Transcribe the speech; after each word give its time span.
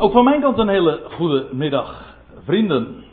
Ook 0.00 0.12
van 0.12 0.24
mijn 0.24 0.40
kant 0.40 0.58
een 0.58 0.68
hele 0.68 1.00
goede 1.10 1.48
middag, 1.52 2.14
vrienden. 2.44 3.04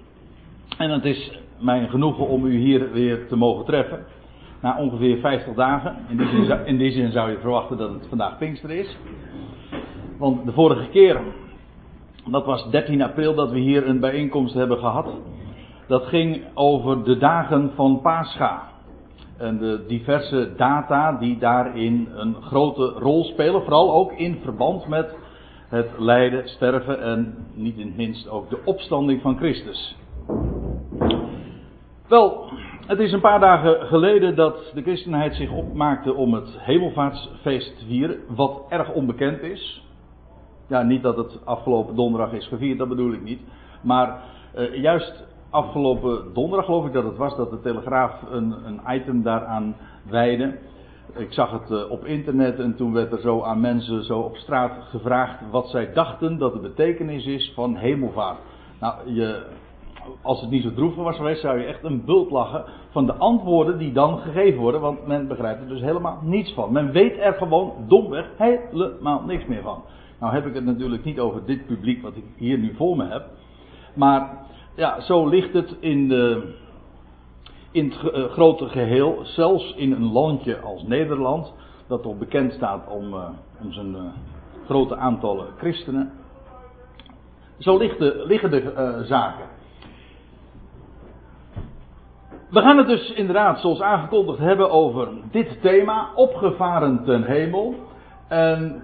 En 0.78 0.90
het 0.90 1.06
is 1.06 1.40
mij 1.60 1.88
genoegen 1.88 2.28
om 2.28 2.46
u 2.46 2.58
hier 2.58 2.92
weer 2.92 3.28
te 3.28 3.36
mogen 3.36 3.66
treffen. 3.66 4.06
Na 4.62 4.78
ongeveer 4.78 5.18
50 5.18 5.54
dagen. 5.54 5.96
In 6.10 6.18
die, 6.18 6.28
zin 6.28 6.66
in 6.66 6.78
die 6.78 6.92
zin 6.92 7.12
zou 7.12 7.32
je 7.32 7.38
verwachten 7.38 7.78
dat 7.78 7.90
het 7.90 8.06
vandaag 8.10 8.38
Pinkster 8.38 8.72
is. 8.72 8.98
Want 10.18 10.46
de 10.46 10.52
vorige 10.52 10.88
keer, 10.90 11.22
dat 12.26 12.46
was 12.46 12.70
13 12.70 13.02
april 13.02 13.36
dat 13.36 13.52
we 13.52 13.60
hier 13.60 13.88
een 13.88 14.00
bijeenkomst 14.00 14.54
hebben 14.54 14.78
gehad. 14.78 15.08
Dat 15.88 16.06
ging 16.06 16.42
over 16.54 17.04
de 17.04 17.18
dagen 17.18 17.72
van 17.76 18.02
Pascha. 18.02 18.64
En 19.38 19.58
de 19.58 19.86
diverse 19.88 20.54
data 20.58 21.12
die 21.12 21.38
daarin 21.38 22.08
een 22.16 22.36
grote 22.42 22.86
rol 22.86 23.24
spelen. 23.24 23.62
Vooral 23.62 23.94
ook 23.94 24.12
in 24.12 24.40
verband 24.44 24.88
met 24.88 25.16
het 25.70 25.90
lijden, 25.98 26.48
sterven 26.48 27.02
en 27.02 27.36
niet 27.54 27.78
in 27.78 27.88
het 27.88 27.98
minst 27.98 28.30
ook 28.30 28.50
de 28.50 28.60
opstanding 28.66 29.22
van 29.22 29.38
Christus. 29.38 29.96
Wel, 32.08 32.50
het 32.88 33.00
is 33.00 33.12
een 33.12 33.22
paar 33.22 33.40
dagen 33.40 33.88
geleden 33.88 34.36
dat 34.36 34.72
de 34.74 34.82
christenheid 34.82 35.36
zich 35.36 35.52
opmaakte 35.52 36.14
om 36.14 36.34
het 36.34 36.60
hemelvaartsfeest 36.60 37.80
te 37.80 37.86
vieren, 37.86 38.20
wat 38.28 38.62
erg 38.70 38.94
onbekend 38.94 39.42
is. 39.42 39.86
Ja, 40.68 40.82
niet 40.82 41.04
dat 41.04 41.18
het 41.18 41.46
afgelopen 41.46 41.96
donderdag 41.96 42.32
is 42.32 42.48
gevierd, 42.48 42.78
dat 42.78 42.88
bedoel 42.90 43.14
ik 43.14 43.24
niet. 43.24 43.42
Maar 43.82 44.24
uh, 44.58 44.76
juist 44.76 45.24
afgelopen 45.50 46.34
donderdag 46.34 46.66
geloof 46.66 46.86
ik 46.86 46.94
dat 46.94 47.04
het 47.04 47.18
was 47.18 47.36
dat 47.36 47.50
de 47.50 47.62
Telegraaf 47.62 48.22
een, 48.30 48.56
een 48.66 48.82
item 48.88 49.22
daaraan 49.22 49.76
wijde. 50.10 50.58
Ik 51.16 51.34
zag 51.34 51.52
het 51.52 51.72
uh, 51.72 51.92
op 51.92 52.06
internet 52.06 52.60
en 52.60 52.76
toen 52.76 52.94
werd 52.94 53.12
er 53.12 53.20
zo 53.20 53.42
aan 53.42 53.60
mensen 53.60 54.04
zo 54.04 54.20
op 54.20 54.36
straat 54.36 54.72
gevraagd 54.90 55.40
wat 55.52 55.70
zij 55.70 55.94
dachten 55.94 56.38
dat 56.38 56.54
de 56.54 56.60
betekenis 56.60 57.26
is 57.26 57.52
van 57.56 57.76
hemelvaart. 57.76 58.38
Nou, 58.80 59.14
je, 59.14 59.46
als 60.22 60.42
het 60.42 60.50
niet 60.50 60.64
zo 60.64 60.74
droevig 60.74 61.04
was 61.04 61.16
geweest, 61.16 61.42
zou 61.42 61.60
je 61.60 61.66
echt 61.66 61.84
een 61.84 62.06
bult 62.06 62.32
lachen 62.32 62.66
van 62.90 63.06
de 63.06 63.14
antwoorden 63.14 63.78
die 63.78 63.92
dan 63.92 64.18
gegeven 64.18 64.60
worden, 64.60 64.82
want 64.82 65.08
men 65.08 65.28
begrijpt 65.28 65.62
er 65.62 65.68
dus 65.68 65.82
helemaal 65.82 66.20
niets 66.22 66.54
van. 66.54 66.72
Men 66.72 66.92
weet 66.92 67.18
er 67.18 67.34
gewoon 67.34 67.74
domweg 67.88 68.30
helemaal 68.38 69.24
niks 69.26 69.46
meer 69.46 69.62
van. 69.62 69.84
Nou 70.20 70.34
heb 70.34 70.46
ik 70.46 70.54
het 70.54 70.66
natuurlijk 70.66 71.04
niet 71.04 71.20
over 71.20 71.46
dit 71.46 71.66
publiek 71.66 72.02
wat 72.02 72.16
ik 72.16 72.24
hier 72.36 72.58
nu 72.58 72.74
voor 72.76 72.98
me 72.98 73.08
heb, 73.08 73.26
maar 73.94 74.46
ja, 74.76 75.02
zo 75.02 75.28
ligt 75.28 75.54
het 75.54 75.76
in, 75.80 76.08
de, 76.08 76.54
in 77.72 77.92
het 77.92 78.14
uh, 78.14 78.24
grote 78.24 78.68
geheel, 78.68 79.20
zelfs 79.24 79.74
in 79.76 79.92
een 79.92 80.12
landje 80.12 80.60
als 80.60 80.84
Nederland, 80.84 81.54
dat 81.88 82.02
toch 82.02 82.18
bekend 82.18 82.54
staat 82.54 82.90
om, 82.90 83.14
uh, 83.14 83.30
om 83.62 83.72
zijn 83.72 83.92
uh, 83.92 84.02
grote 84.66 84.96
aantallen 84.96 85.48
christenen. 85.58 86.12
Zo 87.60 87.78
liggen 87.78 88.52
de 88.52 89.04
zaken. 89.06 89.46
We 92.50 92.62
gaan 92.62 92.78
het 92.78 92.88
dus 92.88 93.12
inderdaad, 93.12 93.60
zoals 93.60 93.82
aangekondigd, 93.82 94.40
hebben 94.40 94.72
over 94.72 95.08
dit 95.32 95.62
thema, 95.62 96.10
opgevaren 96.16 97.04
ten 97.04 97.24
hemel. 97.24 97.76
En 98.28 98.84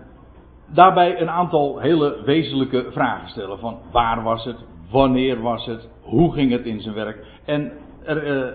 daarbij 0.65 1.21
een 1.21 1.29
aantal 1.29 1.79
hele 1.79 2.21
wezenlijke 2.25 2.85
vragen 2.91 3.29
stellen. 3.29 3.59
Van 3.59 3.77
waar 3.91 4.23
was 4.23 4.45
het? 4.45 4.57
Wanneer 4.91 5.41
was 5.41 5.65
het? 5.65 5.89
Hoe 6.01 6.33
ging 6.33 6.51
het 6.51 6.65
in 6.65 6.81
zijn 6.81 6.95
werk? 6.95 7.25
En 7.45 7.71
er 8.05 8.37
uh, 8.37 8.53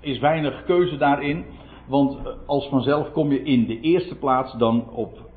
is 0.00 0.18
weinig 0.18 0.64
keuze 0.64 0.96
daarin. 0.96 1.44
Want 1.86 2.18
als 2.46 2.68
vanzelf 2.68 3.12
kom 3.12 3.32
je 3.32 3.42
in 3.42 3.66
de 3.66 3.80
eerste 3.80 4.14
plaats 4.14 4.52
dan 4.52 4.90
op 4.90 5.30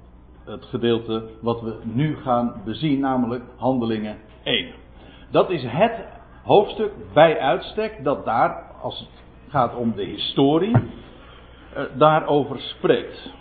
het 0.45 0.65
gedeelte 0.65 1.29
wat 1.41 1.61
we 1.61 1.75
nu 1.83 2.15
gaan 2.15 2.61
bezien, 2.65 2.99
namelijk 2.99 3.43
Handelingen 3.55 4.17
1. 4.43 4.67
Dat 5.31 5.49
is 5.49 5.63
het 5.67 5.93
hoofdstuk 6.43 6.91
bij 7.13 7.39
uitstek 7.39 8.03
dat 8.03 8.25
daar, 8.25 8.75
als 8.81 8.99
het 8.99 9.23
gaat 9.47 9.75
om 9.75 9.93
de 9.95 10.03
historie, 10.03 10.71
uh, 10.77 11.83
daarover 11.97 12.59
spreekt. 12.59 13.31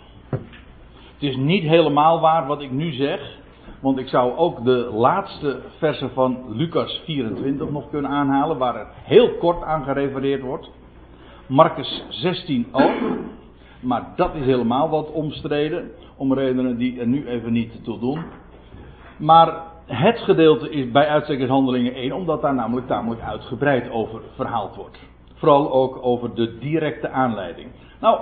Het 1.13 1.23
is 1.23 1.35
niet 1.35 1.63
helemaal 1.63 2.19
waar 2.19 2.47
wat 2.47 2.61
ik 2.61 2.71
nu 2.71 2.91
zeg. 2.91 3.37
Want 3.79 3.97
ik 3.97 4.07
zou 4.07 4.35
ook 4.37 4.63
de 4.63 4.89
laatste 4.93 5.59
versen 5.77 6.09
van 6.09 6.37
Lucas 6.47 7.01
24 7.05 7.69
nog 7.69 7.89
kunnen 7.89 8.11
aanhalen, 8.11 8.57
waar 8.57 8.75
er 8.75 8.87
heel 9.03 9.37
kort 9.37 9.63
aan 9.63 9.83
gerefereerd 9.83 10.41
wordt. 10.41 10.69
Marcus 11.47 12.05
16 12.09 12.67
ook. 12.71 12.93
Maar 13.79 14.13
dat 14.15 14.35
is 14.35 14.45
helemaal 14.45 14.89
wat 14.89 15.11
omstreden, 15.11 15.91
om 16.17 16.33
redenen 16.33 16.77
die 16.77 16.99
er 16.99 17.07
nu 17.07 17.27
even 17.27 17.53
niet 17.53 17.83
toe 17.83 17.99
doen. 17.99 18.23
Maar 19.17 19.53
het 19.85 20.19
gedeelte 20.19 20.69
is 20.69 20.91
bij 20.91 21.07
uitstek 21.07 21.47
handelingen 21.47 21.93
1, 21.93 22.11
omdat 22.11 22.41
daar 22.41 22.53
namelijk 22.53 22.87
tamelijk 22.87 23.21
uitgebreid 23.21 23.89
over 23.89 24.21
verhaald 24.35 24.75
wordt. 24.75 24.99
Vooral 25.33 25.71
ook 25.71 25.99
over 26.01 26.35
de 26.35 26.57
directe 26.57 27.09
aanleiding. 27.09 27.67
Nou, 27.99 28.19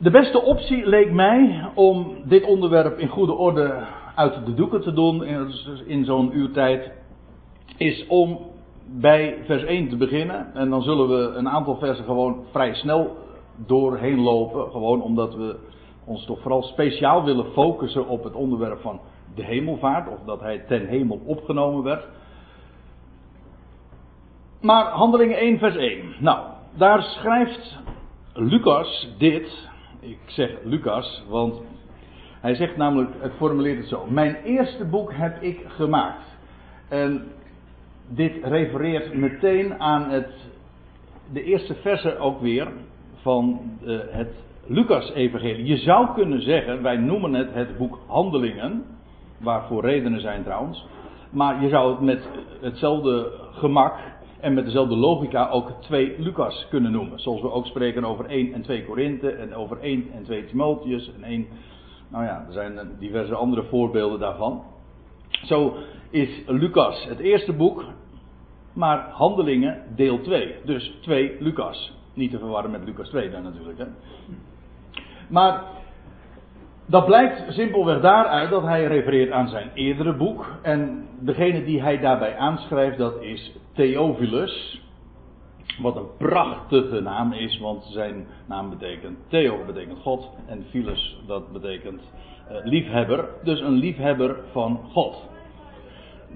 de 0.00 0.10
beste 0.10 0.42
optie 0.42 0.86
leek 0.86 1.12
mij 1.12 1.68
om 1.74 2.16
dit 2.24 2.44
onderwerp 2.44 2.98
in 2.98 3.08
goede 3.08 3.32
orde 3.32 3.86
uit 4.14 4.46
de 4.46 4.54
doeken 4.54 4.80
te 4.80 4.92
doen 4.92 5.24
in, 5.86 6.04
zo'n 6.04 6.36
uurtijd, 6.36 6.92
is 7.76 8.06
om 8.06 8.38
bij 8.86 9.38
vers 9.44 9.62
1 9.64 9.88
te 9.88 9.96
beginnen. 9.96 10.54
En 10.54 10.70
dan 10.70 10.82
zullen 10.82 11.08
we 11.08 11.36
een 11.36 11.48
aantal 11.48 11.76
versen 11.76 12.04
gewoon 12.04 12.44
vrij 12.50 12.74
snel 12.74 13.16
doorheen 13.66 14.20
lopen. 14.20 14.70
Gewoon 14.70 15.02
omdat 15.02 15.34
we 15.34 15.58
ons 16.04 16.24
toch 16.24 16.40
vooral 16.40 16.62
speciaal 16.62 17.24
willen 17.24 17.52
focussen 17.52 18.08
op 18.08 18.24
het 18.24 18.34
onderwerp 18.34 18.80
van 18.80 19.00
de 19.34 19.44
hemelvaart. 19.44 20.08
Of 20.08 20.18
dat 20.26 20.40
hij 20.40 20.58
ten 20.58 20.86
hemel 20.86 21.20
opgenomen 21.24 21.82
werd. 21.82 22.08
Maar 24.60 24.84
handelingen 24.84 25.38
1 25.38 25.58
vers 25.58 25.76
1. 25.76 26.14
Nou, 26.18 26.46
daar 26.76 27.02
schrijft 27.02 27.78
Lucas 28.34 29.08
dit 29.18 29.69
ik 30.00 30.18
zeg 30.26 30.50
Lucas, 30.64 31.24
want 31.28 31.62
hij 32.40 32.54
zegt 32.54 32.76
namelijk, 32.76 33.10
het 33.18 33.32
formuleert 33.36 33.78
het 33.78 33.88
zo. 33.88 34.06
Mijn 34.08 34.34
eerste 34.34 34.84
boek 34.84 35.12
heb 35.12 35.42
ik 35.42 35.60
gemaakt. 35.66 36.38
En 36.88 37.22
dit 38.08 38.44
refereert 38.44 39.14
meteen 39.14 39.80
aan 39.80 40.10
het, 40.10 40.32
de 41.32 41.42
eerste 41.42 41.74
verse 41.74 42.18
ook 42.18 42.40
weer 42.40 42.68
van 43.14 43.60
uh, 43.84 44.00
het 44.10 44.34
Lucas-evangelie. 44.66 45.64
Je 45.64 45.76
zou 45.76 46.14
kunnen 46.14 46.42
zeggen, 46.42 46.82
wij 46.82 46.96
noemen 46.96 47.34
het 47.34 47.54
het 47.54 47.76
boek 47.76 47.98
Handelingen, 48.06 48.84
waarvoor 49.38 49.84
redenen 49.84 50.20
zijn 50.20 50.42
trouwens. 50.42 50.86
Maar 51.30 51.62
je 51.62 51.68
zou 51.68 51.90
het 51.90 52.00
met 52.00 52.28
hetzelfde 52.60 53.32
gemak 53.52 53.94
en 54.40 54.54
met 54.54 54.64
dezelfde 54.64 54.96
logica 54.96 55.48
ook 55.48 55.70
2 55.80 56.14
Lucas 56.18 56.66
kunnen 56.70 56.92
noemen. 56.92 57.20
Zoals 57.20 57.40
we 57.40 57.50
ook 57.50 57.66
spreken 57.66 58.04
over 58.04 58.24
1 58.24 58.52
en 58.52 58.62
2 58.62 58.84
Korinthe 58.84 59.30
en 59.30 59.54
over 59.54 59.80
1 59.80 60.10
en 60.14 60.24
2 60.24 60.44
Timotheus 60.44 61.12
en 61.14 61.24
1. 61.24 61.46
Nou 62.08 62.24
ja, 62.24 62.44
er 62.46 62.52
zijn 62.52 62.96
diverse 62.98 63.34
andere 63.34 63.62
voorbeelden 63.62 64.18
daarvan. 64.18 64.62
Zo 65.30 65.74
is 66.10 66.42
Lucas 66.46 67.04
het 67.08 67.18
eerste 67.18 67.52
boek, 67.52 67.84
maar 68.72 69.08
Handelingen 69.10 69.82
deel 69.96 70.20
2. 70.20 70.54
Dus 70.64 70.98
2 71.00 71.36
Lucas. 71.38 71.98
Niet 72.14 72.30
te 72.30 72.38
verwarren 72.38 72.70
met 72.70 72.84
Lucas 72.84 73.08
2 73.08 73.30
dan 73.30 73.42
natuurlijk. 73.42 73.78
Hè. 73.78 73.84
Maar 75.28 75.64
dat 76.90 77.06
blijkt 77.06 77.52
simpelweg 77.52 78.00
daaruit 78.00 78.50
dat 78.50 78.62
hij 78.62 78.84
refereert 78.84 79.30
aan 79.30 79.48
zijn 79.48 79.70
eerdere 79.74 80.16
boek. 80.16 80.46
En 80.62 81.06
degene 81.20 81.64
die 81.64 81.82
hij 81.82 81.98
daarbij 81.98 82.36
aanschrijft, 82.36 82.98
dat 82.98 83.22
is 83.22 83.52
Theophilus. 83.74 84.82
Wat 85.78 85.96
een 85.96 86.16
prachtige 86.18 87.00
naam 87.00 87.32
is, 87.32 87.58
want 87.58 87.84
zijn 87.84 88.26
naam 88.46 88.70
betekent 88.70 89.18
Theo, 89.28 89.64
betekent 89.66 89.98
God. 89.98 90.30
En 90.46 90.64
Philus, 90.70 91.18
dat 91.26 91.52
betekent 91.52 92.00
uh, 92.50 92.56
liefhebber. 92.64 93.28
Dus 93.44 93.60
een 93.60 93.76
liefhebber 93.76 94.36
van 94.52 94.80
God. 94.92 95.28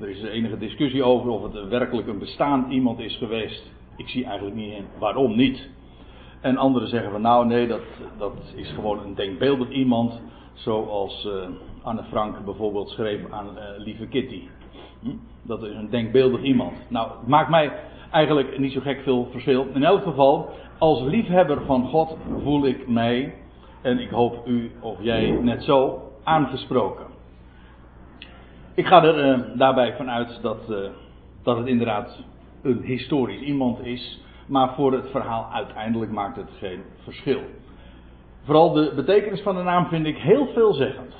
Er 0.00 0.08
is 0.08 0.22
enige 0.22 0.58
discussie 0.58 1.02
over 1.02 1.30
of 1.30 1.42
het 1.42 1.68
werkelijk 1.68 2.08
een 2.08 2.18
bestaand 2.18 2.72
iemand 2.72 2.98
is 2.98 3.16
geweest. 3.16 3.72
Ik 3.96 4.08
zie 4.08 4.24
eigenlijk 4.24 4.56
niet 4.56 4.72
in 4.72 4.86
waarom 4.98 5.36
niet. 5.36 5.68
En 6.40 6.56
anderen 6.56 6.88
zeggen 6.88 7.10
van 7.10 7.20
nou 7.20 7.46
nee, 7.46 7.66
dat, 7.66 7.82
dat 8.18 8.32
is 8.54 8.70
gewoon 8.70 8.98
een 8.98 9.14
denkbeeldig 9.14 9.68
iemand. 9.68 10.20
Zoals 10.54 11.26
uh, 11.26 11.32
Anne 11.82 12.02
Frank 12.02 12.44
bijvoorbeeld 12.44 12.88
schreef 12.88 13.30
aan 13.30 13.46
uh, 13.46 13.84
Lieve 13.84 14.06
Kitty. 14.06 14.42
Hm? 15.00 15.10
Dat 15.42 15.62
is 15.62 15.74
een 15.74 15.90
denkbeeldig 15.90 16.42
iemand. 16.42 16.72
Nou, 16.88 17.10
het 17.18 17.28
maakt 17.28 17.50
mij 17.50 17.72
eigenlijk 18.10 18.58
niet 18.58 18.72
zo 18.72 18.80
gek 18.80 19.00
veel 19.02 19.28
verschil. 19.30 19.66
In 19.74 19.84
elk 19.84 20.02
geval, 20.02 20.48
als 20.78 21.02
liefhebber 21.02 21.64
van 21.64 21.88
God 21.88 22.16
voel 22.42 22.66
ik 22.66 22.88
mij, 22.88 23.34
en 23.82 23.98
ik 23.98 24.10
hoop 24.10 24.46
u 24.46 24.72
of 24.80 24.96
jij 25.00 25.30
net 25.30 25.62
zo, 25.62 26.02
aangesproken. 26.24 27.06
Ik 28.74 28.86
ga 28.86 29.04
er 29.04 29.38
uh, 29.38 29.58
daarbij 29.58 29.96
vanuit 29.96 30.38
dat, 30.42 30.66
dat 31.42 31.56
het 31.56 31.66
inderdaad 31.66 32.22
een 32.62 32.82
historisch 32.82 33.40
iemand 33.40 33.84
is, 33.84 34.20
maar 34.46 34.74
voor 34.74 34.92
het 34.92 35.10
verhaal 35.10 35.48
uiteindelijk 35.52 36.10
maakt 36.10 36.36
het 36.36 36.50
geen 36.58 36.82
verschil. 37.02 37.40
Vooral 38.44 38.72
de 38.72 38.92
betekenis 38.94 39.42
van 39.42 39.56
de 39.56 39.62
naam 39.62 39.86
vind 39.86 40.06
ik 40.06 40.16
heel 40.16 40.46
veelzeggend. 40.46 41.14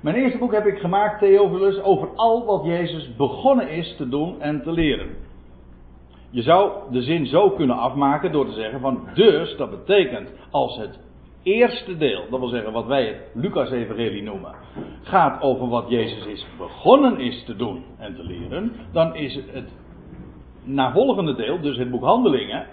Mijn 0.00 0.16
eerste 0.16 0.38
boek 0.38 0.52
heb 0.52 0.66
ik 0.66 0.78
gemaakt, 0.78 1.18
Theophilus, 1.18 1.82
over 1.82 2.08
al 2.14 2.44
wat 2.44 2.64
Jezus 2.64 3.16
begonnen 3.16 3.68
is 3.68 3.96
te 3.96 4.08
doen 4.08 4.40
en 4.40 4.62
te 4.62 4.72
leren. 4.72 5.08
Je 6.30 6.42
zou 6.42 6.72
de 6.90 7.02
zin 7.02 7.26
zo 7.26 7.50
kunnen 7.50 7.76
afmaken 7.76 8.32
door 8.32 8.46
te 8.46 8.52
zeggen 8.52 8.80
van 8.80 9.08
dus, 9.14 9.56
dat 9.56 9.70
betekent 9.70 10.32
als 10.50 10.76
het 10.76 10.98
eerste 11.42 11.96
deel, 11.96 12.24
dat 12.30 12.40
wil 12.40 12.48
zeggen 12.48 12.72
wat 12.72 12.86
wij 12.86 13.06
het 13.06 13.30
Lucas-evangelie 13.34 14.22
noemen, 14.22 14.54
gaat 15.02 15.42
over 15.42 15.68
wat 15.68 15.88
Jezus 15.88 16.26
is 16.26 16.46
begonnen 16.58 17.20
is 17.20 17.44
te 17.44 17.56
doen 17.56 17.84
en 17.98 18.14
te 18.14 18.24
leren, 18.24 18.72
dan 18.92 19.14
is 19.14 19.34
het 19.34 19.72
navolgende 20.64 21.34
deel, 21.34 21.60
dus 21.60 21.76
het 21.76 21.90
boek 21.90 22.02
Handelingen, 22.02 22.66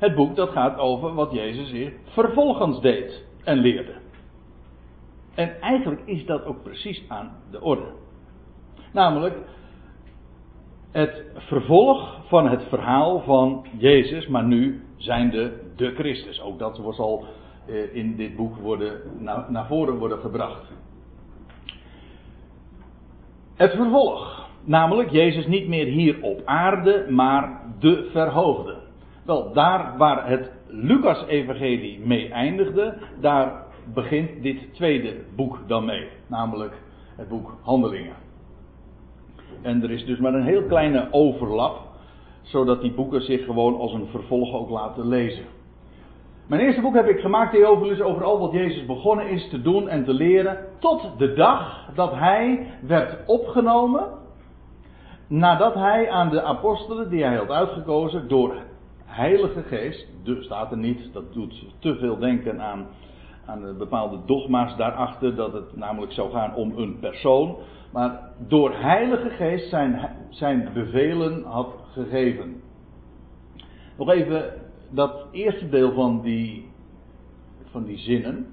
het 0.00 0.14
boek 0.14 0.36
dat 0.36 0.48
gaat 0.50 0.78
over 0.78 1.14
wat 1.14 1.32
Jezus 1.32 1.70
hier 1.70 1.92
vervolgens 2.04 2.80
deed 2.80 3.26
en 3.44 3.58
leerde. 3.58 3.94
En 5.34 5.60
eigenlijk 5.60 6.02
is 6.04 6.26
dat 6.26 6.44
ook 6.44 6.62
precies 6.62 7.04
aan 7.08 7.32
de 7.50 7.60
orde. 7.60 7.92
Namelijk 8.92 9.38
het 10.90 11.24
vervolg 11.34 12.18
van 12.28 12.48
het 12.48 12.62
verhaal 12.68 13.20
van 13.20 13.66
Jezus, 13.78 14.26
maar 14.26 14.44
nu 14.44 14.82
zijnde 14.96 15.52
de 15.76 15.94
Christus. 15.94 16.42
Ook 16.42 16.58
dat 16.58 16.78
wordt 16.78 16.98
al 16.98 17.24
eh, 17.66 17.94
in 17.94 18.16
dit 18.16 18.36
boek 18.36 18.56
worden, 18.56 19.00
naar 19.48 19.66
voren 19.66 19.98
worden 19.98 20.18
gebracht. 20.18 20.72
Het 23.54 23.70
vervolg, 23.70 24.48
namelijk 24.64 25.10
Jezus 25.10 25.46
niet 25.46 25.68
meer 25.68 25.86
hier 25.86 26.22
op 26.22 26.42
aarde, 26.44 27.06
maar 27.10 27.62
de 27.78 28.08
verhoogde. 28.12 28.76
Wel, 29.24 29.52
daar 29.52 29.94
waar 29.96 30.28
het 30.28 30.50
Lucas-evangelie 30.66 32.00
mee 32.06 32.28
eindigde, 32.28 32.94
daar 33.20 33.64
begint 33.94 34.42
dit 34.42 34.74
tweede 34.74 35.16
boek 35.36 35.58
dan 35.66 35.84
mee, 35.84 36.08
namelijk 36.26 36.82
het 37.16 37.28
boek 37.28 37.56
Handelingen. 37.62 38.16
En 39.62 39.82
er 39.82 39.90
is 39.90 40.04
dus 40.04 40.18
maar 40.18 40.34
een 40.34 40.44
heel 40.44 40.62
kleine 40.62 41.08
overlap, 41.10 41.78
zodat 42.42 42.80
die 42.80 42.92
boeken 42.92 43.22
zich 43.22 43.44
gewoon 43.44 43.76
als 43.76 43.92
een 43.92 44.06
vervolg 44.06 44.54
ook 44.54 44.70
laten 44.70 45.08
lezen. 45.08 45.44
Mijn 46.46 46.62
eerste 46.62 46.80
boek 46.80 46.94
heb 46.94 47.08
ik 47.08 47.20
gemaakt, 47.20 47.52
Theophilus, 47.52 48.00
over 48.00 48.24
al 48.24 48.38
wat 48.38 48.52
Jezus 48.52 48.86
begonnen 48.86 49.28
is 49.28 49.48
te 49.48 49.62
doen 49.62 49.88
en 49.88 50.04
te 50.04 50.14
leren, 50.14 50.58
tot 50.78 51.18
de 51.18 51.32
dag 51.32 51.88
dat 51.94 52.12
hij 52.14 52.66
werd 52.86 53.26
opgenomen, 53.26 54.06
nadat 55.26 55.74
hij 55.74 56.10
aan 56.10 56.30
de 56.30 56.42
apostelen 56.42 57.10
die 57.10 57.24
hij 57.24 57.36
had 57.36 57.50
uitgekozen 57.50 58.28
door 58.28 58.54
Heilige 59.12 59.62
Geest, 59.62 60.06
dus 60.22 60.44
staat 60.44 60.70
er 60.70 60.78
niet, 60.78 61.12
dat 61.12 61.32
doet 61.32 61.64
te 61.78 61.96
veel 61.96 62.18
denken 62.18 62.60
aan, 62.60 62.86
aan 63.46 63.78
bepaalde 63.78 64.18
dogma's 64.26 64.76
daarachter, 64.76 65.34
dat 65.34 65.52
het 65.52 65.76
namelijk 65.76 66.12
zou 66.12 66.30
gaan 66.30 66.54
om 66.54 66.72
een 66.76 66.98
persoon, 66.98 67.56
maar 67.92 68.32
door 68.48 68.72
Heilige 68.74 69.30
Geest 69.30 69.68
zijn, 69.68 70.10
zijn 70.28 70.70
bevelen 70.74 71.44
had 71.44 71.74
gegeven. 71.92 72.62
Nog 73.98 74.10
even 74.10 74.52
dat 74.90 75.26
eerste 75.32 75.68
deel 75.68 75.92
van 75.92 76.20
die, 76.22 76.68
van 77.70 77.84
die 77.84 77.98
zinnen. 77.98 78.46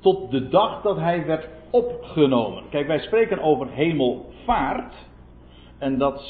Tot 0.00 0.30
de 0.30 0.48
dag 0.48 0.82
dat 0.82 0.96
hij 0.96 1.26
werd 1.26 1.48
opgenomen. 1.70 2.62
Kijk, 2.70 2.86
wij 2.86 2.98
spreken 2.98 3.38
over 3.38 3.68
hemelvaart. 3.70 4.94
En 5.78 5.98
dat 5.98 6.20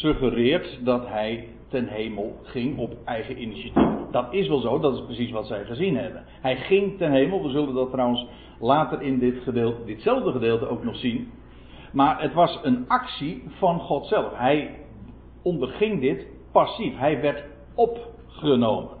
suggereert 0.00 0.84
dat 0.84 1.06
hij 1.08 1.48
ten 1.72 1.88
hemel 1.88 2.36
ging 2.42 2.78
op 2.78 2.96
eigen 3.04 3.42
initiatief. 3.42 4.10
Dat 4.10 4.32
is 4.32 4.48
wel 4.48 4.60
zo, 4.60 4.78
dat 4.78 4.94
is 4.94 5.04
precies 5.04 5.30
wat 5.30 5.46
zij 5.46 5.64
gezien 5.64 5.96
hebben. 5.96 6.24
Hij 6.26 6.56
ging 6.56 6.98
ten 6.98 7.12
hemel, 7.12 7.42
we 7.42 7.50
zullen 7.50 7.74
dat 7.74 7.90
trouwens 7.90 8.26
later 8.60 9.02
in 9.02 9.18
dit 9.18 9.38
gedeelte, 9.42 9.84
ditzelfde 9.84 10.32
gedeelte 10.32 10.68
ook 10.68 10.84
nog 10.84 10.96
zien. 10.96 11.30
Maar 11.92 12.22
het 12.22 12.34
was 12.34 12.60
een 12.62 12.84
actie 12.88 13.42
van 13.58 13.80
God 13.80 14.06
zelf. 14.06 14.32
Hij 14.34 14.78
onderging 15.42 16.00
dit 16.00 16.26
passief. 16.52 16.98
Hij 16.98 17.20
werd 17.20 17.44
opgenomen. 17.74 18.96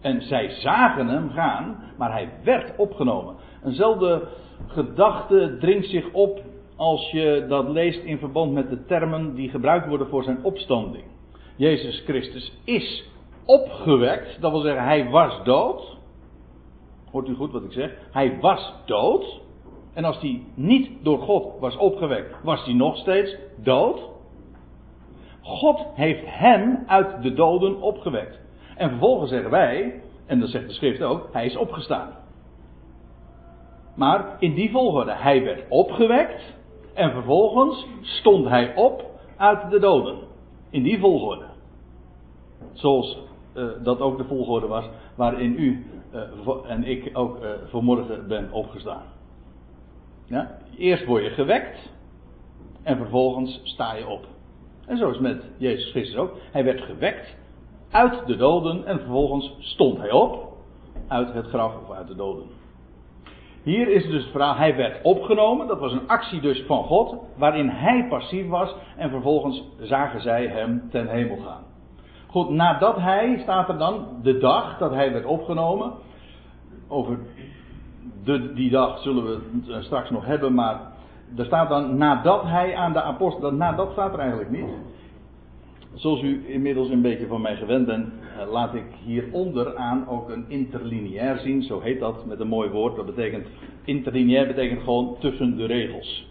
En 0.00 0.22
zij 0.22 0.48
zagen 0.50 1.08
hem 1.08 1.30
gaan, 1.30 1.76
maar 1.98 2.12
hij 2.12 2.28
werd 2.44 2.76
opgenomen. 2.76 3.34
Eenzelfde 3.64 4.28
gedachte 4.66 5.56
dringt 5.60 5.86
zich 5.86 6.12
op 6.12 6.42
als 6.76 7.10
je 7.10 7.46
dat 7.48 7.68
leest 7.68 8.04
in 8.04 8.18
verband 8.18 8.52
met 8.52 8.70
de 8.70 8.84
termen 8.84 9.34
die 9.34 9.48
gebruikt 9.48 9.88
worden 9.88 10.08
voor 10.08 10.22
zijn 10.22 10.44
opstanding. 10.44 11.04
Jezus 11.58 12.02
Christus 12.04 12.52
is 12.64 13.04
opgewekt, 13.44 14.40
dat 14.40 14.50
wil 14.50 14.60
zeggen 14.60 14.84
hij 14.84 15.10
was 15.10 15.44
dood. 15.44 15.96
Hoort 17.10 17.28
u 17.28 17.34
goed 17.34 17.52
wat 17.52 17.64
ik 17.64 17.72
zeg? 17.72 17.92
Hij 18.10 18.38
was 18.40 18.72
dood. 18.86 19.40
En 19.94 20.04
als 20.04 20.20
hij 20.20 20.42
niet 20.54 20.90
door 21.02 21.18
God 21.18 21.60
was 21.60 21.76
opgewekt, 21.76 22.42
was 22.42 22.64
hij 22.64 22.74
nog 22.74 22.96
steeds 22.96 23.36
dood. 23.56 24.00
God 25.42 25.86
heeft 25.94 26.22
hem 26.24 26.84
uit 26.86 27.22
de 27.22 27.34
doden 27.34 27.80
opgewekt. 27.80 28.40
En 28.76 28.88
vervolgens 28.88 29.30
zeggen 29.30 29.50
wij, 29.50 30.02
en 30.26 30.40
dat 30.40 30.48
zegt 30.48 30.66
de 30.66 30.72
schrift 30.72 31.02
ook, 31.02 31.28
hij 31.32 31.46
is 31.46 31.56
opgestaan. 31.56 32.16
Maar 33.96 34.36
in 34.38 34.54
die 34.54 34.70
volgorde, 34.70 35.12
hij 35.12 35.44
werd 35.44 35.64
opgewekt 35.68 36.56
en 36.94 37.10
vervolgens 37.10 37.86
stond 38.00 38.48
hij 38.48 38.74
op 38.74 39.04
uit 39.36 39.70
de 39.70 39.78
doden. 39.78 40.18
In 40.70 40.82
die 40.82 40.98
volgorde. 40.98 41.47
Zoals 42.78 43.18
uh, 43.54 43.64
dat 43.82 44.00
ook 44.00 44.18
de 44.18 44.24
volgorde 44.24 44.66
was 44.66 44.84
waarin 45.14 45.54
u 45.58 45.86
uh, 46.14 46.70
en 46.70 46.84
ik 46.84 47.10
ook 47.12 47.42
uh, 47.42 47.50
vanmorgen 47.64 48.28
ben 48.28 48.52
opgestaan. 48.52 49.02
Ja? 50.24 50.58
Eerst 50.76 51.04
word 51.04 51.22
je 51.22 51.30
gewekt 51.30 51.92
en 52.82 52.96
vervolgens 52.96 53.60
sta 53.62 53.94
je 53.94 54.08
op. 54.08 54.26
En 54.86 54.96
zo 54.96 55.10
is 55.10 55.18
met 55.18 55.44
Jezus 55.56 55.90
Christus 55.90 56.16
ook. 56.16 56.36
Hij 56.52 56.64
werd 56.64 56.80
gewekt 56.80 57.36
uit 57.90 58.26
de 58.26 58.36
doden 58.36 58.86
en 58.86 58.98
vervolgens 58.98 59.56
stond 59.58 59.98
hij 59.98 60.10
op 60.10 60.52
uit 61.08 61.32
het 61.32 61.46
graf 61.46 61.74
of 61.82 61.96
uit 61.96 62.08
de 62.08 62.16
doden. 62.16 62.46
Hier 63.62 63.88
is 63.88 64.06
dus 64.06 64.22
het 64.22 64.30
verhaal, 64.30 64.56
hij 64.56 64.76
werd 64.76 65.02
opgenomen, 65.02 65.66
dat 65.66 65.78
was 65.78 65.92
een 65.92 66.08
actie 66.08 66.40
dus 66.40 66.62
van 66.62 66.84
God, 66.84 67.14
waarin 67.36 67.68
hij 67.68 68.06
passief 68.08 68.48
was 68.48 68.74
en 68.96 69.10
vervolgens 69.10 69.62
zagen 69.80 70.20
zij 70.20 70.46
hem 70.46 70.88
ten 70.90 71.08
hemel 71.08 71.36
gaan. 71.36 71.67
Goed, 72.30 72.50
nadat 72.50 72.96
hij, 72.96 73.38
staat 73.42 73.68
er 73.68 73.78
dan, 73.78 74.06
de 74.22 74.38
dag 74.38 74.78
dat 74.78 74.90
hij 74.90 75.12
werd 75.12 75.24
opgenomen, 75.24 75.92
over 76.88 77.18
de, 78.24 78.52
die 78.52 78.70
dag 78.70 78.98
zullen 78.98 79.24
we 79.24 79.40
het 79.72 79.84
straks 79.84 80.10
nog 80.10 80.24
hebben, 80.24 80.54
maar 80.54 80.80
er 81.36 81.44
staat 81.44 81.68
dan 81.68 81.96
nadat 81.96 82.42
hij 82.42 82.74
aan 82.74 82.92
de 82.92 83.02
apostel, 83.02 83.52
nadat 83.52 83.92
staat 83.92 84.12
er 84.12 84.18
eigenlijk 84.18 84.50
niet. 84.50 84.70
Zoals 85.94 86.22
u 86.22 86.44
inmiddels 86.48 86.88
een 86.88 87.02
beetje 87.02 87.26
van 87.26 87.40
mij 87.40 87.56
gewend 87.56 87.86
bent, 87.86 88.08
eh, 88.38 88.50
laat 88.50 88.74
ik 88.74 88.86
hieronder 89.04 89.76
aan 89.76 90.08
ook 90.08 90.30
een 90.30 90.44
interlineair 90.48 91.38
zien. 91.38 91.62
Zo 91.62 91.80
heet 91.80 92.00
dat 92.00 92.26
met 92.26 92.40
een 92.40 92.48
mooi 92.48 92.70
woord. 92.70 92.96
Dat 92.96 93.06
betekent, 93.06 93.46
interlineair 93.84 94.46
betekent 94.46 94.82
gewoon 94.82 95.16
tussen 95.20 95.56
de 95.56 95.66
regels. 95.66 96.26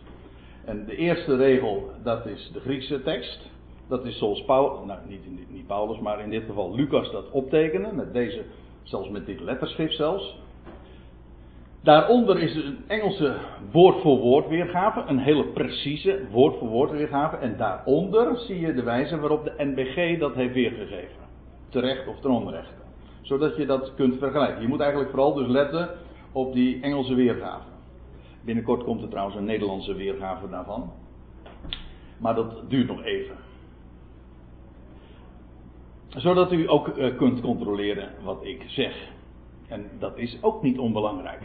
En 0.65 0.85
de 0.85 0.95
eerste 0.95 1.35
regel, 1.35 1.89
dat 2.03 2.25
is 2.25 2.49
de 2.53 2.59
Griekse 2.59 3.03
tekst. 3.03 3.49
Dat 3.87 4.05
is 4.05 4.17
zoals 4.17 4.43
Paulus, 4.43 4.85
nou 4.85 4.99
niet, 5.07 5.67
Paulus, 5.67 5.99
maar 5.99 6.19
in 6.19 6.29
dit 6.29 6.43
geval 6.43 6.75
Lucas 6.75 7.11
dat 7.11 7.31
optekenen. 7.31 7.95
Met 7.95 8.13
deze, 8.13 8.43
zelfs 8.83 9.09
met 9.09 9.25
dit 9.25 9.39
letterschrift 9.39 9.95
zelfs. 9.95 10.39
Daaronder 11.81 12.39
is 12.39 12.55
een 12.55 12.77
Engelse 12.87 13.35
woord 13.71 14.01
voor 14.01 14.17
woord 14.17 14.47
weergave, 14.47 15.03
een 15.07 15.19
hele 15.19 15.45
precieze 15.45 16.21
woord 16.31 16.57
voor 16.57 16.67
woord 16.67 16.91
weergave. 16.91 17.35
En 17.35 17.57
daaronder 17.57 18.37
zie 18.37 18.59
je 18.59 18.73
de 18.73 18.83
wijze 18.83 19.19
waarop 19.19 19.43
de 19.43 19.53
NBG 19.57 20.19
dat 20.19 20.35
heeft 20.35 20.53
weergegeven. 20.53 21.25
Terecht 21.69 22.07
of 22.07 22.19
ten 22.19 22.29
onrechte. 22.29 22.81
Zodat 23.21 23.55
je 23.55 23.65
dat 23.65 23.93
kunt 23.95 24.17
vergelijken. 24.17 24.61
Je 24.61 24.67
moet 24.67 24.79
eigenlijk 24.79 25.09
vooral 25.09 25.33
dus 25.33 25.47
letten 25.47 25.89
op 26.31 26.53
die 26.53 26.81
Engelse 26.81 27.15
weergave. 27.15 27.67
Binnenkort 28.45 28.83
komt 28.83 29.01
er 29.01 29.09
trouwens 29.09 29.37
een 29.37 29.45
Nederlandse 29.45 29.93
weergave 29.93 30.49
daarvan. 30.49 30.91
Maar 32.17 32.35
dat 32.35 32.69
duurt 32.69 32.87
nog 32.87 33.03
even. 33.03 33.35
Zodat 36.07 36.51
u 36.51 36.69
ook 36.69 36.87
uh, 36.87 37.17
kunt 37.17 37.41
controleren 37.41 38.09
wat 38.23 38.37
ik 38.41 38.63
zeg. 38.67 38.95
En 39.67 39.89
dat 39.99 40.17
is 40.17 40.37
ook 40.41 40.61
niet 40.61 40.79
onbelangrijk. 40.79 41.41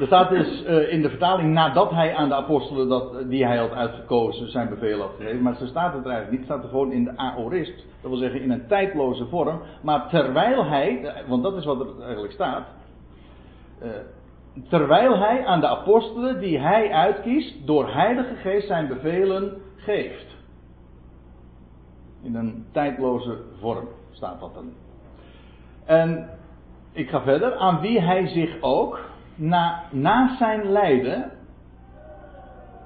Er 0.00 0.06
staat 0.06 0.28
dus 0.28 0.64
uh, 0.66 0.92
in 0.92 1.02
de 1.02 1.08
vertaling 1.08 1.52
nadat 1.52 1.90
hij 1.90 2.14
aan 2.14 2.28
de 2.28 2.34
apostelen 2.34 2.88
dat, 2.88 3.30
die 3.30 3.46
hij 3.46 3.56
had 3.56 3.72
uitgekozen 3.72 4.50
zijn 4.50 4.68
beveel 4.68 5.00
had 5.00 5.10
gegeven. 5.16 5.42
Maar 5.42 5.56
ze 5.56 5.66
staat 5.66 5.94
het 5.94 6.04
er 6.04 6.10
eigenlijk 6.10 6.30
niet. 6.30 6.48
Het 6.48 6.58
staat 6.58 6.62
er 6.62 6.70
gewoon 6.70 6.92
in 6.92 7.04
de 7.04 7.16
aorist. 7.16 7.86
Dat 8.00 8.10
wil 8.10 8.20
zeggen 8.20 8.40
in 8.40 8.50
een 8.50 8.66
tijdloze 8.66 9.26
vorm. 9.26 9.60
Maar 9.82 10.08
terwijl 10.08 10.64
hij, 10.64 11.12
want 11.26 11.42
dat 11.42 11.56
is 11.56 11.64
wat 11.64 11.80
er 11.80 12.02
eigenlijk 12.02 12.32
staat. 12.32 12.66
Terwijl 14.68 15.18
hij 15.18 15.46
aan 15.46 15.60
de 15.60 15.68
apostelen 15.68 16.40
die 16.40 16.58
hij 16.58 16.90
uitkiest 16.90 17.66
door 17.66 17.92
heilige 17.92 18.34
geest 18.34 18.66
zijn 18.66 18.88
bevelen 18.88 19.62
geeft. 19.76 20.33
In 22.24 22.34
een 22.34 22.66
tijdloze 22.72 23.36
vorm 23.60 23.88
staat 24.10 24.40
dat 24.40 24.54
dan. 24.54 24.72
En 25.84 26.28
ik 26.92 27.08
ga 27.08 27.22
verder. 27.22 27.54
Aan 27.54 27.80
wie 27.80 28.00
hij 28.00 28.26
zich 28.26 28.56
ook 28.60 29.00
na, 29.34 29.82
na 29.90 30.36
zijn 30.36 30.70
lijden 30.70 31.30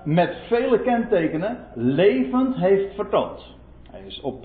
met 0.05 0.37
vele 0.47 0.81
kentekenen 0.81 1.67
levend 1.75 2.57
heeft 2.57 2.95
vertoond. 2.95 3.57
Hij 3.91 4.03
is 4.07 4.21
op, 4.21 4.45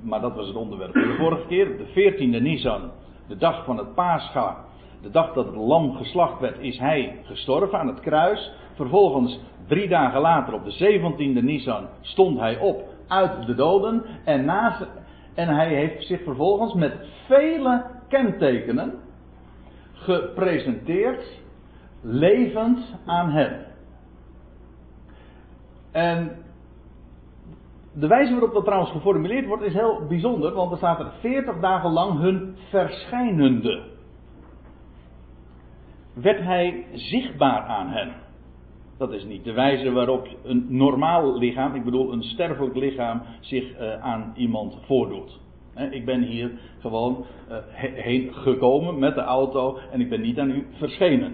maar 0.00 0.20
dat 0.20 0.34
was 0.34 0.46
het 0.46 0.56
onderwerp 0.56 0.92
de 0.92 1.14
vorige 1.18 1.46
keer, 1.46 1.76
de 1.76 2.12
14e 2.12 2.42
Nisan, 2.42 2.90
de 3.28 3.36
dag 3.36 3.64
van 3.64 3.78
het 3.78 3.94
Pascha, 3.94 4.64
de 5.02 5.10
dag 5.10 5.32
dat 5.32 5.46
het 5.46 5.54
lam 5.54 5.96
geslacht 5.96 6.40
werd, 6.40 6.58
is 6.58 6.78
hij 6.78 7.18
gestorven 7.22 7.78
aan 7.78 7.86
het 7.86 8.00
kruis. 8.00 8.52
Vervolgens, 8.74 9.40
drie 9.66 9.88
dagen 9.88 10.20
later, 10.20 10.54
op 10.54 10.64
de 10.64 11.00
17e 11.00 11.44
Nisan, 11.44 11.86
stond 12.00 12.38
hij 12.38 12.58
op 12.58 12.93
uit 13.08 13.46
de 13.46 13.54
doden. 13.54 14.04
En, 14.24 14.44
na, 14.44 14.78
en 15.34 15.48
hij 15.48 15.68
heeft 15.68 16.06
zich 16.06 16.22
vervolgens 16.22 16.74
met 16.74 16.92
vele 17.26 17.84
kentekenen 18.08 18.94
gepresenteerd, 19.92 21.40
levend 22.00 22.94
aan 23.06 23.30
hen. 23.30 23.66
En 25.92 26.44
de 27.92 28.06
wijze 28.06 28.32
waarop 28.32 28.52
dat 28.52 28.64
trouwens 28.64 28.92
geformuleerd 28.92 29.46
wordt 29.46 29.62
is 29.62 29.72
heel 29.72 30.06
bijzonder, 30.08 30.52
want 30.52 30.70
er 30.70 30.76
staat 30.76 31.00
er 31.00 31.12
40 31.20 31.60
dagen 31.60 31.90
lang 31.90 32.18
hun 32.18 32.56
verschijnende. 32.68 33.92
Werd 36.14 36.40
hij 36.40 36.86
zichtbaar 36.92 37.62
aan 37.62 37.88
hen? 37.88 38.23
Dat 39.04 39.12
is 39.12 39.24
niet 39.24 39.44
de 39.44 39.52
wijze 39.52 39.92
waarop 39.92 40.28
een 40.42 40.66
normaal 40.68 41.38
lichaam, 41.38 41.74
ik 41.74 41.84
bedoel 41.84 42.12
een 42.12 42.22
sterfelijk 42.22 42.76
lichaam, 42.76 43.22
zich 43.40 43.80
uh, 43.80 44.02
aan 44.02 44.32
iemand 44.36 44.78
voordoet. 44.86 45.40
Ik 45.90 46.04
ben 46.04 46.22
hier 46.22 46.50
gewoon 46.80 47.24
uh, 47.50 47.56
heen 47.78 48.34
gekomen 48.34 48.98
met 48.98 49.14
de 49.14 49.20
auto 49.20 49.78
en 49.92 50.00
ik 50.00 50.08
ben 50.08 50.20
niet 50.20 50.38
aan 50.38 50.50
u 50.50 50.66
verschenen. 50.72 51.32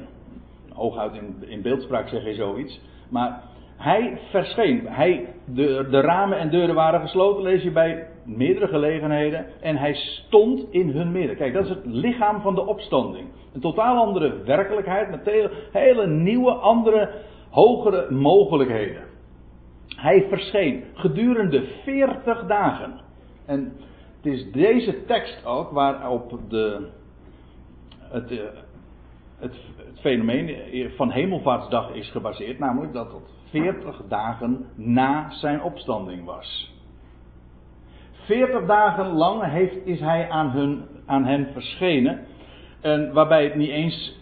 Hooguit 0.73 1.15
in, 1.15 1.35
in 1.49 1.63
beeldspraak 1.63 2.09
zeg 2.09 2.25
je 2.25 2.35
zoiets. 2.35 2.81
Maar 3.11 3.43
hij 3.77 4.19
verscheen. 4.31 4.87
Hij, 4.87 5.27
de, 5.45 5.87
de 5.91 6.01
ramen 6.01 6.39
en 6.39 6.51
deuren 6.51 6.75
waren 6.75 7.01
gesloten, 7.01 7.43
lees 7.43 7.63
je 7.63 7.71
bij 7.71 8.07
meerdere 8.25 8.69
gelegenheden. 8.69 9.47
En 9.61 9.77
hij 9.77 9.95
stond 9.95 10.67
in 10.71 10.91
hun 10.91 11.13
midden. 11.13 11.37
Kijk, 11.37 11.53
dat 11.53 11.65
is 11.65 11.71
het 11.71 11.85
lichaam 11.85 12.41
van 12.41 12.55
de 12.55 12.67
opstanding. 12.67 13.27
Een 13.53 13.61
totaal 13.61 13.97
andere 13.97 14.43
werkelijkheid 14.45 15.11
met 15.11 15.51
hele 15.73 16.07
nieuwe, 16.07 16.51
andere, 16.51 17.11
hogere 17.51 18.11
mogelijkheden. 18.11 19.03
Hij 19.97 20.27
verscheen 20.29 20.85
gedurende 20.95 21.65
40 21.85 22.47
dagen. 22.47 23.01
En 23.47 23.73
het 24.17 24.33
is 24.33 24.53
deze 24.53 25.05
tekst 25.05 25.45
ook 25.45 25.71
waarop 25.71 26.41
de, 26.49 26.89
het, 27.99 28.31
eh, 28.31 28.39
het, 29.39 29.55
het 29.77 30.01
fenomeen 30.01 30.57
van 30.97 31.11
Hemelvaartsdag 31.11 31.95
is 31.95 32.11
gebaseerd. 32.11 32.59
Namelijk 32.59 32.93
dat 32.93 33.13
het 33.13 33.33
40 33.51 34.03
dagen 34.09 34.67
na 34.75 35.31
zijn 35.31 35.63
opstanding 35.63 36.25
was. 36.25 36.75
40 38.13 38.67
dagen 38.67 39.07
lang 39.07 39.45
heeft, 39.45 39.87
is 39.87 40.01
hij 40.01 40.31
aan, 40.31 40.51
hun, 40.51 40.83
aan 41.07 41.25
hen 41.25 41.49
verschenen. 41.53 42.27
En 42.81 43.13
waarbij 43.13 43.45
het 43.45 43.55
niet 43.55 43.71
eens 43.71 44.19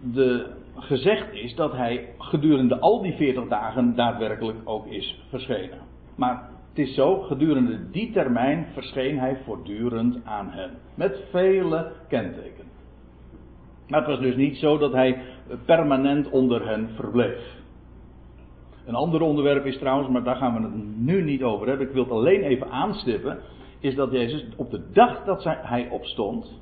de, 0.00 0.46
gezegd 0.76 1.32
is 1.32 1.54
dat 1.54 1.72
hij 1.72 2.11
gedurende 2.32 2.78
al 2.78 3.02
die 3.02 3.12
40 3.12 3.48
dagen 3.48 3.94
daadwerkelijk 3.94 4.58
ook 4.64 4.86
is 4.86 5.22
verschenen. 5.28 5.78
Maar 6.16 6.48
het 6.68 6.78
is 6.78 6.94
zo, 6.94 7.20
gedurende 7.20 7.90
die 7.90 8.12
termijn 8.12 8.66
verscheen 8.72 9.18
hij 9.18 9.36
voortdurend 9.44 10.24
aan 10.24 10.50
hen. 10.50 10.70
Met 10.94 11.24
vele 11.30 11.92
kentekenen. 12.08 12.70
Maar 13.88 14.00
het 14.00 14.08
was 14.08 14.20
dus 14.20 14.36
niet 14.36 14.56
zo 14.56 14.78
dat 14.78 14.92
hij 14.92 15.22
permanent 15.64 16.30
onder 16.30 16.68
hen 16.68 16.88
verbleef. 16.94 17.60
Een 18.86 18.94
ander 18.94 19.20
onderwerp 19.20 19.66
is 19.66 19.78
trouwens, 19.78 20.08
maar 20.08 20.24
daar 20.24 20.36
gaan 20.36 20.54
we 20.54 20.62
het 20.62 20.96
nu 20.96 21.22
niet 21.22 21.42
over 21.42 21.68
hebben. 21.68 21.86
Ik 21.86 21.92
wil 21.92 22.02
het 22.02 22.12
alleen 22.12 22.42
even 22.42 22.70
aanstippen. 22.70 23.38
Is 23.80 23.94
dat 23.94 24.10
Jezus 24.10 24.46
op 24.56 24.70
de 24.70 24.90
dag 24.92 25.24
dat 25.24 25.44
hij 25.44 25.88
opstond. 25.88 26.60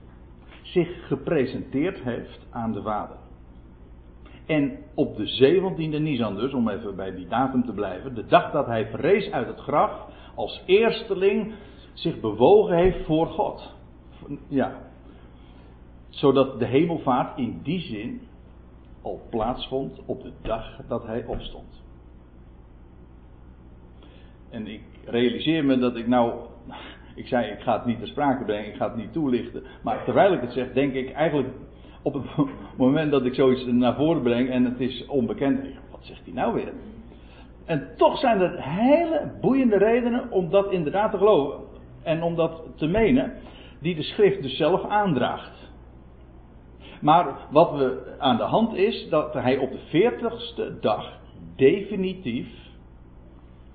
zich 0.62 1.06
gepresenteerd 1.06 2.02
heeft 2.02 2.46
aan 2.50 2.72
de 2.72 2.82
Vader. 2.82 3.16
En 4.50 4.78
op 4.94 5.16
de 5.16 5.26
17e 5.26 6.00
Nisan 6.02 6.36
dus, 6.36 6.52
om 6.52 6.68
even 6.68 6.96
bij 6.96 7.14
die 7.14 7.28
datum 7.28 7.64
te 7.64 7.72
blijven. 7.72 8.14
De 8.14 8.26
dag 8.26 8.52
dat 8.52 8.66
hij 8.66 8.86
verrees 8.86 9.30
uit 9.30 9.46
het 9.46 9.58
graf. 9.58 10.08
als 10.34 10.62
eersteling 10.66 11.54
zich 11.92 12.20
bewogen 12.20 12.76
heeft 12.76 13.04
voor 13.04 13.26
God. 13.26 13.74
Ja. 14.48 14.72
Zodat 16.08 16.58
de 16.58 16.66
hemelvaart 16.66 17.38
in 17.38 17.60
die 17.62 17.80
zin 17.80 18.20
al 19.02 19.20
plaatsvond 19.30 20.00
op 20.06 20.22
de 20.22 20.32
dag 20.42 20.80
dat 20.88 21.06
hij 21.06 21.24
opstond. 21.24 21.82
En 24.50 24.66
ik 24.66 24.82
realiseer 25.04 25.64
me 25.64 25.78
dat 25.78 25.96
ik 25.96 26.06
nou. 26.06 26.32
Ik 27.14 27.26
zei, 27.26 27.50
ik 27.52 27.60
ga 27.60 27.76
het 27.76 27.84
niet 27.84 27.98
ter 27.98 28.08
sprake 28.08 28.44
brengen, 28.44 28.68
ik 28.68 28.76
ga 28.76 28.88
het 28.88 28.96
niet 28.96 29.12
toelichten. 29.12 29.62
Maar 29.82 30.04
terwijl 30.04 30.32
ik 30.32 30.40
het 30.40 30.52
zeg, 30.52 30.72
denk 30.72 30.94
ik 30.94 31.12
eigenlijk 31.12 31.48
op 32.02 32.14
het 32.14 32.24
moment 32.76 33.10
dat 33.10 33.24
ik 33.24 33.34
zoiets 33.34 33.64
naar 33.66 33.94
voren 33.94 34.22
breng 34.22 34.50
en 34.50 34.64
het 34.64 34.80
is 34.80 35.06
onbekend. 35.06 35.60
Wat 35.90 36.00
zegt 36.02 36.24
hij 36.24 36.34
nou 36.34 36.54
weer? 36.54 36.72
En 37.64 37.88
toch 37.96 38.18
zijn 38.18 38.40
er 38.40 38.62
hele 38.62 39.32
boeiende 39.40 39.76
redenen 39.76 40.30
om 40.30 40.50
dat 40.50 40.72
inderdaad 40.72 41.10
te 41.10 41.18
geloven. 41.18 41.60
En 42.02 42.22
om 42.22 42.34
dat 42.36 42.62
te 42.76 42.86
menen, 42.86 43.32
die 43.80 43.94
de 43.94 44.02
schrift 44.02 44.42
dus 44.42 44.56
zelf 44.56 44.84
aandraagt. 44.84 45.68
Maar 47.00 47.36
wat 47.50 47.72
we 47.72 48.14
aan 48.18 48.36
de 48.36 48.42
hand 48.42 48.74
is, 48.74 49.08
dat 49.08 49.32
hij 49.32 49.58
op 49.58 49.70
de 49.70 49.80
veertigste 49.88 50.78
dag 50.80 51.18
definitief 51.56 52.60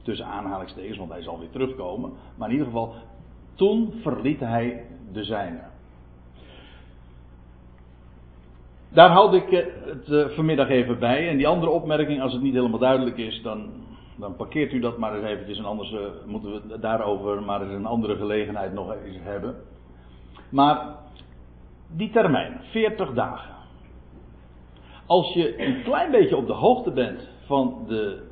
Tussen 0.06 0.26
aanhalingstekens, 0.26 0.98
want 0.98 1.12
hij 1.12 1.22
zal 1.22 1.40
weer 1.40 1.50
terugkomen. 1.50 2.12
Maar 2.38 2.48
in 2.48 2.54
ieder 2.54 2.68
geval, 2.68 2.94
toen 3.56 3.94
verliet 4.02 4.40
hij 4.40 4.86
de 5.12 5.24
zijne. 5.24 5.60
Daar 8.96 9.10
houd 9.10 9.34
ik 9.34 9.52
eh, 9.52 9.66
het 9.86 10.12
eh, 10.12 10.36
vanmiddag 10.36 10.70
even 10.70 11.00
bij. 11.00 11.30
En 11.30 11.38
die 11.38 11.48
andere 11.48 11.72
opmerking, 11.72 12.22
als 12.22 12.34
het 12.34 12.42
niet 12.42 12.54
helemaal 12.54 12.80
duidelijk 12.80 13.18
is, 13.18 13.42
dan, 13.42 13.70
dan 14.18 14.36
parkeert 14.36 14.74
u 14.74 14.80
dat 14.80 14.98
maar 14.98 15.16
eens 15.16 15.26
eventjes. 15.26 15.58
En 15.58 15.66
anders 15.66 15.92
uh, 15.92 16.00
moeten 16.26 16.52
we 16.52 16.80
daarover 16.80 17.44
maar 17.44 17.62
eens 17.62 17.74
een 17.74 17.86
andere 17.86 18.16
gelegenheid 18.16 18.74
nog 18.74 18.94
eens 19.06 19.18
hebben. 19.22 19.56
Maar 20.50 20.96
die 21.88 22.10
termijn, 22.10 22.62
40 22.72 23.14
dagen. 23.14 23.54
Als 25.06 25.34
je 25.34 25.66
een 25.66 25.84
klein 25.84 26.12
beetje 26.12 26.38
op 26.38 26.48
de 26.48 26.54
hoogte 26.54 26.92
bent 26.92 27.30
van 27.46 27.86
de, 27.88 28.24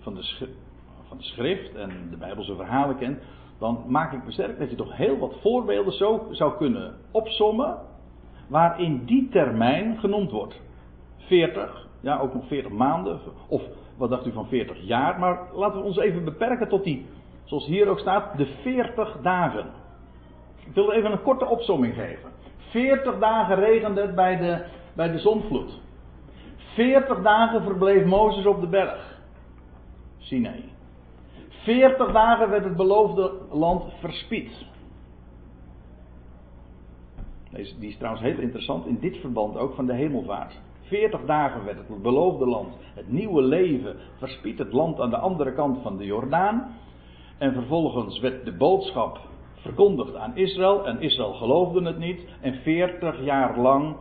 van 0.00 0.14
de 0.14 0.48
van 1.08 1.16
de 1.16 1.24
schrift 1.24 1.74
en 1.74 1.90
de 2.10 2.16
Bijbelse 2.16 2.54
verhalen 2.54 2.96
kent, 2.96 3.18
dan 3.58 3.84
maak 3.86 4.12
ik 4.12 4.24
me 4.24 4.32
sterk 4.32 4.58
dat 4.58 4.70
je 4.70 4.76
toch 4.76 4.96
heel 4.96 5.18
wat 5.18 5.34
voorbeelden 5.40 5.92
zo 5.92 6.26
zou 6.30 6.56
kunnen 6.56 6.94
opsommen, 7.10 7.78
waarin 8.46 9.04
die 9.04 9.28
termijn 9.28 9.98
genoemd 9.98 10.30
wordt. 10.30 10.60
40, 11.16 11.86
ja 12.00 12.18
ook 12.18 12.34
nog 12.34 12.46
40 12.46 12.70
maanden, 12.70 13.20
of 13.48 13.62
wat 13.96 14.10
dacht 14.10 14.26
u 14.26 14.32
van 14.32 14.46
40 14.46 14.76
jaar, 14.80 15.18
maar 15.18 15.38
laten 15.52 15.80
we 15.80 15.86
ons 15.86 15.96
even 15.96 16.24
beperken 16.24 16.68
tot 16.68 16.84
die, 16.84 17.06
zoals 17.44 17.66
hier 17.66 17.88
ook 17.88 17.98
staat, 17.98 18.36
de 18.36 18.46
40 18.62 19.16
dagen. 19.22 19.66
Ik 20.66 20.74
wil 20.74 20.92
even 20.92 21.12
een 21.12 21.22
korte 21.22 21.46
opsomming 21.46 21.94
geven. 21.94 22.30
40 22.70 23.18
dagen 23.18 23.56
regende 23.56 24.00
het 24.00 24.14
bij 24.14 24.36
de, 24.36 24.64
bij 24.94 25.10
de 25.10 25.18
zonvloed. 25.18 25.80
40 26.74 27.22
dagen 27.22 27.62
verbleef 27.62 28.04
Mozes 28.04 28.46
op 28.46 28.60
de 28.60 28.66
berg. 28.66 29.18
Sinai. 30.18 30.72
40 31.48 32.12
dagen 32.12 32.50
werd 32.50 32.64
het 32.64 32.76
beloofde 32.76 33.32
land 33.50 33.84
verspied. 34.00 34.66
Die 37.54 37.88
is 37.88 37.96
trouwens 37.96 38.24
heel 38.24 38.38
interessant 38.38 38.86
in 38.86 38.98
dit 39.00 39.16
verband 39.16 39.56
ook 39.56 39.74
van 39.74 39.86
de 39.86 39.94
hemelvaart. 39.94 40.60
40 40.80 41.24
dagen 41.24 41.64
werd 41.64 41.78
het 41.88 42.02
beloofde 42.02 42.46
land, 42.46 42.74
het 42.94 43.12
nieuwe 43.12 43.42
leven, 43.42 43.96
verspied 44.16 44.58
het 44.58 44.72
land 44.72 45.00
aan 45.00 45.10
de 45.10 45.18
andere 45.18 45.52
kant 45.52 45.82
van 45.82 45.96
de 45.96 46.04
Jordaan. 46.04 46.76
En 47.38 47.52
vervolgens 47.52 48.20
werd 48.20 48.44
de 48.44 48.52
boodschap 48.52 49.20
verkondigd 49.54 50.16
aan 50.16 50.36
Israël 50.36 50.86
en 50.86 51.00
Israël 51.00 51.32
geloofde 51.32 51.82
het 51.82 51.98
niet. 51.98 52.24
En 52.40 52.54
40 52.54 53.24
jaar 53.24 53.58
lang 53.58 53.96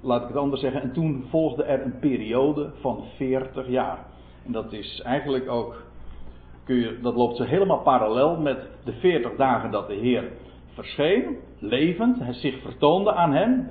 laat 0.00 0.22
ik 0.22 0.28
het 0.28 0.36
anders 0.36 0.60
zeggen, 0.60 0.82
en 0.82 0.92
toen 0.92 1.24
volgde 1.28 1.62
er 1.62 1.82
een 1.82 1.98
periode 1.98 2.70
van 2.80 3.04
40 3.16 3.68
jaar. 3.68 4.06
En 4.46 4.52
dat 4.52 4.72
is 4.72 5.00
eigenlijk 5.00 5.50
ook, 5.50 5.82
dat 7.02 7.14
loopt 7.14 7.36
zo 7.36 7.42
helemaal 7.42 7.78
parallel 7.82 8.36
met 8.36 8.58
de 8.84 8.92
40 8.92 9.36
dagen 9.36 9.70
dat 9.70 9.88
de 9.88 9.94
Heer 9.94 10.32
verscheen, 10.74 11.36
levend, 11.58 12.18
hij 12.18 12.32
zich 12.32 12.60
vertoonde 12.62 13.12
aan 13.12 13.32
hen, 13.32 13.68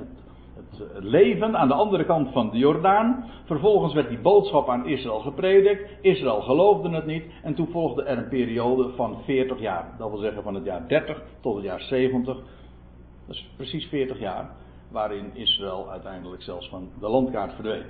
het, 0.56 0.94
het 0.94 1.04
leven 1.04 1.58
aan 1.58 1.68
de 1.68 1.74
andere 1.74 2.06
kant 2.06 2.32
van 2.32 2.50
de 2.50 2.58
Jordaan. 2.58 3.26
Vervolgens 3.46 3.94
werd 3.94 4.10
die 4.10 4.20
boodschap 4.20 4.70
aan 4.70 4.88
Israël 4.88 5.20
gepredikt, 5.20 5.90
Israël 6.02 6.42
geloofde 6.42 6.90
het 6.90 7.06
niet, 7.06 7.24
en 7.44 7.54
toen 7.54 7.68
volgde 7.72 8.04
er 8.04 8.18
een 8.18 8.28
periode 8.28 8.90
van 8.96 9.18
40 9.26 9.60
jaar. 9.60 9.96
Dat 9.98 10.10
wil 10.10 10.20
zeggen 10.20 10.44
van 10.44 10.56
het 10.56 10.66
jaar 10.66 10.88
30 10.88 11.22
tot 11.42 11.56
het 11.56 11.64
jaar 11.64 11.82
70 11.82 12.36
Dat 13.26 13.36
is 13.36 13.50
precies 13.56 13.86
40 13.86 14.20
jaar 14.20 14.50
waarin 14.92 15.30
Israël 15.34 15.90
uiteindelijk 15.90 16.42
zelfs 16.42 16.70
van 16.70 16.90
de 17.00 17.08
landkaart 17.10 17.54
verdween. 17.54 17.86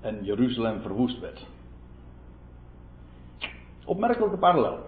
En 0.00 0.24
Jeruzalem 0.24 0.80
verwoest 0.80 1.20
werd. 1.20 1.46
Opmerkelijke 3.84 4.36
parallel. 4.36 4.78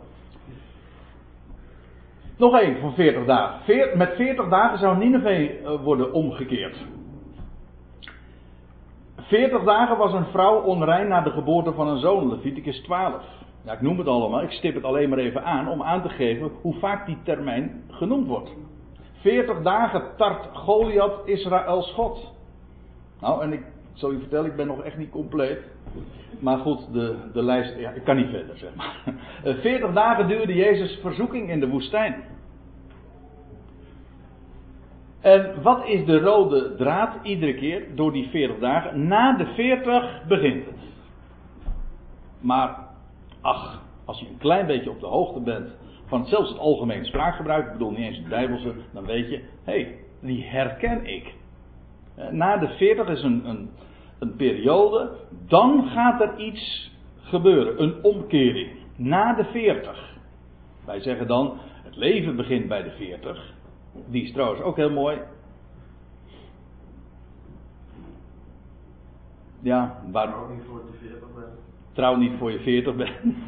Nog 2.37 2.59
één 2.59 2.81
van 2.81 2.95
40 2.95 3.25
dagen. 3.25 3.99
met 3.99 4.15
40 4.17 4.49
dagen 4.49 4.79
zou 4.79 4.97
Nineveh 4.97 5.65
eh, 5.65 5.83
worden 5.83 6.13
omgekeerd. 6.13 6.77
40 9.17 9.65
dagen 9.65 9.97
was 9.97 10.13
een 10.13 10.27
vrouw 10.27 10.61
onrein 10.61 11.09
na 11.09 11.21
de 11.21 11.31
geboorte 11.31 11.73
van 11.73 11.89
een 11.89 11.99
zoon, 11.99 12.29
Leviticus 12.29 12.81
12. 12.81 13.23
Ja, 13.65 13.73
ik 13.73 13.81
noem 13.81 13.99
het 13.99 14.07
allemaal, 14.07 14.43
ik 14.43 14.51
stip 14.51 14.75
het 14.75 14.85
alleen 14.85 15.09
maar 15.09 15.19
even 15.19 15.45
aan 15.45 15.69
om 15.69 15.83
aan 15.83 16.03
te 16.03 16.09
geven 16.09 16.51
hoe 16.61 16.75
vaak 16.75 17.07
die 17.07 17.19
termijn 17.23 17.85
genoemd 17.91 18.27
wordt. 18.27 18.51
40 19.21 19.63
dagen 19.63 20.03
tart 20.17 20.49
Goliath 20.53 21.21
Israëls 21.25 21.93
God. 21.93 22.33
Nou, 23.21 23.43
en 23.43 23.53
ik 23.53 23.63
zal 23.93 24.11
je 24.11 24.19
vertellen, 24.19 24.51
ik 24.51 24.57
ben 24.57 24.67
nog 24.67 24.83
echt 24.83 24.97
niet 24.97 25.11
compleet. 25.11 25.59
Maar 26.39 26.59
goed, 26.59 26.93
de, 26.93 27.17
de 27.33 27.43
lijst, 27.43 27.79
ja, 27.79 27.91
ik 27.91 28.05
kan 28.05 28.17
niet 28.17 28.31
verder, 28.31 28.59
zeg 28.59 28.75
maar. 28.75 29.15
40 29.61 29.93
dagen 29.93 30.29
duurde 30.29 30.55
Jezus' 30.55 30.99
verzoeking 31.01 31.51
in 31.51 31.61
de 31.61 31.69
woestijn. 31.69 32.25
En 35.21 35.63
wat 35.63 35.87
is 35.87 36.05
de 36.05 36.19
rode 36.19 36.75
draad 36.75 37.15
iedere 37.23 37.55
keer 37.55 37.83
door 37.95 38.13
die 38.13 38.29
40 38.29 38.59
dagen? 38.59 39.07
Na 39.09 39.37
de 39.37 39.47
40 39.47 40.23
begint 40.29 40.65
het. 40.65 40.75
Maar, 42.41 42.79
ach, 43.41 43.83
als 44.05 44.21
je 44.21 44.27
een 44.27 44.39
klein 44.39 44.67
beetje 44.67 44.91
op 44.91 45.01
de 45.01 45.07
hoogte 45.07 45.41
bent 45.41 45.69
van 46.07 46.27
zelfs 46.27 46.49
het 46.49 46.59
algemeen 46.59 47.05
spraakgebruik, 47.05 47.67
ik 47.67 47.73
bedoel 47.73 47.91
niet 47.91 47.99
eens 47.99 48.17
het 48.17 48.29
Bijbelse, 48.29 48.75
dan 48.93 49.05
weet 49.07 49.31
je, 49.31 49.37
hé, 49.37 49.73
hey, 49.73 49.99
die 50.21 50.45
herken 50.45 51.07
ik. 51.07 51.35
Eh, 52.15 52.29
na 52.29 52.57
de 52.57 52.69
40 52.69 53.09
is 53.09 53.23
een, 53.23 53.49
een, 53.49 53.71
een 54.25 54.37
periode, 54.37 55.11
dan 55.47 55.89
gaat 55.89 56.21
er 56.21 56.39
iets 56.39 56.93
gebeuren, 57.17 57.83
een 57.83 58.03
omkering. 58.03 58.71
Na 58.97 59.35
de 59.35 59.45
40. 59.45 60.17
Wij 60.85 61.01
zeggen 61.01 61.27
dan, 61.27 61.59
het 61.83 61.97
leven 61.97 62.37
begint 62.37 62.69
bij 62.69 62.83
de 62.83 62.91
40. 62.91 63.53
Die 64.07 64.23
is 64.23 64.33
trouwens 64.33 64.61
ook 64.61 64.77
heel 64.77 64.91
mooi. 64.91 65.19
Ja, 69.61 70.03
waar... 70.13 70.29
Trouw 70.33 70.49
niet 70.49 70.63
voor 70.69 70.81
je 70.81 71.09
40 71.09 71.29
bent. 71.35 71.47
Trouw 71.93 72.17
niet 72.17 72.33
voor 72.39 72.51
je 72.53 72.61
40 72.61 72.95
bent. 72.97 73.47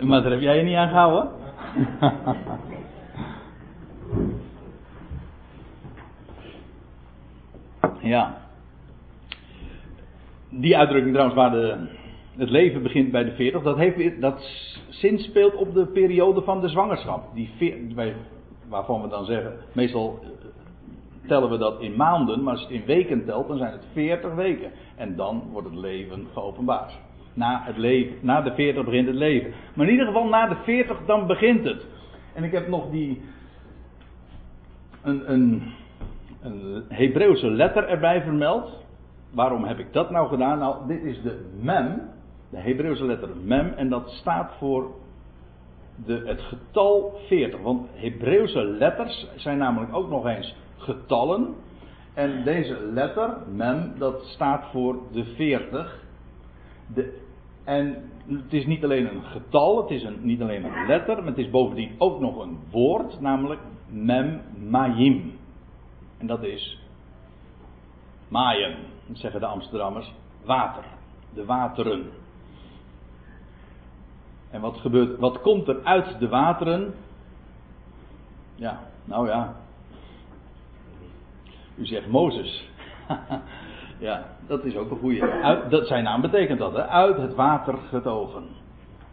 maar 0.08 0.22
daar 0.22 0.30
heb 0.30 0.40
jij 0.40 0.56
je 0.56 0.62
niet 0.62 0.76
aan 0.76 0.88
gehouden? 0.88 1.30
ja. 8.00 8.36
Die 10.48 10.76
uitdrukking 10.76 11.14
trouwens 11.14 11.40
waar 11.40 11.50
de, 11.50 11.76
het 12.36 12.50
leven 12.50 12.82
begint 12.82 13.10
bij 13.10 13.24
de 13.24 13.32
40, 13.32 13.62
dat, 13.62 13.76
heeft, 13.76 14.20
dat 14.20 14.40
speelt 15.16 15.54
op 15.54 15.74
de 15.74 15.86
periode 15.86 16.42
van 16.42 16.60
de 16.60 16.68
zwangerschap. 16.68 17.34
Die, 17.34 17.50
waarvan 18.68 19.02
we 19.02 19.08
dan 19.08 19.24
zeggen, 19.24 19.56
meestal 19.72 20.18
eh, 20.22 20.28
tellen 21.28 21.50
we 21.50 21.58
dat 21.58 21.80
in 21.80 21.96
maanden, 21.96 22.42
maar 22.42 22.52
als 22.52 22.60
je 22.60 22.66
het 22.66 22.80
in 22.80 22.86
weken 22.86 23.24
telt, 23.24 23.48
dan 23.48 23.58
zijn 23.58 23.72
het 23.72 23.86
40 23.92 24.34
weken. 24.34 24.70
En 24.96 25.16
dan 25.16 25.42
wordt 25.52 25.68
het 25.68 25.76
leven 25.76 26.26
geopenbaard. 26.32 26.98
Na, 27.34 27.62
het 27.64 27.76
leven, 27.76 28.16
na 28.20 28.40
de 28.40 28.54
40 28.54 28.84
begint 28.84 29.06
het 29.06 29.16
leven. 29.16 29.52
Maar 29.74 29.86
in 29.86 29.92
ieder 29.92 30.06
geval 30.06 30.28
na 30.28 30.48
de 30.48 30.56
40 30.64 30.98
dan 31.06 31.26
begint 31.26 31.64
het. 31.64 31.86
En 32.34 32.44
ik 32.44 32.52
heb 32.52 32.68
nog 32.68 32.90
die. 32.90 33.20
Een, 35.02 35.32
een, 35.32 35.62
een 36.46 36.84
Hebreeuwse 36.88 37.50
letter 37.50 37.88
erbij 37.88 38.22
vermeld. 38.22 38.84
Waarom 39.30 39.64
heb 39.64 39.78
ik 39.78 39.92
dat 39.92 40.10
nou 40.10 40.28
gedaan? 40.28 40.58
Nou, 40.58 40.86
dit 40.86 41.02
is 41.02 41.22
de 41.22 41.50
mem 41.60 42.14
de 42.50 42.56
Hebreeuwse 42.56 43.04
letter 43.04 43.28
mem 43.44 43.72
en 43.76 43.88
dat 43.88 44.10
staat 44.10 44.52
voor 44.58 44.90
de, 46.04 46.22
het 46.24 46.40
getal 46.40 47.18
40. 47.26 47.60
Want 47.60 47.86
Hebreeuwse 47.92 48.64
letters 48.64 49.26
zijn 49.36 49.58
namelijk 49.58 49.94
ook 49.94 50.08
nog 50.10 50.26
eens 50.26 50.56
getallen. 50.76 51.54
En 52.14 52.44
deze 52.44 52.80
letter, 52.92 53.36
mem, 53.54 53.92
dat 53.98 54.24
staat 54.24 54.64
voor 54.72 54.98
de 55.12 55.24
40. 55.24 56.04
De, 56.94 57.20
en 57.64 58.10
het 58.26 58.52
is 58.52 58.66
niet 58.66 58.84
alleen 58.84 59.08
een 59.08 59.22
getal, 59.22 59.76
het 59.82 59.90
is 59.90 60.02
een, 60.02 60.18
niet 60.20 60.42
alleen 60.42 60.64
een 60.64 60.86
letter, 60.86 61.16
maar 61.16 61.26
het 61.26 61.38
is 61.38 61.50
bovendien 61.50 61.94
ook 61.98 62.20
nog 62.20 62.38
een 62.38 62.58
woord, 62.70 63.20
namelijk 63.20 63.60
mem 63.88 64.40
mayim. 64.68 65.32
En 66.26 66.32
dat 66.36 66.44
is 66.44 66.78
maaien, 68.28 68.76
zeggen 69.12 69.40
de 69.40 69.46
Amsterdammers, 69.46 70.12
water, 70.44 70.84
de 71.34 71.44
wateren. 71.44 72.10
En 74.50 74.60
wat 74.60 74.76
gebeurt, 74.76 75.18
wat 75.18 75.40
komt 75.40 75.68
er 75.68 75.84
uit 75.84 76.18
de 76.18 76.28
wateren? 76.28 76.94
Ja, 78.54 78.80
nou 79.04 79.28
ja. 79.28 79.56
U 81.74 81.86
zegt 81.86 82.06
Mozes. 82.06 82.68
ja, 83.98 84.26
dat 84.46 84.64
is 84.64 84.76
ook 84.76 84.90
een 84.90 84.98
goede. 84.98 85.66
Dat, 85.68 85.86
zijn 85.86 86.04
naam 86.04 86.20
betekent 86.20 86.58
dat, 86.58 86.72
hè? 86.72 86.86
Uit 86.86 87.16
het 87.16 87.34
water 87.34 87.78
getogen. 87.88 88.44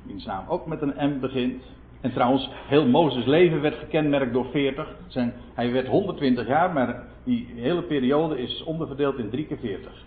Wiens 0.04 0.26
naam 0.26 0.46
ook 0.48 0.66
met 0.66 0.82
een 0.82 1.16
M 1.16 1.20
begint. 1.20 1.64
En 2.04 2.12
trouwens, 2.12 2.50
heel 2.68 2.88
Mozes 2.88 3.26
leven 3.26 3.62
werd 3.62 3.76
gekenmerkt 3.76 4.34
door 4.34 4.46
40. 4.46 4.96
Zijn, 5.08 5.34
hij 5.54 5.72
werd 5.72 5.88
120 5.88 6.48
jaar, 6.48 6.74
maar 6.74 7.04
die 7.24 7.48
hele 7.56 7.84
periode 7.84 8.38
is 8.38 8.64
onderverdeeld 8.64 9.18
in 9.18 9.30
drie 9.30 9.46
keer 9.46 9.58
40. 9.58 10.06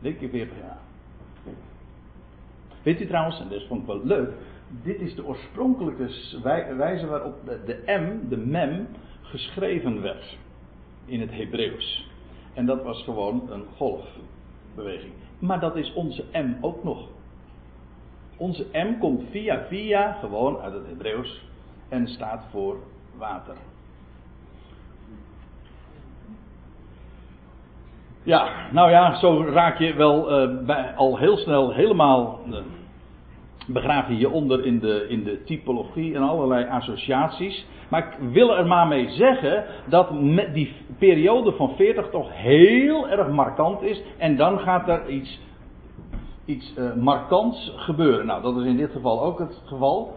Drie 0.00 0.14
keer 0.14 0.28
40 0.28 0.56
jaar. 0.60 0.78
Weet 2.82 3.00
u 3.00 3.06
trouwens, 3.06 3.40
en 3.40 3.48
dat 3.48 3.66
vond 3.66 3.80
ik 3.80 3.86
wel 3.86 4.00
leuk, 4.04 4.32
dit 4.82 5.00
is 5.00 5.14
de 5.14 5.26
oorspronkelijke 5.26 6.08
wijze 6.76 7.06
waarop 7.06 7.34
de 7.66 7.82
M, 7.86 8.28
de 8.28 8.36
mem, 8.36 8.86
geschreven 9.22 10.02
werd 10.02 10.36
in 11.04 11.20
het 11.20 11.30
Hebreeuws. 11.30 12.08
En 12.54 12.66
dat 12.66 12.82
was 12.82 13.02
gewoon 13.02 13.50
een 13.50 13.64
golfbeweging. 13.76 15.12
Maar 15.38 15.60
dat 15.60 15.76
is 15.76 15.92
onze 15.92 16.24
M 16.32 16.54
ook 16.60 16.84
nog. 16.84 17.08
Onze 18.40 18.66
M 18.72 18.98
komt 18.98 19.22
via 19.30 19.64
via 19.68 20.12
gewoon 20.12 20.58
uit 20.60 20.72
het 20.72 20.86
Hebreeuws 20.86 21.44
en 21.88 22.08
staat 22.08 22.44
voor 22.50 22.76
water. 23.18 23.54
Ja, 28.22 28.48
nou 28.72 28.90
ja, 28.90 29.14
zo 29.14 29.44
raak 29.44 29.78
je 29.78 29.94
wel 29.94 30.48
uh, 30.48 30.66
bij, 30.66 30.94
al 30.96 31.18
heel 31.18 31.36
snel 31.36 31.72
helemaal. 31.72 32.40
Uh, 32.48 32.56
begraaf 33.66 34.08
je 34.08 34.16
je 34.16 34.30
onder 34.30 34.66
in 34.66 34.78
de, 34.78 35.06
in 35.08 35.24
de 35.24 35.42
typologie 35.42 36.14
en 36.14 36.22
allerlei 36.22 36.66
associaties. 36.68 37.66
Maar 37.88 38.06
ik 38.06 38.30
wil 38.32 38.56
er 38.56 38.66
maar 38.66 38.86
mee 38.86 39.08
zeggen 39.08 39.64
dat 39.88 40.08
die 40.52 40.72
periode 40.98 41.52
van 41.52 41.76
40 41.76 42.10
toch 42.10 42.28
heel 42.32 43.08
erg 43.08 43.28
markant 43.28 43.82
is. 43.82 44.02
En 44.18 44.36
dan 44.36 44.58
gaat 44.58 44.88
er 44.88 45.08
iets, 45.08 45.40
iets 46.50 46.74
uh, 46.78 46.94
markants 46.94 47.72
gebeuren. 47.76 48.26
Nou, 48.26 48.42
dat 48.42 48.56
is 48.56 48.64
in 48.64 48.76
dit 48.76 48.90
geval 48.90 49.22
ook 49.22 49.38
het 49.38 49.62
geval. 49.64 50.16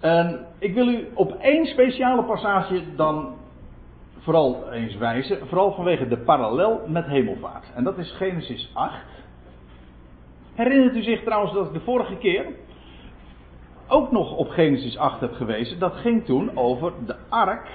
En 0.00 0.46
ik 0.58 0.74
wil 0.74 0.88
u 0.88 1.08
op 1.14 1.32
één 1.32 1.66
speciale 1.66 2.24
passage 2.24 2.82
dan 2.96 3.34
vooral 4.18 4.72
eens 4.72 4.96
wijzen, 4.96 5.46
vooral 5.46 5.72
vanwege 5.72 6.08
de 6.08 6.18
parallel 6.18 6.80
met 6.86 7.06
hemelvaart. 7.06 7.72
En 7.74 7.84
dat 7.84 7.98
is 7.98 8.10
Genesis 8.10 8.70
8. 8.72 8.94
Herinnert 10.54 10.96
u 10.96 11.02
zich 11.02 11.22
trouwens 11.22 11.52
dat 11.52 11.66
ik 11.66 11.72
de 11.72 11.80
vorige 11.80 12.16
keer 12.16 12.46
ook 13.88 14.10
nog 14.10 14.36
op 14.36 14.48
Genesis 14.48 14.98
8 14.98 15.20
heb 15.20 15.32
gewezen? 15.32 15.78
Dat 15.78 15.94
ging 15.94 16.24
toen 16.24 16.56
over 16.56 16.92
de 17.06 17.16
ark 17.28 17.68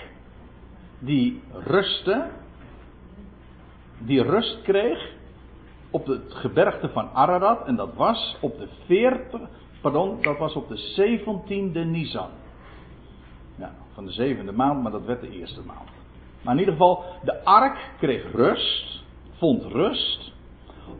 die 0.99 1.41
rustte, 1.65 2.25
die 3.97 4.21
rust 4.21 4.61
kreeg 4.61 5.15
op 5.97 6.05
het 6.05 6.33
gebergte 6.33 6.89
van 6.89 7.09
Ararat 7.13 7.65
en 7.65 7.75
dat 7.75 7.93
was 7.95 8.37
op 8.41 8.57
de 8.57 8.67
40, 8.85 9.39
pardon, 9.81 10.21
dat 10.21 10.37
was 10.37 10.55
op 10.55 10.67
de 10.67 10.77
17e 10.99 11.87
Nisan. 11.87 12.29
Ja, 13.55 13.71
van 13.93 14.05
de 14.05 14.11
zevende 14.11 14.51
maand, 14.51 14.83
maar 14.83 14.91
dat 14.91 15.05
werd 15.05 15.21
de 15.21 15.29
eerste 15.29 15.61
maand. 15.65 15.89
Maar 16.41 16.53
in 16.53 16.59
ieder 16.59 16.73
geval, 16.73 17.03
de 17.23 17.43
ark 17.43 17.91
kreeg 17.99 18.31
rust, 18.31 19.03
vond 19.37 19.63
rust 19.63 20.31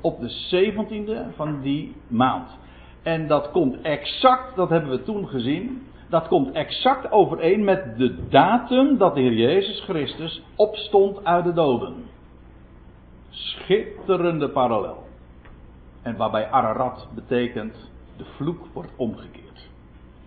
op 0.01 0.19
de 0.19 0.29
17e 0.55 1.35
van 1.35 1.61
die 1.61 1.95
maand. 2.07 2.57
En 3.03 3.27
dat 3.27 3.51
komt 3.51 3.81
exact, 3.81 4.55
dat 4.55 4.69
hebben 4.69 4.89
we 4.89 5.03
toen 5.03 5.27
gezien, 5.27 5.87
dat 6.09 6.27
komt 6.27 6.51
exact 6.51 7.11
overeen 7.11 7.63
met 7.63 7.97
de 7.97 8.27
datum 8.29 8.97
dat 8.97 9.15
de 9.15 9.21
Heer 9.21 9.33
Jezus 9.33 9.79
Christus 9.79 10.41
opstond 10.55 11.25
uit 11.25 11.43
de 11.43 11.53
doden. 11.53 11.95
Schitterende 13.37 14.49
parallel. 14.49 15.03
En 16.01 16.17
waarbij 16.17 16.49
Ararat 16.49 17.07
betekent, 17.15 17.91
de 18.17 18.25
vloek 18.25 18.65
wordt 18.73 18.91
omgekeerd. 18.95 19.69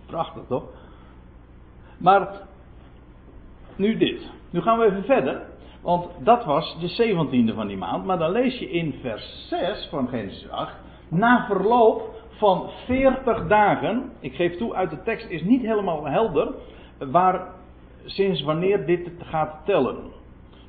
Prachtig 0.05 0.43
toch? 0.47 0.63
Maar 1.97 2.41
nu 3.75 3.97
dit. 3.97 4.31
Nu 4.49 4.61
gaan 4.61 4.79
we 4.79 4.85
even 4.85 5.03
verder. 5.03 5.41
Want 5.81 6.07
dat 6.19 6.45
was 6.45 6.77
de 6.79 7.15
17e 7.51 7.55
van 7.55 7.67
die 7.67 7.77
maand. 7.77 8.05
Maar 8.05 8.17
dan 8.17 8.31
lees 8.31 8.59
je 8.59 8.69
in 8.69 8.93
vers 9.01 9.47
6 9.49 9.87
van 9.89 10.07
Genesis 10.07 10.49
8. 10.49 10.75
Na 11.07 11.45
verloop 11.45 12.21
van 12.29 12.69
40 12.85 13.47
dagen. 13.47 14.11
Ik 14.19 14.35
geef 14.35 14.57
toe, 14.57 14.73
uit 14.73 14.89
de 14.89 15.03
tekst 15.03 15.29
is 15.29 15.43
niet 15.43 15.61
helemaal 15.61 16.05
helder. 16.05 16.53
Waar, 16.97 17.47
sinds 18.05 18.41
wanneer 18.41 18.85
dit 18.85 19.09
gaat 19.19 19.55
tellen. 19.65 19.97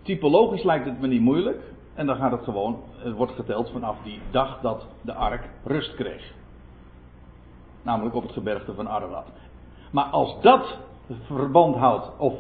Typologisch 0.02 0.62
lijkt 0.62 0.85
het 0.85 1.00
me 1.00 1.07
niet 1.07 1.20
moeilijk. 1.20 1.71
En 1.94 2.07
dan 2.07 2.16
gaat 2.16 2.31
het 2.31 2.44
gewoon, 2.44 2.83
het 2.96 3.14
wordt 3.14 3.33
geteld 3.33 3.70
vanaf 3.70 3.96
die 4.02 4.20
dag 4.31 4.61
dat 4.61 4.87
de 5.00 5.14
ark 5.14 5.48
rust 5.64 5.94
kreeg. 5.94 6.33
Namelijk 7.83 8.14
op 8.14 8.22
het 8.22 8.33
gebergte 8.33 8.74
van 8.74 8.88
Ararat. 8.88 9.26
Maar 9.90 10.05
als 10.05 10.40
dat 10.40 10.78
verband 11.26 11.76
houdt, 11.76 12.11
of 12.18 12.35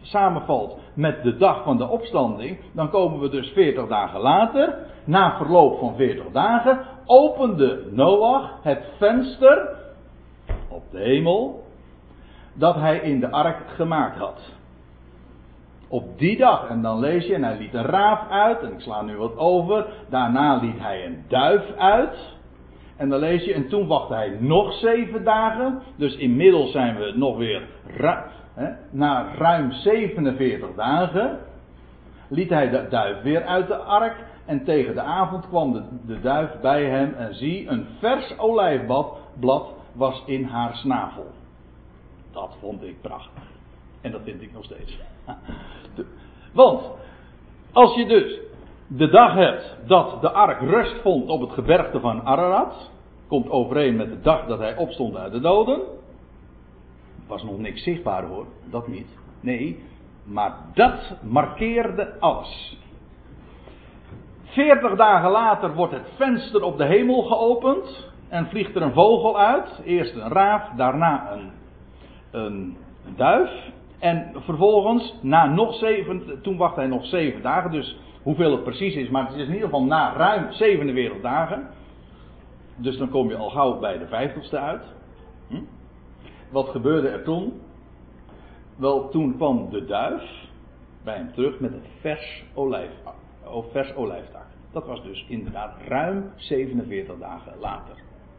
samenvalt 0.00 0.78
met 0.94 1.22
de 1.22 1.36
dag 1.36 1.62
van 1.62 1.76
de 1.76 1.88
opstanding, 1.88 2.58
dan 2.72 2.90
komen 2.90 3.20
we 3.20 3.28
dus 3.28 3.48
40 3.48 3.88
dagen 3.88 4.20
later, 4.20 4.78
na 5.04 5.36
verloop 5.36 5.78
van 5.78 5.94
40 5.94 6.24
dagen, 6.32 6.80
opende 7.06 7.88
Noach 7.90 8.50
het 8.62 8.84
venster 8.98 9.76
op 10.68 10.82
de 10.90 10.98
hemel 10.98 11.64
dat 12.52 12.74
hij 12.74 12.98
in 12.98 13.20
de 13.20 13.30
ark 13.30 13.68
gemaakt 13.68 14.18
had. 14.18 14.55
Op 15.88 16.18
die 16.18 16.36
dag, 16.36 16.68
en 16.68 16.82
dan 16.82 17.00
lees 17.00 17.26
je, 17.26 17.34
en 17.34 17.44
hij 17.44 17.58
liet 17.58 17.74
een 17.74 17.84
raaf 17.84 18.30
uit, 18.30 18.62
en 18.62 18.72
ik 18.72 18.80
sla 18.80 19.02
nu 19.02 19.16
wat 19.16 19.36
over. 19.36 19.86
Daarna 20.08 20.56
liet 20.56 20.78
hij 20.78 21.06
een 21.06 21.24
duif 21.28 21.76
uit. 21.76 22.34
En 22.96 23.08
dan 23.08 23.18
lees 23.18 23.44
je, 23.44 23.54
en 23.54 23.68
toen 23.68 23.86
wachtte 23.86 24.14
hij 24.14 24.36
nog 24.40 24.72
zeven 24.72 25.24
dagen. 25.24 25.82
Dus 25.96 26.16
inmiddels 26.16 26.72
zijn 26.72 26.96
we 26.96 27.12
nog 27.16 27.36
weer, 27.36 27.68
hè, 28.54 28.72
na 28.90 29.34
ruim 29.34 29.72
47 29.72 30.74
dagen, 30.76 31.38
liet 32.28 32.50
hij 32.50 32.70
de 32.70 32.86
duif 32.88 33.22
weer 33.22 33.44
uit 33.44 33.66
de 33.66 33.76
ark. 33.76 34.24
En 34.46 34.64
tegen 34.64 34.94
de 34.94 35.00
avond 35.00 35.48
kwam 35.48 35.72
de, 35.72 35.82
de 36.06 36.20
duif 36.20 36.60
bij 36.60 36.84
hem 36.84 37.14
en 37.14 37.34
zie, 37.34 37.68
een 37.68 37.86
vers 37.98 38.38
olijfblad 38.38 39.74
was 39.92 40.22
in 40.26 40.44
haar 40.44 40.74
snavel. 40.74 41.26
Dat 42.32 42.56
vond 42.60 42.82
ik 42.82 43.00
prachtig. 43.00 43.42
En 44.00 44.10
dat 44.10 44.20
vind 44.24 44.42
ik 44.42 44.52
nog 44.52 44.64
steeds. 44.64 44.98
Want, 46.52 46.90
als 47.72 47.94
je 47.94 48.06
dus 48.06 48.40
de 48.86 49.08
dag 49.08 49.34
hebt 49.34 49.76
dat 49.86 50.20
de 50.20 50.30
ark 50.30 50.60
rust 50.60 51.00
vond 51.02 51.28
op 51.28 51.40
het 51.40 51.52
gebergte 51.52 52.00
van 52.00 52.22
Ararat, 52.22 52.90
komt 53.28 53.50
overeen 53.50 53.96
met 53.96 54.08
de 54.08 54.20
dag 54.20 54.46
dat 54.46 54.58
hij 54.58 54.76
opstond 54.76 55.16
uit 55.16 55.32
de 55.32 55.40
doden. 55.40 55.80
Was 57.26 57.42
nog 57.42 57.58
niks 57.58 57.82
zichtbaar 57.82 58.24
hoor, 58.24 58.46
dat 58.70 58.88
niet. 58.88 59.18
Nee, 59.40 59.84
maar 60.24 60.54
dat 60.74 61.16
markeerde 61.22 62.18
alles. 62.20 62.78
Veertig 64.44 64.96
dagen 64.96 65.30
later 65.30 65.74
wordt 65.74 65.92
het 65.92 66.08
venster 66.16 66.62
op 66.62 66.78
de 66.78 66.84
hemel 66.84 67.22
geopend 67.22 68.10
en 68.28 68.46
vliegt 68.46 68.74
er 68.74 68.82
een 68.82 68.92
vogel 68.92 69.38
uit. 69.38 69.80
Eerst 69.84 70.14
een 70.14 70.28
raaf, 70.28 70.68
daarna 70.76 71.32
een, 71.32 71.50
een, 72.30 72.76
een 73.06 73.16
duif. 73.16 73.50
En 73.98 74.32
vervolgens, 74.34 75.14
na 75.22 75.46
nog 75.46 75.74
zeven, 75.74 76.42
toen 76.42 76.56
wacht 76.56 76.76
hij 76.76 76.86
nog 76.86 77.06
zeven 77.06 77.42
dagen, 77.42 77.70
dus 77.70 77.98
hoeveel 78.22 78.50
het 78.50 78.62
precies 78.62 78.94
is, 78.94 79.08
maar 79.08 79.26
het 79.26 79.34
is 79.36 79.46
in 79.46 79.52
ieder 79.52 79.68
geval 79.68 79.84
na 79.84 80.12
ruim 80.12 80.52
47 80.52 81.20
dagen. 81.20 81.68
Dus 82.76 82.96
dan 82.98 83.08
kom 83.08 83.28
je 83.28 83.36
al 83.36 83.50
gauw 83.50 83.78
bij 83.78 83.98
de 83.98 84.06
vijftigste 84.06 84.58
uit. 84.58 84.82
Hm? 85.48 85.60
Wat 86.50 86.68
gebeurde 86.68 87.08
er 87.08 87.24
toen? 87.24 87.60
Wel, 88.76 89.08
toen 89.08 89.36
kwam 89.36 89.70
de 89.70 89.84
duif 89.84 90.22
bij 91.04 91.16
hem 91.16 91.32
terug 91.32 91.60
met 91.60 91.72
een 91.72 91.84
vers, 92.00 92.44
olijf, 92.54 92.90
vers 93.70 93.94
olijftak. 93.94 94.46
Dat 94.72 94.86
was 94.86 95.02
dus 95.02 95.26
inderdaad 95.28 95.74
ruim 95.88 96.30
47 96.36 97.18
dagen 97.18 97.52
later. 97.58 97.94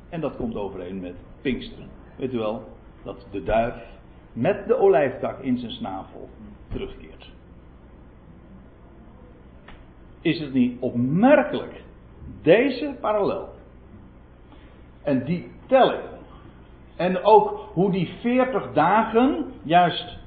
En 0.10 0.22
dat 0.22 0.36
komt 0.36 0.56
overeen 0.56 1.00
met 1.00 1.15
Pinksteren. 1.41 1.89
Weet 2.17 2.34
u 2.34 2.38
wel, 2.38 2.63
dat 3.04 3.28
de 3.32 3.43
duif 3.43 3.76
met 4.38 4.67
de 4.67 4.78
olijftak 4.78 5.39
in 5.39 5.58
zijn 5.58 5.71
snavel 5.71 6.30
terugkeert. 6.71 7.32
Is 10.21 10.39
het 10.39 10.54
niet 10.54 10.78
opmerkelijk? 10.80 11.82
Deze 12.41 12.95
parallel. 13.02 13.50
En 15.04 15.26
die 15.26 15.52
telling. 15.67 16.04
En 16.95 17.23
ook 17.23 17.69
hoe 17.73 17.91
die 17.91 18.13
40 18.21 18.73
dagen 18.73 19.45
juist 19.63 20.17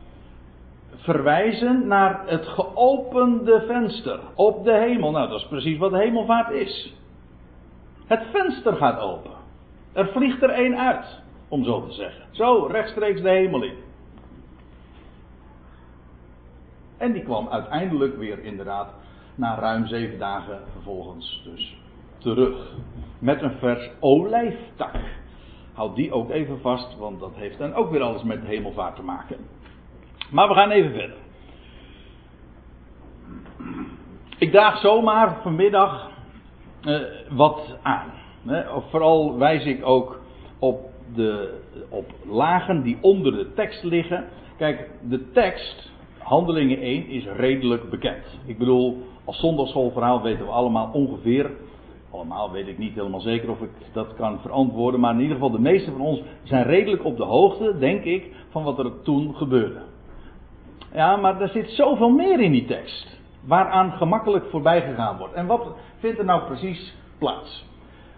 verwijzen 0.96 1.86
naar 1.86 2.22
het 2.26 2.46
geopende 2.46 3.64
venster 3.66 4.20
op 4.34 4.64
de 4.64 4.72
hemel. 4.72 5.10
Nou, 5.10 5.28
dat 5.28 5.40
is 5.40 5.46
precies 5.46 5.78
wat 5.78 5.90
de 5.90 5.98
hemelvaart 5.98 6.50
is. 6.50 6.94
Het 8.06 8.22
venster 8.32 8.76
gaat 8.76 9.00
open. 9.00 9.30
Er 9.92 10.08
vliegt 10.08 10.42
er 10.42 10.50
één 10.50 10.78
uit, 10.78 11.22
om 11.48 11.64
zo 11.64 11.86
te 11.86 11.92
zeggen. 11.92 12.24
Zo 12.30 12.66
rechtstreeks 12.70 13.22
de 13.22 13.28
hemel 13.28 13.62
in. 13.62 13.88
En 17.00 17.12
die 17.12 17.22
kwam 17.22 17.48
uiteindelijk 17.48 18.16
weer 18.16 18.44
inderdaad 18.44 18.94
na 19.34 19.58
ruim 19.58 19.86
zeven 19.86 20.18
dagen 20.18 20.60
vervolgens 20.72 21.42
dus 21.44 21.76
terug. 22.18 22.72
Met 23.18 23.42
een 23.42 23.58
vers 23.58 23.90
olijftak. 24.00 24.94
Houd 25.72 25.96
die 25.96 26.12
ook 26.12 26.30
even 26.30 26.60
vast, 26.60 26.96
want 26.98 27.20
dat 27.20 27.34
heeft 27.34 27.58
dan 27.58 27.74
ook 27.74 27.90
weer 27.90 28.02
alles 28.02 28.22
met 28.22 28.44
hemelvaart 28.44 28.96
te 28.96 29.02
maken. 29.02 29.36
Maar 30.30 30.48
we 30.48 30.54
gaan 30.54 30.70
even 30.70 30.92
verder. 30.92 31.16
Ik 34.38 34.50
draag 34.50 34.80
zomaar 34.80 35.42
vanmiddag 35.42 36.10
eh, 36.80 37.00
wat 37.30 37.78
aan. 37.82 38.10
Hè. 38.46 38.80
Vooral 38.90 39.38
wijs 39.38 39.64
ik 39.64 39.86
ook 39.86 40.20
op, 40.58 40.90
de, 41.14 41.60
op 41.88 42.10
lagen 42.26 42.82
die 42.82 42.98
onder 43.00 43.32
de 43.32 43.52
tekst 43.54 43.82
liggen. 43.82 44.28
Kijk, 44.56 44.90
de 45.08 45.30
tekst 45.30 45.90
Handelingen 46.30 46.80
1 46.80 47.08
is 47.08 47.26
redelijk 47.36 47.90
bekend. 47.90 48.38
Ik 48.46 48.58
bedoel, 48.58 48.98
als 49.24 49.40
zondagschoolverhaal 49.40 50.22
weten 50.22 50.44
we 50.44 50.50
allemaal 50.50 50.90
ongeveer. 50.92 51.50
Allemaal 52.10 52.50
weet 52.50 52.66
ik 52.66 52.78
niet 52.78 52.94
helemaal 52.94 53.20
zeker 53.20 53.50
of 53.50 53.60
ik 53.60 53.70
dat 53.92 54.14
kan 54.14 54.40
verantwoorden. 54.40 55.00
Maar 55.00 55.14
in 55.14 55.20
ieder 55.20 55.34
geval, 55.34 55.50
de 55.50 55.60
meeste 55.60 55.90
van 55.90 56.00
ons 56.00 56.22
zijn 56.42 56.64
redelijk 56.64 57.04
op 57.04 57.16
de 57.16 57.24
hoogte, 57.24 57.78
denk 57.78 58.04
ik, 58.04 58.34
van 58.50 58.62
wat 58.62 58.78
er 58.78 59.02
toen 59.02 59.34
gebeurde. 59.34 59.80
Ja, 60.92 61.16
maar 61.16 61.40
er 61.40 61.48
zit 61.48 61.70
zoveel 61.70 62.10
meer 62.10 62.40
in 62.40 62.52
die 62.52 62.64
tekst. 62.64 63.20
Waaraan 63.46 63.92
gemakkelijk 63.92 64.44
voorbij 64.50 64.80
gegaan 64.80 65.18
wordt. 65.18 65.34
En 65.34 65.46
wat 65.46 65.66
vindt 65.98 66.18
er 66.18 66.24
nou 66.24 66.42
precies 66.42 66.94
plaats? 67.18 67.64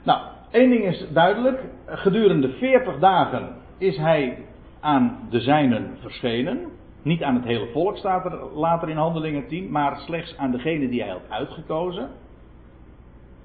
Nou, 0.03 0.21
één 0.51 0.71
ding 0.71 0.85
is 0.85 1.07
duidelijk. 1.13 1.65
Gedurende 1.87 2.49
40 2.49 2.99
dagen 2.99 3.57
is 3.79 3.97
hij 3.97 4.45
aan 4.81 5.19
de 5.31 5.41
zijnen 5.41 5.97
verschenen. 6.01 6.81
Niet 7.03 7.23
aan 7.23 7.35
het 7.35 7.45
hele 7.45 7.67
volk 7.73 7.97
staat 7.97 8.25
er 8.25 8.39
later 8.55 8.89
in 8.89 8.97
Handelingen 8.97 9.49
10, 9.49 9.71
maar 9.71 9.97
slechts 9.97 10.37
aan 10.37 10.51
degene 10.51 10.89
die 10.89 11.03
hij 11.03 11.11
had 11.11 11.29
uitgekozen. 11.29 12.11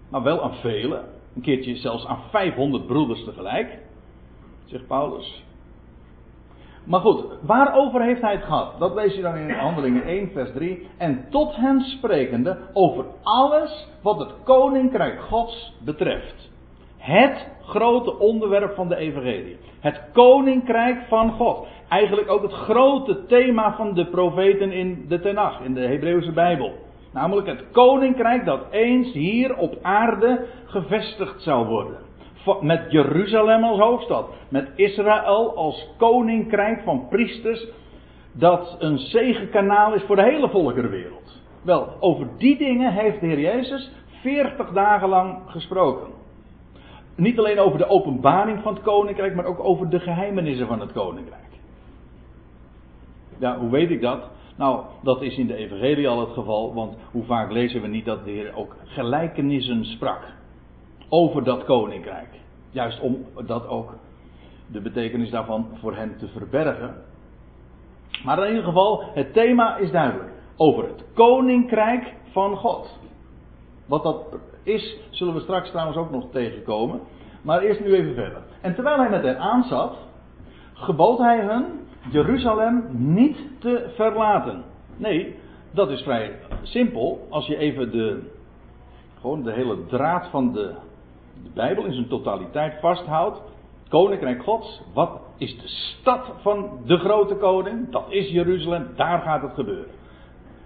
Maar 0.10 0.24
wel 0.24 0.42
aan 0.42 0.56
velen. 0.56 1.06
Een 1.36 1.42
keertje 1.42 1.76
zelfs 1.76 2.06
aan 2.06 2.20
500 2.30 2.88
broeders 2.88 3.24
tegelijk, 3.24 3.80
zegt 4.66 4.88
Paulus. 4.88 5.46
Maar 6.88 7.00
goed, 7.00 7.26
waarover 7.42 8.02
heeft 8.02 8.22
hij 8.22 8.34
het 8.34 8.44
gehad? 8.44 8.80
Dat 8.80 8.94
lees 8.94 9.16
je 9.16 9.22
dan 9.22 9.36
in 9.36 9.50
Handelingen 9.50 10.04
1, 10.04 10.32
vers 10.32 10.52
3. 10.52 10.88
En 10.98 11.26
tot 11.30 11.56
hen 11.56 11.82
sprekende 11.82 12.58
over 12.74 13.06
alles 13.24 13.88
wat 14.02 14.20
het 14.20 14.32
koninkrijk 14.44 15.22
Gods 15.22 15.74
betreft. 15.84 16.50
Het 16.98 17.48
grote 17.62 18.20
onderwerp 18.20 18.76
van 18.76 18.88
de 18.88 18.96
Evangelie. 18.96 19.58
Het 19.80 20.02
koninkrijk 20.14 21.08
van 21.08 21.32
God. 21.32 21.68
Eigenlijk 21.90 22.30
ook 22.30 22.42
het 22.42 22.54
grote 22.54 23.26
thema 23.26 23.76
van 23.76 23.94
de 23.94 24.06
profeten 24.06 24.72
in 24.72 25.06
de 25.08 25.20
Tenach, 25.20 25.62
in 25.62 25.74
de 25.74 25.82
Hebreeuwse 25.82 26.32
Bijbel. 26.32 26.74
Namelijk 27.14 27.48
het 27.48 27.64
koninkrijk 27.72 28.46
dat 28.46 28.62
eens 28.72 29.14
hier 29.14 29.56
op 29.56 29.78
aarde 29.82 30.46
gevestigd 30.66 31.42
zou 31.42 31.68
worden. 31.68 31.98
Met 32.62 32.92
Jeruzalem 32.92 33.64
als 33.64 33.80
hoofdstad. 33.80 34.30
Met 34.50 34.70
Israël 34.76 35.56
als 35.56 35.88
koninkrijk 35.98 36.82
van 36.84 37.08
priesters. 37.10 37.68
Dat 38.32 38.76
een 38.80 38.98
zegenkanaal 38.98 39.94
is 39.94 40.04
voor 40.04 40.16
de 40.16 40.24
hele 40.24 40.50
volkerenwereld. 40.50 41.42
Wel, 41.64 41.88
over 42.00 42.28
die 42.38 42.58
dingen 42.58 42.94
heeft 42.94 43.20
de 43.20 43.26
Heer 43.26 43.40
Jezus 43.40 43.92
40 44.22 44.72
dagen 44.72 45.10
lang 45.10 45.40
gesproken. 45.46 46.08
Niet 47.16 47.40
alleen 47.40 47.60
over 47.60 47.78
de 47.78 47.90
openbaring 47.90 48.62
van 48.62 48.74
het 48.74 48.84
koninkrijk, 48.84 49.36
maar 49.36 49.46
ook 49.46 49.64
over 49.64 49.90
de 49.90 50.00
geheimenissen 50.00 50.68
van 50.68 50.80
het 50.80 50.92
koninkrijk. 50.92 51.47
Ja, 53.40 53.58
hoe 53.58 53.70
weet 53.70 53.90
ik 53.90 54.02
dat? 54.02 54.30
Nou, 54.58 54.86
dat 55.04 55.22
is 55.22 55.38
in 55.38 55.48
de 55.48 55.56
Evangelie 55.56 56.08
al 56.08 56.20
het 56.20 56.34
geval, 56.34 56.74
want 56.74 56.98
hoe 57.12 57.24
vaak 57.24 57.52
lezen 57.52 57.82
we 57.82 57.88
niet 57.88 58.06
dat 58.06 58.26
de 58.26 58.32
Heer 58.32 58.56
ook 58.56 58.76
gelijkenissen 58.84 59.86
sprak 59.86 60.20
over 61.10 61.44
dat 61.44 61.64
koninkrijk. 61.64 62.30
Juist 62.70 63.00
om 63.00 63.26
dat 63.46 63.68
ook 63.68 63.96
de 64.68 64.82
betekenis 64.82 65.30
daarvan 65.30 65.68
voor 65.80 65.96
hen 65.96 66.18
te 66.18 66.28
verbergen. 66.28 66.96
Maar 68.24 68.44
in 68.44 68.48
ieder 68.48 68.64
geval, 68.64 69.04
het 69.14 69.34
thema 69.34 69.78
is 69.78 69.92
duidelijk. 69.92 70.32
Over 70.56 70.84
het 70.84 71.04
koninkrijk 71.14 72.14
van 72.32 72.56
God. 72.56 73.00
Wat 73.86 74.04
dat 74.04 74.36
is, 74.64 74.98
zullen 75.10 75.34
we 75.34 75.40
straks 75.40 75.70
trouwens 75.70 75.98
ook 75.98 76.12
nog 76.12 76.32
tegenkomen. 76.32 77.00
Maar 77.42 77.62
eerst 77.62 77.80
nu 77.80 77.94
even 77.94 78.14
verder. 78.14 78.42
En 78.62 78.76
terwijl 78.76 78.98
hij 78.98 79.10
met 79.10 79.24
hen 79.24 79.40
aanzat, 79.40 79.98
gebood 80.74 81.18
hij 81.18 81.40
hun 81.40 81.66
Jeruzalem 82.12 82.84
niet 82.92 83.38
te 83.60 83.92
verlaten. 83.96 84.64
Nee, 84.98 85.36
dat 85.72 85.90
is 85.90 86.02
vrij 86.02 86.40
simpel. 86.62 87.28
Als 87.30 87.48
je 87.48 87.58
even 87.58 87.92
de, 87.92 88.32
gewoon 89.20 89.44
de 89.44 89.52
hele 89.52 89.86
draad 89.86 90.28
van 90.30 90.54
de, 90.54 90.74
de 91.44 91.50
Bijbel 91.54 91.86
in 91.86 91.94
zijn 91.94 92.08
totaliteit 92.08 92.80
vasthoudt. 92.80 93.42
Koninkrijk 93.90 94.44
Gods, 94.44 94.82
wat 94.94 95.22
is 95.38 95.60
de 95.62 95.68
stad 95.68 96.34
van 96.42 96.70
de 96.86 96.98
grote 96.98 97.36
koning? 97.36 97.92
Dat 97.92 98.06
is 98.10 98.30
Jeruzalem, 98.30 98.88
daar 98.96 99.20
gaat 99.20 99.42
het 99.42 99.54
gebeuren. 99.54 99.92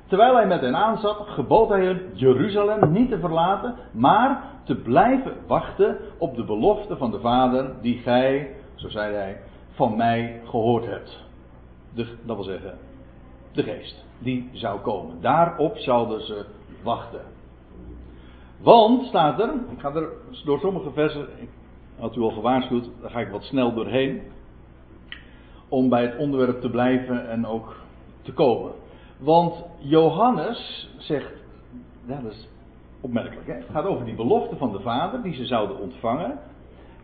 Terwijl 0.08 0.36
hij 0.36 0.48
met 0.48 0.62
hen 0.62 0.76
aanzat, 0.76 1.18
gebood 1.28 1.70
hij 1.70 1.86
hun 1.86 2.02
Jeruzalem 2.14 2.92
niet 2.92 3.10
te 3.10 3.20
verlaten, 3.20 3.76
maar 3.92 4.44
te 4.64 4.76
blijven 4.76 5.34
wachten 5.48 5.98
op 6.18 6.36
de 6.36 6.44
belofte 6.44 6.98
van 6.98 7.12
de 7.12 7.20
Vader 7.20 7.72
die 7.82 7.98
gij, 7.98 8.56
zo 8.76 8.90
zei 8.90 9.14
hij, 9.14 9.42
van 9.72 9.96
mij 9.96 10.42
gehoord 10.46 10.86
hebt. 10.86 11.30
Dat 11.94 12.36
wil 12.36 12.44
zeggen, 12.44 12.78
de 13.52 13.64
geest, 13.64 14.06
die 14.20 14.50
zou 14.52 14.80
komen. 14.80 15.22
Daarop 15.22 15.78
zouden 15.78 16.26
ze 16.26 16.46
wachten. 16.84 17.22
Want, 18.62 19.06
staat 19.06 19.40
er, 19.40 19.54
ik 19.70 19.80
ga 19.80 19.94
er 19.94 20.10
door 20.46 20.60
sommige 20.60 20.92
versen, 20.92 21.28
ik 21.38 21.50
had 22.00 22.16
u 22.16 22.22
al 22.22 22.32
gewaarschuwd, 22.32 22.90
daar 23.02 23.10
ga 23.10 23.20
ik 23.20 23.32
wat 23.32 23.44
snel 23.44 23.74
doorheen. 23.74 24.22
Om 25.70 25.90
bij 25.90 26.02
het 26.02 26.18
onderwerp 26.18 26.62
te 26.62 26.70
blijven 26.70 27.30
en 27.30 27.46
ook 27.46 27.76
te 28.22 28.34
komen. 28.34 28.72
Want 29.18 29.64
Johannes 29.78 30.90
zegt, 30.98 31.34
dat 32.06 32.32
is 32.32 32.48
opmerkelijk, 33.02 33.48
hè? 33.48 33.54
het 33.54 33.70
gaat 33.72 33.86
over 33.86 34.06
die 34.06 34.16
belofte 34.16 34.56
van 34.56 34.72
de 34.72 34.80
Vader 34.80 35.22
die 35.22 35.34
ze 35.34 35.46
zouden 35.46 35.80
ontvangen. 35.80 36.40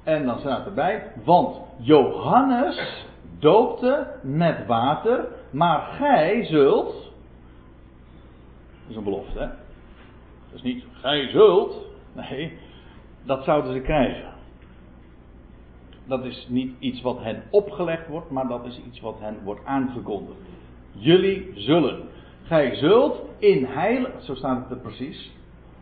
En 0.03 0.25
dan 0.25 0.39
staat 0.39 0.65
erbij, 0.65 1.11
want 1.23 1.59
Johannes 1.77 3.05
doopte 3.39 4.07
met 4.21 4.65
water, 4.65 5.27
maar 5.49 5.79
gij 5.79 6.45
zult. 6.45 6.93
Dat 8.81 8.89
is 8.89 8.95
een 8.95 9.03
belofte, 9.03 9.39
hè? 9.39 9.47
Dat 9.47 10.55
is 10.55 10.61
niet, 10.61 10.83
gij 10.91 11.29
zult. 11.29 11.85
Nee, 12.15 12.57
dat 13.23 13.43
zouden 13.43 13.73
ze 13.73 13.79
krijgen. 13.79 14.33
Dat 16.05 16.25
is 16.25 16.47
niet 16.49 16.75
iets 16.79 17.01
wat 17.01 17.19
hen 17.19 17.43
opgelegd 17.49 18.07
wordt, 18.07 18.29
maar 18.29 18.47
dat 18.47 18.65
is 18.65 18.81
iets 18.87 18.99
wat 18.99 19.19
hen 19.19 19.43
wordt 19.43 19.65
aangekondigd. 19.65 20.39
Jullie 20.91 21.51
zullen. 21.55 22.07
Gij 22.43 22.75
zult 22.75 23.21
in 23.37 23.65
heilige, 23.65 24.23
zo 24.23 24.35
staat 24.35 24.61
het 24.61 24.71
er 24.71 24.83
precies. 24.83 25.31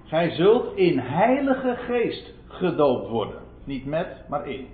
Gij 0.05 0.29
zult 0.31 0.77
in 0.77 0.99
heilige 0.99 1.75
geest 1.75 2.33
gedoopt 2.47 3.09
worden. 3.09 3.41
Niet 3.63 3.85
met, 3.85 4.23
maar 4.29 4.47
in. 4.47 4.67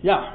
Ja, 0.00 0.32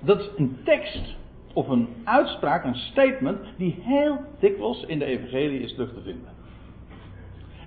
dat 0.00 0.20
is 0.20 0.30
een 0.36 0.58
tekst 0.64 1.16
of 1.52 1.68
een 1.68 1.88
uitspraak, 2.04 2.64
een 2.64 2.74
statement, 2.74 3.38
die 3.56 3.76
heel 3.80 4.18
dikwijls 4.38 4.84
in 4.84 4.98
de 4.98 5.04
Evangelie 5.04 5.60
is 5.60 5.74
terug 5.74 5.92
te 5.92 6.00
vinden. 6.00 6.28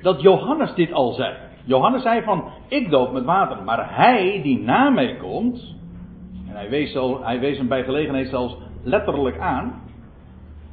Dat 0.01 0.21
Johannes 0.21 0.73
dit 0.73 0.91
al 0.91 1.13
zei. 1.13 1.37
Johannes 1.65 2.01
zei 2.01 2.21
van, 2.23 2.51
ik 2.67 2.89
doop 2.89 3.11
met 3.11 3.23
water, 3.23 3.63
maar 3.63 3.95
hij 3.95 4.41
die 4.41 4.59
na 4.59 4.89
mij 4.89 5.15
komt, 5.15 5.75
en 6.47 6.55
hij 6.55 6.69
wees, 6.69 6.95
al, 6.95 7.23
hij 7.23 7.39
wees 7.39 7.57
hem 7.57 7.67
bij 7.67 7.83
gelegenheid 7.83 8.29
zelfs 8.29 8.57
letterlijk 8.83 9.39
aan, 9.39 9.81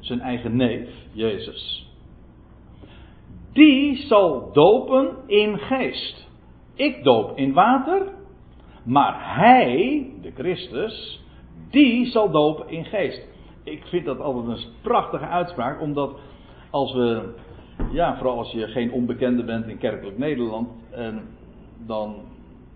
zijn 0.00 0.20
eigen 0.20 0.56
neef, 0.56 0.88
Jezus. 1.12 1.88
Die 3.52 3.96
zal 3.96 4.52
dopen 4.52 5.16
in 5.26 5.58
geest. 5.58 6.28
Ik 6.74 7.04
doop 7.04 7.36
in 7.36 7.52
water, 7.52 8.02
maar 8.82 9.36
hij, 9.36 10.10
de 10.22 10.30
Christus, 10.30 11.24
die 11.70 12.06
zal 12.06 12.30
dopen 12.30 12.68
in 12.68 12.84
geest. 12.84 13.28
Ik 13.62 13.84
vind 13.84 14.04
dat 14.04 14.20
altijd 14.20 14.46
een 14.46 14.72
prachtige 14.82 15.26
uitspraak, 15.26 15.80
omdat 15.80 16.18
als 16.70 16.92
we, 16.92 17.34
ja, 17.92 18.16
vooral 18.16 18.38
als 18.38 18.52
je 18.52 18.66
geen 18.66 18.92
onbekende 18.92 19.44
bent 19.44 19.66
in 19.66 19.78
kerkelijk 19.78 20.18
Nederland, 20.18 20.68
en 20.90 21.22
dan 21.86 22.14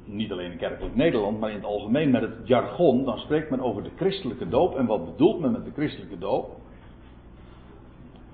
niet 0.04 0.32
alleen 0.32 0.50
in 0.50 0.58
kerkelijk 0.58 0.96
Nederland, 0.96 1.40
maar 1.40 1.50
in 1.50 1.56
het 1.56 1.64
algemeen 1.64 2.10
met 2.10 2.22
het 2.22 2.34
jargon, 2.44 3.04
dan 3.04 3.18
spreekt 3.18 3.50
men 3.50 3.60
over 3.60 3.82
de 3.82 3.90
christelijke 3.96 4.48
doop. 4.48 4.76
En 4.76 4.86
wat 4.86 5.04
bedoelt 5.04 5.40
men 5.40 5.52
met 5.52 5.64
de 5.64 5.72
christelijke 5.72 6.18
doop? 6.18 6.56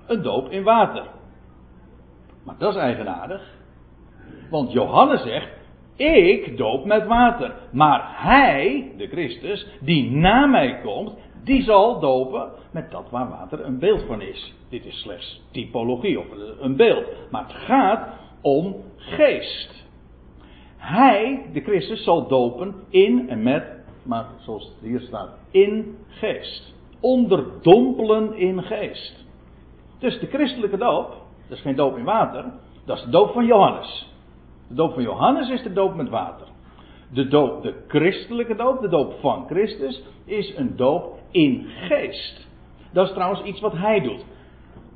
Een 0.07 0.21
doop 0.21 0.49
in 0.49 0.63
water. 0.63 1.05
Maar 2.43 2.55
dat 2.57 2.75
is 2.75 2.79
eigenaardig. 2.79 3.59
Want 4.49 4.71
Johannes 4.71 5.21
zegt, 5.21 5.49
ik 6.01 6.57
doop 6.57 6.85
met 6.85 7.07
water. 7.07 7.53
Maar 7.71 8.01
hij, 8.05 8.91
de 8.97 9.07
Christus, 9.07 9.67
die 9.79 10.11
na 10.11 10.45
mij 10.45 10.79
komt, 10.83 11.13
die 11.43 11.63
zal 11.63 11.99
dopen 11.99 12.51
met 12.71 12.91
dat 12.91 13.09
waar 13.09 13.29
water 13.29 13.65
een 13.65 13.79
beeld 13.79 14.03
van 14.07 14.21
is. 14.21 14.53
Dit 14.69 14.85
is 14.85 15.01
slechts 15.01 15.41
typologie 15.51 16.19
of 16.19 16.25
een 16.59 16.75
beeld. 16.75 17.05
Maar 17.31 17.43
het 17.43 17.53
gaat 17.53 18.07
om 18.41 18.75
geest. 18.95 19.85
Hij, 20.77 21.45
de 21.53 21.61
Christus, 21.61 22.03
zal 22.03 22.27
dopen 22.27 22.75
in 22.89 23.29
en 23.29 23.43
met, 23.43 23.63
maar 24.03 24.25
zoals 24.39 24.63
het 24.63 24.89
hier 24.89 24.99
staat, 24.99 25.29
in 25.51 25.97
geest. 26.07 26.73
Onderdompelen 26.99 28.37
in 28.37 28.63
geest. 28.63 29.25
Dus 29.99 30.19
de 30.19 30.27
christelijke 30.27 30.77
doop, 30.77 31.09
dat 31.47 31.57
is 31.57 31.63
geen 31.63 31.75
doop 31.75 31.97
in 31.97 32.03
water, 32.03 32.45
dat 32.85 32.97
is 32.97 33.03
de 33.03 33.09
doop 33.09 33.33
van 33.33 33.45
Johannes. 33.45 34.10
De 34.71 34.77
doop 34.77 34.93
van 34.93 35.03
Johannes 35.03 35.49
is 35.49 35.63
de 35.63 35.73
doop 35.73 35.95
met 35.95 36.09
water. 36.09 36.47
De 37.09 37.27
doop, 37.27 37.63
de 37.63 37.83
christelijke 37.87 38.55
doop, 38.55 38.81
de 38.81 38.89
doop 38.89 39.13
van 39.19 39.45
Christus, 39.45 40.03
is 40.25 40.55
een 40.55 40.75
doop 40.75 41.19
in 41.31 41.65
geest. 41.67 42.47
Dat 42.93 43.07
is 43.07 43.13
trouwens 43.13 43.43
iets 43.43 43.59
wat 43.59 43.73
hij 43.73 43.99
doet. 43.99 44.25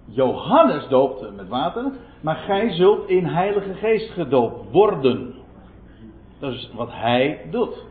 Johannes 0.05 0.87
doopte 0.87 1.31
met 1.31 1.47
water, 1.47 1.91
maar 2.21 2.35
gij 2.35 2.73
zult 2.73 3.09
in 3.09 3.25
Heilige 3.25 3.73
Geest 3.73 4.11
gedoopt 4.11 4.71
worden. 4.71 5.33
Dat 6.39 6.53
is 6.53 6.69
wat 6.73 6.89
hij 6.91 7.41
doet. 7.51 7.85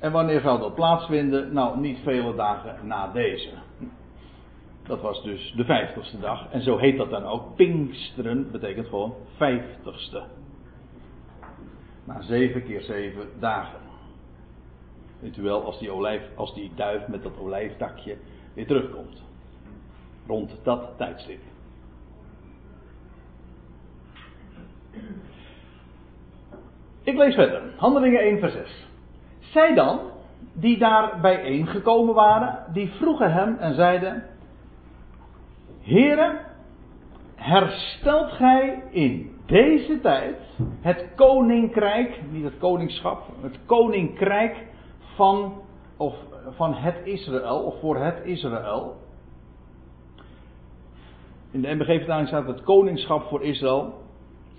En 0.00 0.12
wanneer 0.12 0.40
zou 0.40 0.60
dat 0.60 0.74
plaatsvinden? 0.74 1.52
Nou, 1.52 1.80
niet 1.80 1.98
vele 2.02 2.34
dagen 2.34 2.86
na 2.86 3.08
deze. 3.12 3.50
Dat 4.86 5.00
was 5.00 5.22
dus 5.22 5.52
de 5.56 5.64
vijftigste 5.64 6.18
dag. 6.18 6.50
En 6.50 6.62
zo 6.62 6.76
heet 6.76 6.96
dat 6.96 7.10
dan 7.10 7.24
ook. 7.24 7.56
Pinksteren 7.56 8.50
betekent 8.50 8.86
gewoon 8.86 9.14
vijftigste. 9.36 10.22
Na 12.06 12.22
zeven 12.22 12.64
keer 12.64 12.80
zeven 12.80 13.28
dagen. 13.38 13.78
Weet 15.20 15.36
u 15.36 15.42
wel, 15.42 15.64
als 15.64 15.78
die, 15.78 15.90
olijf, 15.90 16.22
als 16.34 16.54
die 16.54 16.72
duif 16.74 17.08
met 17.08 17.22
dat 17.22 17.38
olijftakje 17.38 18.16
weer 18.54 18.66
terugkomt. 18.66 19.22
Rond 20.26 20.60
dat 20.62 20.92
tijdstip. 20.96 21.40
Ik 27.02 27.16
lees 27.16 27.34
verder. 27.34 27.62
Handelingen 27.76 28.20
1 28.20 28.38
vers 28.38 28.52
6. 28.52 28.86
Zij 29.38 29.74
dan, 29.74 30.00
die 30.52 30.78
daar 30.78 31.20
bijeengekomen 31.20 32.14
waren, 32.14 32.72
die 32.72 32.90
vroegen 32.90 33.32
hem 33.32 33.56
en 33.56 33.74
zeiden... 33.74 34.24
Heren, 35.80 36.40
herstelt 37.34 38.32
gij 38.32 38.82
in 38.90 39.35
deze 39.46 40.00
tijd 40.00 40.36
het 40.80 41.06
koninkrijk, 41.14 42.20
niet 42.30 42.44
het 42.44 42.58
koningschap, 42.58 43.22
het 43.40 43.58
koninkrijk 43.66 44.56
van, 45.14 45.62
of 45.96 46.14
van 46.50 46.74
het 46.74 46.96
Israël, 47.04 47.58
of 47.58 47.80
voor 47.80 47.96
het 47.96 48.20
Israël. 48.24 48.96
In 51.50 51.62
de 51.62 51.74
MBG-vertaling 51.74 52.28
staat 52.28 52.46
het 52.46 52.62
koningschap 52.62 53.22
voor 53.22 53.42
Israël. 53.42 54.04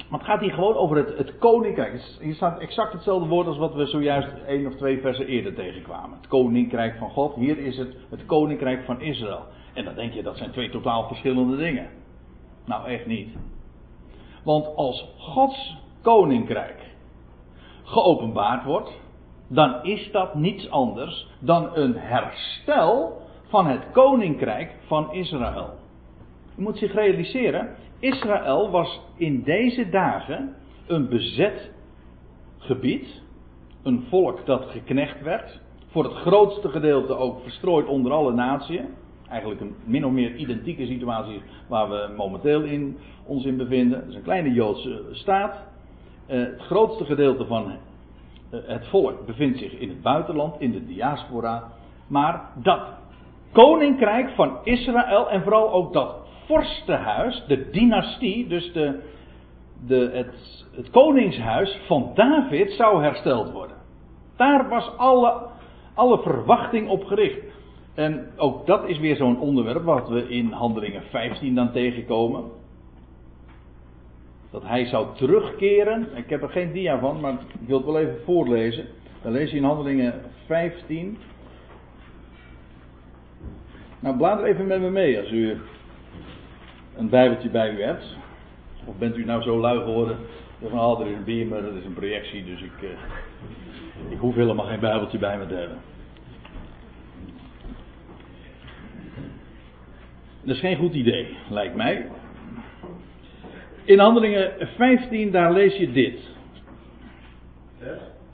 Maar 0.10 0.20
het 0.20 0.28
gaat 0.28 0.40
hier 0.40 0.54
gewoon 0.54 0.76
over 0.76 0.98
het, 0.98 1.18
het 1.18 1.38
koninkrijk. 1.38 2.18
Hier 2.20 2.36
staat 2.36 2.60
exact 2.60 2.94
hetzelfde 2.94 3.28
woord 3.28 3.48
als 3.48 3.58
wat 3.58 3.74
we 3.74 3.86
zojuist 3.86 4.28
één 4.48 4.68
of 4.68 4.76
twee 4.76 5.02
versen 5.02 5.28
eerder 5.28 5.54
tegenkwamen. 5.54 6.18
Het 6.18 6.28
koninkrijk 6.28 6.98
van 6.98 7.10
God. 7.10 7.36
Hier 7.36 7.58
is 7.58 7.78
het 7.78 7.96
het 8.10 8.26
koninkrijk 8.26 8.86
van 8.86 9.02
Israël. 9.02 9.44
En 9.74 9.86
dan 9.86 9.96
denk 9.96 10.14
je 10.14 10.24
dat 10.24 10.38
zijn 10.38 10.52
twee 10.52 10.70
totaal 10.70 11.08
verschillende 11.08 11.58
dingen. 11.58 11.90
Nou, 12.66 12.88
echt 12.88 13.06
niet. 13.06 13.30
Want 14.48 14.76
als 14.76 15.06
Gods 15.18 15.78
koninkrijk 16.02 16.96
geopenbaard 17.84 18.64
wordt, 18.64 19.02
dan 19.48 19.84
is 19.84 20.12
dat 20.12 20.36
niets 20.36 20.70
anders 20.70 21.28
dan 21.40 21.76
een 21.76 21.96
herstel 21.96 23.22
van 23.48 23.68
het 23.68 23.92
koninkrijk 23.92 24.76
van 24.86 25.14
Israël. 25.14 25.70
Je 26.56 26.62
moet 26.62 26.78
zich 26.78 26.94
realiseren, 26.94 27.76
Israël 28.00 28.70
was 28.70 29.02
in 29.16 29.44
deze 29.44 29.90
dagen 29.90 30.56
een 30.88 31.10
bezet 31.10 31.72
gebied, 32.58 33.22
een 33.84 34.06
volk 34.10 34.46
dat 34.46 34.66
geknecht 34.66 35.22
werd. 35.22 35.60
Voor 35.88 36.04
het 36.04 36.14
grootste 36.14 36.70
gedeelte 36.70 37.16
ook 37.16 37.42
verstrooid 37.42 37.88
onder 37.88 38.12
alle 38.12 38.34
naties. 38.34 38.82
Eigenlijk 39.30 39.62
een 39.62 39.76
min 39.84 40.06
of 40.06 40.12
meer 40.12 40.36
identieke 40.36 40.86
situatie 40.86 41.42
waar 41.68 41.90
we 41.90 42.14
momenteel 42.18 42.62
in, 42.62 42.98
ons 43.26 43.46
in 43.46 43.58
bevinden. 43.58 44.00
Het 44.00 44.08
is 44.08 44.16
een 44.16 44.22
kleine 44.22 44.54
Joodse 44.54 45.04
staat. 45.12 45.56
Uh, 46.30 46.40
het 46.40 46.62
grootste 46.62 47.06
gedeelte 47.06 47.46
van 47.46 47.72
uh, 48.52 48.60
het 48.66 48.88
volk 48.88 49.26
bevindt 49.26 49.58
zich 49.58 49.72
in 49.72 49.90
het 49.90 50.02
buitenland, 50.02 50.62
in 50.62 50.72
de 50.72 50.86
diaspora. 50.86 51.64
Maar 52.08 52.42
dat 52.56 52.82
koninkrijk 53.52 54.30
van 54.30 54.58
Israël 54.64 55.30
en 55.30 55.42
vooral 55.42 55.72
ook 55.72 55.94
dat 55.94 56.16
vorstenhuis, 56.46 57.44
de 57.48 57.70
dynastie, 57.70 58.48
dus 58.48 58.74
de, 58.74 59.00
de, 59.88 60.10
het, 60.14 60.66
het 60.76 60.90
koningshuis 60.90 61.80
van 61.86 62.12
David 62.14 62.72
zou 62.72 63.04
hersteld 63.04 63.52
worden. 63.52 63.78
Daar 64.36 64.70
was 64.70 64.98
alle, 64.98 65.48
alle 65.94 66.20
verwachting 66.22 66.90
op 66.90 67.04
gericht. 67.04 67.47
En 67.98 68.28
ook 68.36 68.68
dat 68.68 68.88
is 68.88 69.00
weer 69.00 69.16
zo'n 69.16 69.40
onderwerp 69.40 69.84
wat 69.84 70.10
we 70.10 70.30
in 70.30 70.52
Handelingen 70.52 71.02
15 71.10 71.56
dan 71.56 71.72
tegenkomen. 71.72 72.44
Dat 74.52 74.64
hij 74.64 74.86
zou 74.86 75.16
terugkeren. 75.16 76.08
Ik 76.16 76.30
heb 76.30 76.42
er 76.42 76.50
geen 76.50 76.72
dia 76.72 77.00
van, 77.00 77.20
maar 77.20 77.34
ik 77.34 77.68
wil 77.68 77.78
het 77.78 77.86
wel 77.86 78.00
even 78.00 78.18
voorlezen. 78.24 78.86
Dan 79.22 79.32
lees 79.32 79.52
je 79.52 79.58
in 79.58 79.64
Handelingen 79.64 80.14
15. 80.46 81.18
Nou, 84.00 84.18
blader 84.18 84.46
even 84.46 84.68
met 84.68 84.82
me 84.82 84.90
mee 84.90 85.20
als 85.20 85.32
u 85.32 85.58
een 86.96 87.10
Bijbeltje 87.10 87.50
bij 87.50 87.72
u 87.72 87.82
hebt. 87.82 88.16
Of 88.86 88.98
bent 88.98 89.18
u 89.18 89.26
nou 89.26 89.42
zo 89.42 89.60
lui 89.60 89.80
geworden? 89.80 90.18
Van, 90.70 90.80
oh, 90.80 91.00
er 91.00 91.08
is 91.08 91.16
een 91.16 91.24
beamer, 91.24 91.58
er 91.58 91.78
is 91.78 91.86
een 91.86 91.94
projectie, 91.94 92.46
dus 92.46 92.62
ik, 92.62 92.82
uh, 92.82 92.90
ik 94.10 94.18
hoef 94.20 94.36
helemaal 94.36 94.66
geen 94.66 94.80
Bijbeltje 94.80 95.18
bij 95.18 95.38
me 95.38 95.48
te 95.48 95.56
hebben. 95.56 95.78
Dat 100.48 100.56
is 100.56 100.62
geen 100.62 100.78
goed 100.78 100.94
idee, 100.94 101.28
lijkt 101.50 101.76
mij. 101.76 102.06
In 103.84 104.00
Handelingen 104.00 104.52
15, 104.76 105.32
daar 105.32 105.54
lees 105.54 105.76
je 105.76 105.92
dit. 105.92 106.20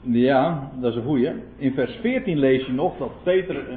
Ja, 0.00 0.70
dat 0.80 0.90
is 0.90 0.96
een 0.96 1.04
goeie. 1.04 1.32
In 1.56 1.72
vers 1.72 1.96
14 2.00 2.38
lees 2.38 2.66
je 2.66 2.72
nog 2.72 2.96
dat 2.96 3.22
Peter. 3.22 3.68
Eh, 3.68 3.76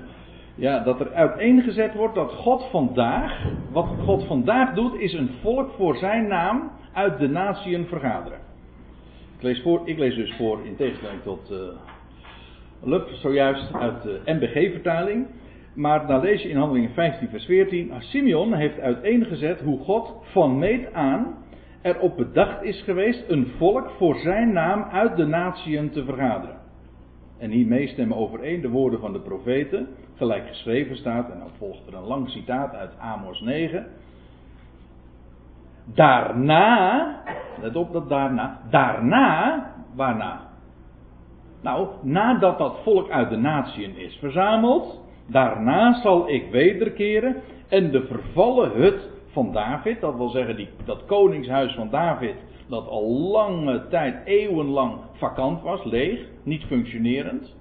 ja, 0.56 0.80
dat 0.80 1.00
er 1.00 1.14
uiteengezet 1.14 1.94
wordt 1.94 2.16
dat 2.16 2.32
God 2.32 2.64
vandaag. 2.72 3.44
Wat 3.72 3.88
God 4.04 4.26
vandaag 4.26 4.74
doet, 4.74 5.00
is 5.00 5.14
een 5.14 5.30
volk 5.42 5.72
voor 5.72 5.96
zijn 5.96 6.28
naam 6.28 6.72
uit 6.94 7.20
de 7.20 7.28
natieën 7.28 7.86
vergaderen. 7.86 8.40
Ik 9.38 9.44
lees, 9.44 9.62
voor, 9.62 9.82
ik 9.86 9.98
lees 9.98 10.16
dus 10.16 10.34
voor, 10.36 10.66
in 10.66 10.76
tegenstelling 10.76 11.22
tot. 11.24 11.52
Uh, 11.52 11.58
Lup, 12.84 13.10
zojuist 13.10 13.74
uit 13.74 14.02
de 14.02 14.22
MBG-vertaling. 14.26 15.28
Maar 15.78 16.08
dan 16.08 16.20
lees 16.20 16.46
in 16.46 16.58
Handelingen 16.58 16.94
15, 16.94 17.30
vers 17.30 17.46
14. 17.46 17.92
Simeon 18.00 18.54
heeft 18.54 18.80
uiteengezet 18.80 19.62
hoe 19.62 19.80
God 19.80 20.14
van 20.22 20.60
meet 20.60 20.94
aan 20.94 21.36
erop 21.82 22.18
bedacht 22.18 22.64
is 22.64 22.82
geweest 22.84 23.24
een 23.30 23.48
volk 23.58 23.90
voor 23.98 24.16
zijn 24.16 24.54
naam 24.54 24.84
uit 24.84 25.16
de 25.16 25.26
natieën 25.26 25.90
te 25.90 26.04
vergaderen. 26.06 26.58
En 27.38 27.52
hiermee 27.52 27.88
stemmen 27.88 28.18
overeen 28.18 28.62
de 28.62 28.70
woorden 28.70 29.00
van 29.00 29.14
de 29.14 29.20
profeten, 29.20 29.88
gelijk 30.16 30.48
geschreven 30.48 30.98
staat, 30.98 31.30
en 31.30 31.40
dan 31.40 31.52
volgt 31.58 31.88
er 31.88 31.94
een 31.94 32.08
lang 32.08 32.30
citaat 32.30 32.74
uit 32.74 33.00
Amos 33.00 33.42
9. 33.42 33.88
Daarna, 35.86 37.24
let 37.62 37.76
op 37.76 37.94
dat 37.94 38.10
daarna, 38.10 38.62
daarna, 38.70 39.66
waarna? 39.96 40.42
Nou, 41.62 41.88
nadat 42.02 42.58
dat 42.58 42.80
volk 42.84 43.10
uit 43.10 43.30
de 43.30 43.38
natieën 43.38 43.98
is 43.98 44.16
verzameld, 44.16 45.06
daarna 45.28 46.02
zal 46.02 46.30
ik 46.30 46.52
wederkeren 46.52 47.36
en 47.68 47.92
de 47.92 48.06
vervallen 48.06 48.72
hut 48.72 49.10
van 49.28 49.54
David, 49.54 50.02
dat 50.02 50.16
wil 50.16 50.30
zeggen 50.30 50.56
die, 50.56 50.70
dat 50.86 51.06
koningshuis 51.06 51.74
van 51.74 51.90
David, 51.90 52.36
dat 52.68 52.88
al 52.88 53.10
lange 53.10 53.88
tijd, 53.88 54.26
eeuwenlang 54.26 54.96
vakant 55.14 55.62
was, 55.62 55.84
leeg, 55.84 56.20
niet 56.44 56.64
functionerend. 56.64 57.56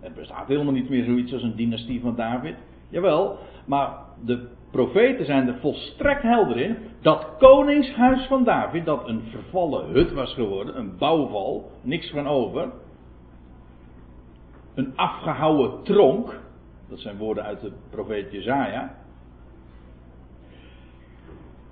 Er 0.00 0.12
bestaat 0.12 0.48
helemaal 0.48 0.72
niet 0.72 0.88
meer 0.88 1.04
zoiets 1.04 1.32
als 1.32 1.42
een 1.42 1.56
dynastie 1.56 2.00
van 2.00 2.14
David. 2.14 2.54
Jawel, 2.88 3.38
maar 3.66 3.90
de 4.24 4.48
profeten 4.70 5.24
zijn 5.24 5.48
er 5.48 5.58
volstrekt 5.60 6.22
helder 6.22 6.56
in. 6.56 6.76
Dat 7.00 7.26
koningshuis 7.38 8.26
van 8.26 8.44
David, 8.44 8.84
dat 8.84 9.08
een 9.08 9.22
vervallen 9.30 9.86
hut 9.88 10.12
was 10.12 10.34
geworden, 10.34 10.78
een 10.78 10.96
bouwval, 10.98 11.70
niks 11.82 12.10
van 12.10 12.26
over. 12.26 12.72
Een 14.74 14.96
afgehouwen 14.96 15.82
tronk, 15.82 16.40
dat 16.88 16.98
zijn 16.98 17.16
woorden 17.16 17.44
uit 17.44 17.60
de 17.60 17.72
profeet 17.90 18.32
Jezaja. 18.32 18.94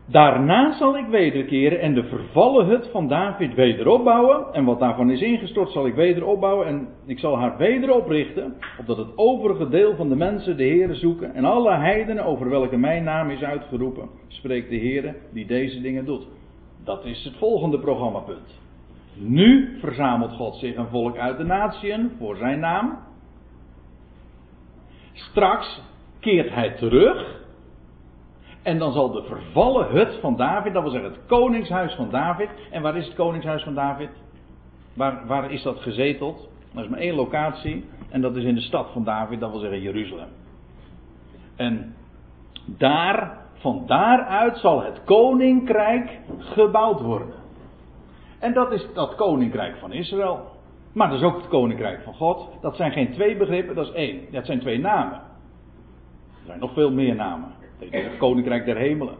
Daarna 0.06 0.72
zal 0.72 0.98
ik 0.98 1.06
wederkeren 1.06 1.80
en 1.80 1.94
de 1.94 2.04
vervallen 2.04 2.66
hut 2.66 2.88
van 2.92 3.08
David 3.08 3.54
wederopbouwen. 3.54 4.52
En 4.52 4.64
wat 4.64 4.78
daarvan 4.78 5.10
is 5.10 5.20
ingestort 5.20 5.70
zal 5.70 5.86
ik 5.86 5.94
wederopbouwen. 5.94 6.66
En 6.66 6.88
ik 7.06 7.18
zal 7.18 7.38
haar 7.38 7.56
wederoprichten. 7.56 8.54
Opdat 8.78 8.96
het 8.96 9.18
overige 9.18 9.68
deel 9.68 9.96
van 9.96 10.08
de 10.08 10.16
mensen 10.16 10.56
de 10.56 10.62
Heeren 10.62 10.96
zoeken. 10.96 11.34
En 11.34 11.44
alle 11.44 11.74
heidenen 11.74 12.24
over 12.24 12.48
welke 12.48 12.76
mijn 12.76 13.04
naam 13.04 13.30
is 13.30 13.42
uitgeroepen. 13.42 14.08
Spreekt 14.28 14.70
de 14.70 14.76
Heer 14.76 15.14
die 15.32 15.46
deze 15.46 15.80
dingen 15.80 16.04
doet. 16.04 16.26
Dat 16.84 17.04
is 17.04 17.24
het 17.24 17.36
volgende 17.36 17.78
programmapunt. 17.78 18.60
Nu 19.14 19.78
verzamelt 19.80 20.32
God 20.32 20.56
zich 20.56 20.76
een 20.76 20.88
volk 20.88 21.16
uit 21.16 21.36
de 21.38 21.44
natieën 21.44 22.10
voor 22.18 22.36
zijn 22.36 22.60
naam. 22.60 22.98
Straks 25.14 25.80
keert 26.20 26.50
hij 26.50 26.70
terug 26.70 27.42
en 28.62 28.78
dan 28.78 28.92
zal 28.92 29.10
de 29.10 29.22
vervallen 29.22 29.86
hut 29.86 30.18
van 30.20 30.36
David, 30.36 30.72
dat 30.72 30.82
wil 30.82 30.92
zeggen 30.92 31.10
het 31.10 31.26
koningshuis 31.26 31.94
van 31.94 32.10
David. 32.10 32.48
En 32.70 32.82
waar 32.82 32.96
is 32.96 33.06
het 33.06 33.14
koningshuis 33.14 33.62
van 33.62 33.74
David? 33.74 34.10
Waar, 34.94 35.26
waar 35.26 35.50
is 35.50 35.62
dat 35.62 35.78
gezeteld? 35.78 36.48
Er 36.74 36.82
is 36.82 36.88
maar 36.88 36.98
één 36.98 37.14
locatie. 37.14 37.84
En 38.08 38.20
dat 38.20 38.36
is 38.36 38.44
in 38.44 38.54
de 38.54 38.60
stad 38.60 38.90
van 38.92 39.04
David, 39.04 39.40
dat 39.40 39.50
wil 39.50 39.60
zeggen 39.60 39.80
Jeruzalem. 39.80 40.28
En 41.56 41.94
daar, 42.66 43.38
van 43.54 43.82
daaruit 43.86 44.56
zal 44.56 44.82
het 44.82 45.04
koninkrijk 45.04 46.18
gebouwd 46.38 47.00
worden. 47.00 47.34
En 48.38 48.52
dat 48.52 48.72
is 48.72 48.86
dat 48.94 49.14
koninkrijk 49.14 49.76
van 49.76 49.92
Israël. 49.92 50.53
Maar 50.94 51.08
dat 51.08 51.18
is 51.18 51.24
ook 51.24 51.36
het 51.36 51.48
koninkrijk 51.48 52.02
van 52.02 52.14
God. 52.14 52.48
Dat 52.60 52.76
zijn 52.76 52.92
geen 52.92 53.12
twee 53.12 53.36
begrippen, 53.36 53.74
dat 53.74 53.86
is 53.86 53.92
één. 53.92 54.20
Dat 54.30 54.46
zijn 54.46 54.60
twee 54.60 54.78
namen. 54.78 55.14
Er 55.14 56.46
zijn 56.46 56.60
nog 56.60 56.72
veel 56.72 56.90
meer 56.90 57.14
namen. 57.14 57.48
Het 57.90 58.16
koninkrijk 58.18 58.64
der 58.64 58.76
hemelen. 58.76 59.14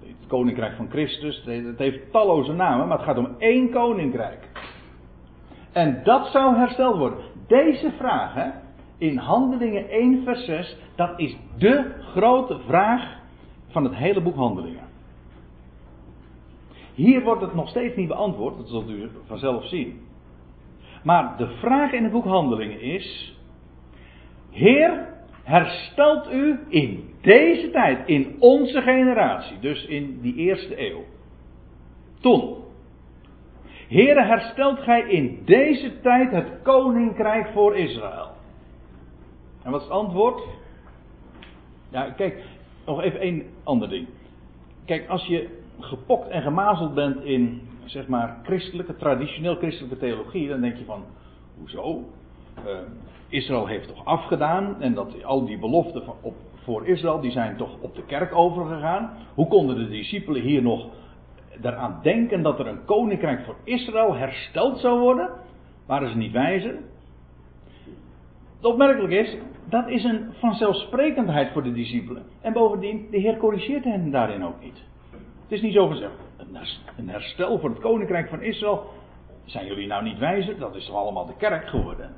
Het 0.00 0.26
koninkrijk 0.26 0.76
van 0.76 0.90
Christus. 0.90 1.44
Het 1.44 1.78
heeft 1.78 2.12
talloze 2.12 2.52
namen, 2.52 2.88
maar 2.88 2.96
het 2.96 3.06
gaat 3.06 3.18
om 3.18 3.34
één 3.38 3.70
koninkrijk. 3.70 4.48
En 5.72 6.00
dat 6.04 6.26
zou 6.26 6.56
hersteld 6.56 6.98
worden. 6.98 7.18
Deze 7.46 7.92
vraag, 7.98 8.34
hè, 8.34 8.50
in 8.98 9.16
Handelingen 9.16 9.88
1, 9.88 10.22
vers 10.24 10.44
6, 10.44 10.76
dat 10.94 11.18
is 11.18 11.36
de 11.58 11.94
grote 12.00 12.58
vraag 12.66 13.18
van 13.68 13.84
het 13.84 13.94
hele 13.94 14.20
boek 14.20 14.36
Handelingen. 14.36 14.90
Hier 16.94 17.22
wordt 17.22 17.42
het 17.42 17.54
nog 17.54 17.68
steeds 17.68 17.96
niet 17.96 18.08
beantwoord, 18.08 18.56
dat 18.56 18.68
zult 18.68 18.90
u 18.90 19.10
vanzelf 19.26 19.64
zien. 19.64 20.00
Maar 21.02 21.36
de 21.36 21.46
vraag 21.46 21.92
in 21.92 22.02
het 22.02 22.12
boek 22.12 22.24
Handelingen 22.24 22.80
is: 22.80 23.36
Heer, 24.50 25.08
herstelt 25.42 26.32
u 26.32 26.58
in 26.68 27.14
deze 27.20 27.70
tijd, 27.70 28.08
in 28.08 28.36
onze 28.38 28.82
generatie, 28.82 29.58
dus 29.58 29.84
in 29.84 30.20
die 30.20 30.34
eerste 30.34 30.90
eeuw. 30.90 31.04
Toen. 32.20 32.60
Heere, 33.88 34.22
herstelt 34.22 34.78
gij 34.78 35.00
in 35.00 35.42
deze 35.44 36.00
tijd 36.00 36.30
het 36.30 36.62
koninkrijk 36.62 37.48
voor 37.52 37.76
Israël. 37.76 38.30
En 39.62 39.70
wat 39.70 39.80
is 39.80 39.86
het 39.86 39.96
antwoord? 39.96 40.42
Ja, 41.90 42.10
kijk, 42.10 42.44
nog 42.86 43.02
even 43.02 43.20
één 43.20 43.42
ander 43.64 43.88
ding. 43.88 44.08
Kijk, 44.84 45.08
als 45.08 45.26
je 45.26 45.48
gepokt 45.80 46.28
en 46.28 46.42
gemazeld 46.42 46.94
bent 46.94 47.24
in, 47.24 47.68
zeg 47.84 48.06
maar, 48.06 48.40
christelijke, 48.42 48.96
traditioneel 48.96 49.56
christelijke 49.56 49.98
theologie, 49.98 50.48
dan 50.48 50.60
denk 50.60 50.76
je 50.76 50.84
van, 50.84 51.04
hoezo? 51.58 52.04
Uh, 52.66 52.72
Israël 53.28 53.66
heeft 53.66 53.88
toch 53.88 54.04
afgedaan 54.04 54.82
en 54.82 54.94
dat 54.94 55.24
al 55.24 55.44
die 55.44 55.58
beloften 55.58 56.02
voor 56.62 56.86
Israël, 56.86 57.20
die 57.20 57.30
zijn 57.30 57.56
toch 57.56 57.80
op 57.80 57.94
de 57.94 58.04
kerk 58.04 58.34
overgegaan. 58.34 59.10
Hoe 59.34 59.48
konden 59.48 59.76
de 59.76 59.88
discipelen 59.88 60.42
hier 60.42 60.62
nog 60.62 60.88
eraan 61.62 61.98
denken 62.02 62.42
dat 62.42 62.58
er 62.58 62.66
een 62.66 62.84
koninkrijk 62.84 63.44
voor 63.44 63.56
Israël 63.64 64.14
hersteld 64.14 64.78
zou 64.78 65.00
worden? 65.00 65.30
Waren 65.86 66.10
ze 66.10 66.16
niet 66.16 66.32
wijzer? 66.32 66.74
Het 68.56 68.64
opmerkelijk 68.64 69.12
is, 69.12 69.36
dat 69.68 69.88
is 69.88 70.04
een 70.04 70.32
vanzelfsprekendheid 70.32 71.52
voor 71.52 71.62
de 71.62 71.72
discipelen. 71.72 72.22
En 72.40 72.52
bovendien, 72.52 73.06
de 73.10 73.18
Heer 73.18 73.36
corrigeert 73.36 73.84
hen 73.84 74.10
daarin 74.10 74.44
ook 74.44 74.62
niet. 74.62 74.82
Het 75.42 75.52
is 75.52 75.60
niet 75.60 75.74
zo 75.74 75.86
gezegd. 75.86 76.14
Een 76.96 77.08
herstel 77.08 77.58
voor 77.58 77.70
het 77.70 77.80
koninkrijk 77.80 78.28
van 78.28 78.42
Israël. 78.42 78.86
Zijn 79.44 79.66
jullie 79.66 79.86
nou 79.86 80.02
niet 80.02 80.18
wijzer? 80.18 80.58
Dat 80.58 80.74
is 80.74 80.86
toch 80.86 80.96
allemaal 80.96 81.26
de 81.26 81.36
kerk 81.36 81.68
geworden? 81.68 82.14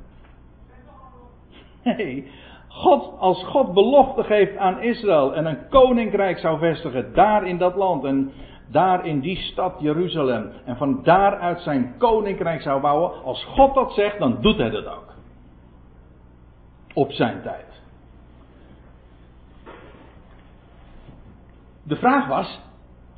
Nee, 1.85 2.31
God, 2.69 3.19
als 3.19 3.45
God 3.45 3.75
belofte 3.75 4.25
geeft 4.25 4.57
aan 4.57 4.83
Israël 4.83 5.35
en 5.35 5.47
een 5.47 5.69
koninkrijk 5.69 6.39
zou 6.39 6.59
vestigen 6.59 7.15
daar 7.15 7.47
in 7.47 7.59
dat 7.59 7.75
land 7.75 8.05
en 8.05 8.33
daar 8.67 9.07
in 9.07 9.21
die 9.21 9.37
stad 9.37 9.75
Jeruzalem 9.81 10.53
en 10.65 10.77
van 10.77 11.03
daaruit 11.03 11.61
zijn 11.61 11.95
koninkrijk 11.99 12.63
zou 12.63 12.81
bouwen, 12.81 13.23
als 13.23 13.45
God 13.45 13.75
dat 13.75 13.93
zegt, 13.93 14.19
dan 14.19 14.41
doet 14.41 14.57
hij 14.57 14.71
dat 14.71 14.87
ook. 14.87 15.13
Op 16.95 17.13
zijn 17.13 17.43
tijd. 17.43 17.83
De 21.83 21.97
vraag 21.97 22.27
was, 22.29 22.61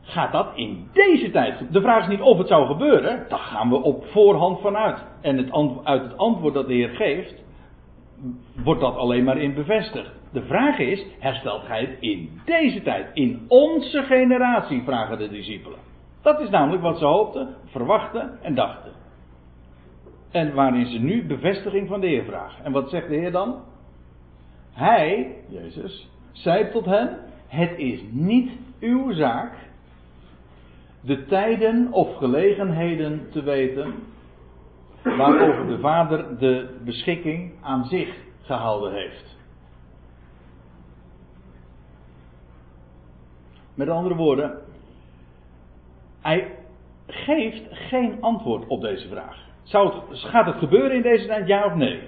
gaat 0.07 0.33
dat 0.33 0.49
in 0.55 0.89
deze 0.93 1.31
tijd? 1.31 1.73
De 1.73 1.81
vraag 1.81 2.03
is 2.03 2.09
niet 2.09 2.21
of 2.21 2.39
het 2.39 2.49
zou 2.49 2.67
gebeuren, 2.67 3.27
daar 3.29 3.39
gaan 3.39 3.69
we 3.69 3.83
op 3.83 4.07
voorhand 4.07 4.61
vanuit. 4.61 5.05
En 5.21 5.37
het 5.37 5.53
uit 5.85 6.03
het 6.03 6.17
antwoord 6.17 6.55
dat 6.55 6.67
de 6.67 6.75
Heer 6.75 6.89
geeft, 6.89 7.45
wordt 8.65 8.81
dat 8.81 8.97
alleen 8.97 9.25
maar 9.25 9.39
in 9.39 9.55
bevestigd. 9.55 10.11
De 10.33 10.43
vraag 10.43 10.79
is, 10.79 11.07
herstelt 11.19 11.63
gij 11.63 11.81
het 11.81 11.97
in 12.01 12.41
deze 12.45 12.83
tijd, 12.83 13.11
in 13.15 13.45
onze 13.49 14.03
generatie, 14.03 14.83
vragen 14.83 15.19
de 15.19 15.29
discipelen. 15.29 15.79
Dat 16.23 16.41
is 16.41 16.51
namelijk 16.51 16.83
wat 16.83 16.99
ze 16.99 17.05
hoopten, 17.05 17.55
verwachten 17.65 18.39
en 18.43 18.55
dachten. 18.55 18.93
En 20.31 20.55
waarin 20.55 20.87
ze 20.87 20.99
nu 20.99 21.27
bevestiging 21.27 21.89
van 21.89 22.01
de 22.01 22.07
Heer 22.07 22.25
vragen. 22.25 22.65
En 22.65 22.73
wat 22.73 22.91
zegt 22.91 23.09
de 23.09 23.15
Heer 23.15 23.33
dan? 23.33 23.55
Hij, 24.73 25.35
Jezus, 25.49 26.11
zei 26.33 26.71
tot 26.71 26.85
hen: 26.85 27.19
Het 27.47 27.79
is 27.79 28.01
niet 28.11 28.51
uw 28.81 29.13
zaak 29.13 29.53
de 31.07 31.25
tijden 31.25 31.93
of 31.93 32.17
gelegenheden 32.17 33.31
te 33.31 33.43
weten 33.43 33.95
waarover 35.03 35.67
de 35.67 35.79
Vader 35.79 36.39
de 36.39 36.79
beschikking 36.85 37.53
aan 37.63 37.85
zich 37.85 38.17
gehouden 38.43 38.93
heeft. 38.93 39.39
Met 43.75 43.89
andere 43.89 44.15
woorden, 44.15 44.59
hij 46.21 46.55
geeft 47.07 47.63
geen 47.71 48.17
antwoord 48.21 48.67
op 48.67 48.81
deze 48.81 49.09
vraag. 49.09 49.45
Zou 49.63 49.95
het, 49.95 50.19
gaat 50.19 50.47
het 50.47 50.57
gebeuren 50.57 50.97
in 50.97 51.03
deze 51.03 51.27
tijd, 51.27 51.47
ja 51.47 51.65
of 51.65 51.75
nee? 51.75 52.01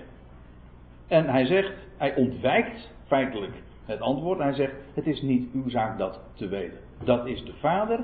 En 1.09 1.27
hij 1.27 1.47
zegt, 1.47 1.73
hij 1.97 2.15
ontwijkt 2.15 2.91
feitelijk 3.07 3.63
het 3.85 4.01
antwoord. 4.01 4.39
Hij 4.39 4.53
zegt, 4.53 4.75
het 4.95 5.07
is 5.07 5.23
niet 5.23 5.53
uw 5.53 5.69
zaak 5.69 5.99
dat 5.99 6.21
te 6.35 6.49
weten. 6.49 6.79
Dat 7.05 7.27
is 7.27 7.45
de 7.45 7.55
Vader 7.61 8.01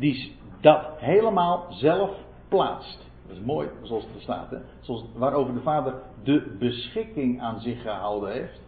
die 0.00 0.36
dat 0.60 0.86
helemaal 0.96 1.66
zelf 1.68 2.10
plaatst. 2.48 3.08
Dat 3.26 3.36
is 3.36 3.42
mooi, 3.42 3.68
zoals 3.82 4.04
het 4.04 4.14
er 4.14 4.20
staat. 4.20 4.50
Hè? 4.50 4.56
Zoals, 4.80 5.04
waarover 5.14 5.54
de 5.54 5.60
Vader 5.60 5.94
de 6.22 6.56
beschikking 6.58 7.40
aan 7.40 7.60
zich 7.60 7.82
gehouden 7.82 8.32
heeft. 8.32 8.60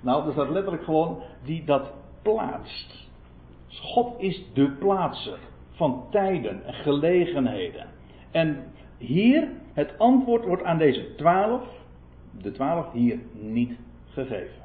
Nou, 0.00 0.26
er 0.26 0.32
staat 0.32 0.48
letterlijk 0.48 0.84
gewoon 0.84 1.22
die 1.44 1.64
dat 1.64 1.92
plaatst. 2.22 3.10
God 3.68 4.20
is 4.20 4.44
de 4.54 4.70
plaatser 4.70 5.38
van 5.70 6.04
tijden 6.10 6.64
en 6.64 6.74
gelegenheden. 6.74 7.86
En 8.30 8.64
hier, 8.98 9.48
het 9.72 9.98
antwoord 9.98 10.44
wordt 10.44 10.62
aan 10.62 10.78
deze 10.78 11.14
twaalf, 11.14 11.62
de 12.42 12.52
twaalf 12.52 12.92
hier 12.92 13.18
niet 13.32 13.78
gegeven. 14.08 14.62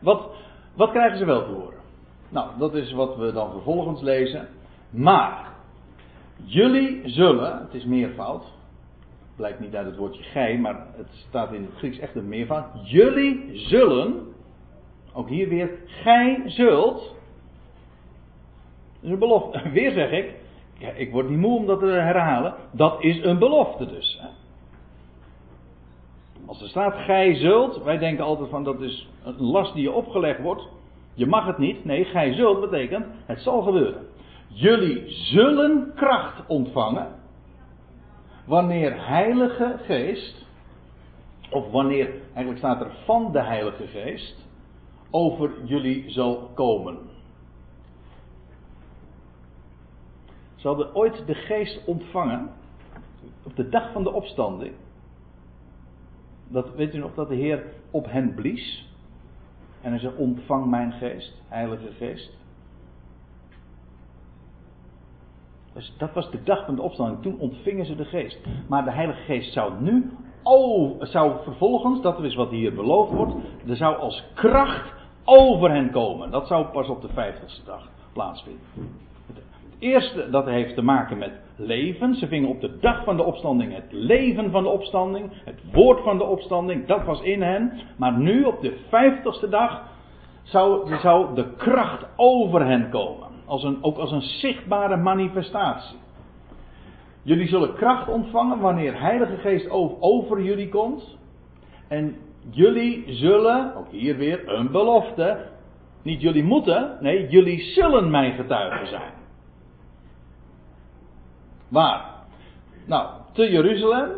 Wat, 0.00 0.30
wat 0.74 0.90
krijgen 0.90 1.18
ze 1.18 1.24
wel 1.24 1.44
te 1.44 1.50
horen? 1.50 1.78
Nou, 2.28 2.58
dat 2.58 2.74
is 2.74 2.92
wat 2.92 3.16
we 3.16 3.32
dan 3.32 3.50
vervolgens 3.50 4.00
lezen. 4.00 4.48
Maar, 4.90 5.52
jullie 6.44 7.08
zullen, 7.08 7.58
het 7.58 7.74
is 7.74 7.84
meervoud, 7.84 8.44
blijkt 9.36 9.60
niet 9.60 9.74
uit 9.74 9.86
het 9.86 9.96
woordje 9.96 10.22
gij, 10.22 10.58
maar 10.58 10.86
het 10.96 11.08
staat 11.28 11.52
in 11.52 11.62
het 11.62 11.74
Grieks 11.74 11.98
echt 11.98 12.14
een 12.14 12.28
meervoud. 12.28 12.64
Jullie 12.82 13.50
zullen, 13.58 14.34
ook 15.12 15.28
hier 15.28 15.48
weer, 15.48 15.70
gij 15.86 16.42
zult. 16.46 16.98
Dat 18.94 19.02
is 19.02 19.10
een 19.10 19.18
belofte. 19.18 19.68
Weer 19.72 19.92
zeg 19.92 20.10
ik, 20.10 20.34
ik 20.96 21.12
word 21.12 21.28
niet 21.28 21.38
moe 21.38 21.58
om 21.58 21.66
dat 21.66 21.78
te 21.78 21.86
herhalen, 21.86 22.54
dat 22.72 23.02
is 23.02 23.24
een 23.24 23.38
belofte 23.38 23.86
dus. 23.86 24.20
Als 26.46 26.62
er 26.62 26.68
staat 26.68 26.94
gij 26.94 27.34
zult, 27.34 27.82
wij 27.82 27.98
denken 27.98 28.24
altijd 28.24 28.48
van 28.48 28.64
dat 28.64 28.80
is 28.80 29.08
een 29.24 29.42
last 29.42 29.74
die 29.74 29.82
je 29.82 29.92
opgelegd 29.92 30.40
wordt. 30.40 30.68
Je 31.14 31.26
mag 31.26 31.46
het 31.46 31.58
niet. 31.58 31.84
Nee, 31.84 32.04
gij 32.04 32.32
zult 32.32 32.60
betekent 32.60 33.06
het 33.26 33.40
zal 33.40 33.62
gebeuren. 33.62 34.06
Jullie 34.52 35.10
zullen 35.10 35.92
kracht 35.94 36.46
ontvangen 36.46 37.14
wanneer 38.46 39.06
Heilige 39.06 39.78
Geest, 39.82 40.46
of 41.50 41.70
wanneer, 41.70 42.10
eigenlijk 42.22 42.58
staat 42.58 42.80
er 42.80 42.92
van 43.04 43.32
de 43.32 43.42
Heilige 43.42 43.86
Geest, 43.86 44.48
over 45.10 45.64
jullie 45.64 46.10
zal 46.10 46.50
komen. 46.54 46.98
Ze 50.54 50.94
ooit 50.94 51.26
de 51.26 51.34
Geest 51.34 51.84
ontvangen 51.84 52.50
op 53.42 53.56
de 53.56 53.68
dag 53.68 53.92
van 53.92 54.02
de 54.02 54.12
opstanding. 54.12 54.74
Dat, 56.48 56.74
weet 56.74 56.94
u 56.94 56.98
nog 56.98 57.14
dat 57.14 57.28
de 57.28 57.34
Heer 57.34 57.64
op 57.90 58.06
hen 58.06 58.34
blies? 58.34 58.88
En 59.80 59.90
hij 59.90 59.98
zei: 59.98 60.16
Ontvang 60.16 60.66
mijn 60.66 60.92
geest, 60.92 61.42
Heilige 61.48 61.92
Geest. 61.92 62.38
Dus 65.80 65.92
dat 65.98 66.12
was 66.12 66.30
de 66.30 66.42
dag 66.42 66.64
van 66.64 66.74
de 66.74 66.82
opstanding. 66.82 67.22
Toen 67.22 67.38
ontvingen 67.38 67.86
ze 67.86 67.96
de 67.96 68.04
geest. 68.04 68.38
Maar 68.68 68.84
de 68.84 68.90
Heilige 68.90 69.20
Geest 69.20 69.52
zou 69.52 69.72
nu, 69.78 70.10
oh, 70.42 71.02
zou 71.02 71.32
vervolgens, 71.42 72.00
dat 72.00 72.22
is 72.22 72.34
wat 72.34 72.50
hier 72.50 72.74
beloofd 72.74 73.12
wordt, 73.12 73.34
er 73.68 73.76
zou 73.76 73.96
als 73.96 74.24
kracht 74.34 74.92
over 75.24 75.70
hen 75.70 75.90
komen. 75.90 76.30
Dat 76.30 76.46
zou 76.46 76.66
pas 76.66 76.88
op 76.88 77.02
de 77.02 77.08
vijftigste 77.08 77.64
dag 77.64 77.88
plaatsvinden. 78.12 78.62
Het 79.26 79.42
eerste, 79.78 80.30
dat 80.30 80.46
heeft 80.46 80.74
te 80.74 80.82
maken 80.82 81.18
met 81.18 81.32
leven. 81.56 82.14
Ze 82.14 82.26
vingen 82.26 82.48
op 82.48 82.60
de 82.60 82.78
dag 82.80 83.04
van 83.04 83.16
de 83.16 83.22
opstanding 83.22 83.74
het 83.74 83.92
leven 83.92 84.50
van 84.50 84.62
de 84.62 84.68
opstanding, 84.68 85.30
het 85.44 85.60
woord 85.72 86.02
van 86.02 86.18
de 86.18 86.24
opstanding, 86.24 86.86
dat 86.86 87.04
was 87.04 87.20
in 87.20 87.42
hen. 87.42 87.72
Maar 87.96 88.18
nu, 88.18 88.44
op 88.44 88.60
de 88.60 88.78
vijftigste 88.88 89.48
dag, 89.48 89.82
zou, 90.42 90.96
zou 90.96 91.34
de 91.34 91.54
kracht 91.56 92.06
over 92.16 92.66
hen 92.66 92.90
komen. 92.90 93.29
Als 93.50 93.62
een, 93.62 93.78
ook 93.82 93.98
als 93.98 94.10
een 94.10 94.22
zichtbare 94.22 94.96
manifestatie. 94.96 95.98
Jullie 97.22 97.48
zullen 97.48 97.74
kracht 97.74 98.08
ontvangen 98.08 98.58
wanneer 98.58 99.00
Heilige 99.00 99.36
Geest 99.36 99.70
over 100.00 100.42
jullie 100.42 100.68
komt. 100.68 101.18
En 101.88 102.16
jullie 102.50 103.04
zullen, 103.06 103.74
ook 103.76 103.90
hier 103.90 104.16
weer 104.16 104.48
een 104.48 104.70
belofte. 104.70 105.46
Niet 106.02 106.20
jullie 106.20 106.44
moeten, 106.44 106.96
nee, 107.00 107.28
jullie 107.28 107.60
zullen 107.60 108.10
mijn 108.10 108.32
getuigen 108.32 108.86
zijn. 108.86 109.12
Waar? 111.68 112.04
Nou, 112.86 113.08
te 113.32 113.50
Jeruzalem, 113.50 114.10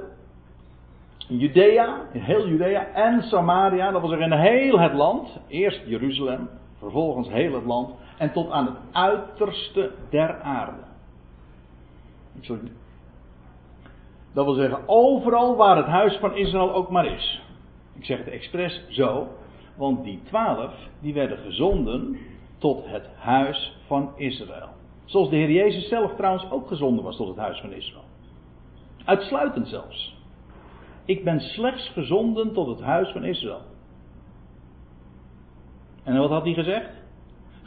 Judea, 1.29 2.01
in 2.13 2.21
heel 2.21 2.49
Judea 2.49 2.87
en 2.87 3.23
Samaria, 3.23 3.91
dat 3.91 4.01
wil 4.01 4.11
zeggen 4.11 4.33
in 4.33 4.39
heel 4.39 4.81
het 4.81 4.93
land. 4.93 5.41
Eerst 5.49 5.83
Jeruzalem, 5.87 6.49
vervolgens 6.79 7.29
heel 7.29 7.55
het 7.55 7.65
land 7.65 8.01
en 8.23 8.33
tot 8.33 8.51
aan 8.51 8.67
het 8.67 8.77
uiterste 8.93 9.93
der 10.11 10.41
aarde. 10.41 10.83
Dat 14.33 14.45
wil 14.45 14.55
zeggen, 14.55 14.79
overal 14.87 15.57
waar 15.57 15.77
het 15.77 15.87
huis 15.87 16.17
van 16.17 16.37
Israël 16.37 16.75
ook 16.75 16.91
maar 16.91 17.07
is. 17.07 17.43
Ik 17.95 18.05
zeg 18.05 18.19
het 18.19 18.29
expres 18.29 18.83
zo, 18.89 19.29
want 19.77 20.05
die 20.05 20.23
twaalf, 20.23 20.75
die 21.01 21.15
werden 21.15 21.39
gezonden 21.39 22.19
tot 22.59 22.87
het 22.87 23.09
huis 23.19 23.77
van 23.87 24.13
Israël. 24.17 24.69
Zoals 25.05 25.31
de 25.31 25.37
Heer 25.37 25.51
Jezus 25.51 25.89
zelf 25.89 26.15
trouwens 26.15 26.51
ook 26.51 26.69
gezonden 26.69 27.05
was 27.05 27.17
tot 27.17 27.29
het 27.29 27.37
huis 27.37 27.61
van 27.61 27.73
Israël. 27.73 28.05
Uitsluitend 29.05 29.69
zelfs. 29.69 30.17
Ik 31.05 31.25
ben 31.25 31.41
slechts 31.41 31.89
gezonden 31.89 32.53
tot 32.53 32.67
het 32.67 32.81
huis 32.81 33.13
van 33.13 33.25
Israël. 33.25 33.63
En 36.03 36.19
wat 36.19 36.31
had 36.31 36.45
hij 36.45 36.55
gezegd? 36.55 37.02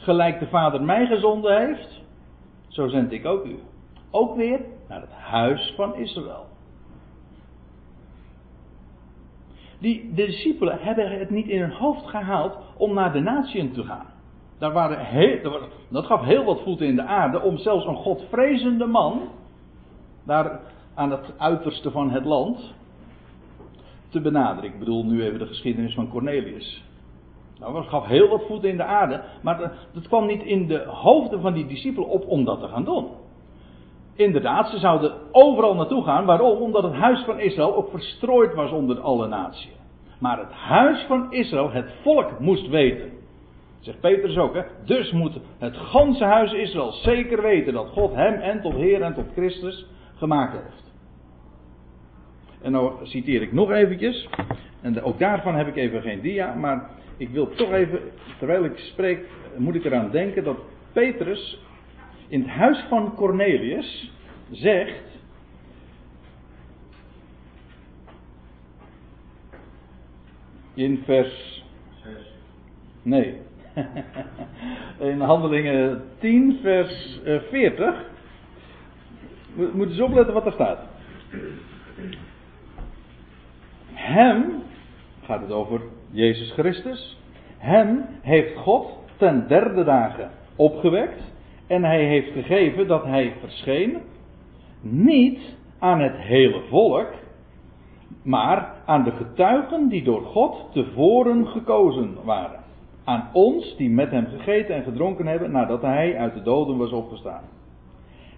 Gelijk 0.05 0.39
de 0.39 0.47
Vader 0.47 0.83
mij 0.83 1.05
gezonden 1.05 1.57
heeft, 1.57 2.01
zo 2.67 2.87
zend 2.87 3.11
ik 3.11 3.25
ook 3.25 3.45
u. 3.45 3.59
Ook 4.11 4.35
weer 4.35 4.59
naar 4.87 5.01
het 5.01 5.11
huis 5.11 5.73
van 5.75 5.95
Israël. 5.95 6.45
Die, 9.79 10.13
de 10.13 10.25
discipelen 10.25 10.79
hebben 10.79 11.19
het 11.19 11.29
niet 11.29 11.47
in 11.47 11.61
hun 11.61 11.71
hoofd 11.71 12.05
gehaald 12.05 12.57
om 12.77 12.93
naar 12.93 13.13
de 13.13 13.19
natieën 13.19 13.73
te 13.73 13.83
gaan. 13.83 14.05
Daar 14.57 14.71
waren 14.71 15.41
dat 15.89 16.05
gaf 16.05 16.21
heel 16.21 16.43
wat 16.43 16.61
voeten 16.61 16.87
in 16.87 16.95
de 16.95 17.03
aarde 17.03 17.41
om 17.41 17.57
zelfs 17.57 17.85
een 17.85 17.95
godvrezende 17.95 18.85
man, 18.85 19.21
daar 20.23 20.59
aan 20.93 21.11
het 21.11 21.33
uiterste 21.37 21.91
van 21.91 22.11
het 22.11 22.25
land, 22.25 22.73
te 24.09 24.21
benaderen. 24.21 24.69
Ik 24.69 24.79
bedoel 24.79 25.05
nu 25.05 25.23
even 25.23 25.39
de 25.39 25.47
geschiedenis 25.47 25.93
van 25.93 26.09
Cornelius. 26.09 26.84
Nou, 27.65 27.77
dat 27.77 27.87
gaf 27.87 28.05
heel 28.05 28.27
wat 28.27 28.45
voeten 28.47 28.69
in 28.69 28.77
de 28.77 28.83
aarde, 28.83 29.21
maar 29.41 29.71
dat 29.93 30.07
kwam 30.07 30.25
niet 30.25 30.43
in 30.43 30.67
de 30.67 30.83
hoofden 30.85 31.41
van 31.41 31.53
die 31.53 31.67
discipelen 31.67 32.09
op 32.09 32.27
om 32.27 32.45
dat 32.45 32.59
te 32.59 32.67
gaan 32.67 32.83
doen. 32.83 33.07
inderdaad, 34.15 34.69
ze 34.69 34.77
zouden 34.77 35.13
overal 35.31 35.75
naartoe 35.75 36.03
gaan. 36.03 36.25
Waarom? 36.25 36.57
Omdat 36.57 36.83
het 36.83 36.93
huis 36.93 37.23
van 37.23 37.39
Israël 37.39 37.75
ook 37.75 37.89
verstrooid 37.89 38.53
was 38.53 38.71
onder 38.71 38.99
alle 38.99 39.27
naties. 39.27 39.75
Maar 40.19 40.37
het 40.39 40.51
huis 40.51 41.05
van 41.07 41.31
Israël, 41.31 41.71
het 41.71 41.93
volk, 42.01 42.39
moest 42.39 42.67
weten. 42.67 43.11
Zegt 43.79 43.99
Petrus 43.99 44.37
ook, 44.37 44.53
hè? 44.53 44.61
Dus 44.85 45.11
moet 45.11 45.39
het 45.57 45.77
ganse 45.77 46.23
huis 46.23 46.53
Israël 46.53 46.91
zeker 46.91 47.41
weten 47.41 47.73
dat 47.73 47.89
God 47.89 48.13
hem 48.13 48.33
en 48.33 48.61
tot 48.61 48.73
Heer 48.73 49.01
en 49.01 49.13
tot 49.13 49.25
Christus 49.33 49.85
gemaakt 50.15 50.53
heeft. 50.53 50.93
En 52.61 52.71
nou 52.71 52.93
citeer 53.03 53.41
ik 53.41 53.53
nog 53.53 53.71
eventjes. 53.71 54.29
En 54.81 55.03
ook 55.03 55.19
daarvan 55.19 55.55
heb 55.55 55.67
ik 55.67 55.75
even 55.75 56.01
geen 56.01 56.21
dia. 56.21 56.53
Maar 56.53 56.89
ik 57.17 57.29
wil 57.29 57.49
toch 57.49 57.71
even, 57.71 57.99
terwijl 58.37 58.63
ik 58.65 58.77
spreek, 58.77 59.27
moet 59.57 59.75
ik 59.75 59.83
eraan 59.85 60.11
denken 60.11 60.43
dat 60.43 60.57
Petrus 60.93 61.59
in 62.27 62.41
het 62.41 62.49
huis 62.49 62.85
van 62.89 63.15
Cornelius 63.15 64.11
zegt. 64.51 65.03
In 70.73 71.01
vers. 71.05 71.63
Nee. 73.01 73.37
In 74.99 75.21
handelingen 75.21 76.03
10, 76.19 76.59
vers 76.61 77.19
40. 77.49 77.79
Eh, 77.79 77.99
We 79.55 79.71
moeten 79.73 79.95
eens 79.95 79.99
opletten 80.05 80.33
wat 80.33 80.45
er 80.45 80.51
staat. 80.51 80.79
Hem, 83.93 84.63
gaat 85.23 85.41
het 85.41 85.51
over 85.51 85.81
Jezus 86.11 86.51
Christus. 86.51 87.17
Hem 87.57 88.05
heeft 88.21 88.57
God 88.57 88.97
ten 89.17 89.47
derde 89.47 89.83
dagen 89.83 90.29
opgewekt 90.55 91.33
en 91.67 91.83
hij 91.83 92.03
heeft 92.03 92.31
gegeven 92.31 92.87
dat 92.87 93.03
hij 93.03 93.33
verscheen, 93.39 93.97
niet 94.81 95.39
aan 95.79 96.01
het 96.01 96.15
hele 96.15 96.61
volk, 96.69 97.07
maar 98.23 98.75
aan 98.85 99.03
de 99.03 99.11
getuigen 99.11 99.89
die 99.89 100.03
door 100.03 100.21
God 100.21 100.67
tevoren 100.71 101.47
gekozen 101.47 102.17
waren. 102.23 102.59
Aan 103.03 103.29
ons 103.33 103.75
die 103.77 103.89
met 103.89 104.11
hem 104.11 104.25
gegeten 104.25 104.75
en 104.75 104.83
gedronken 104.83 105.27
hebben 105.27 105.51
nadat 105.51 105.81
hij 105.81 106.17
uit 106.17 106.33
de 106.33 106.41
doden 106.41 106.77
was 106.77 106.91
opgestaan. 106.91 107.43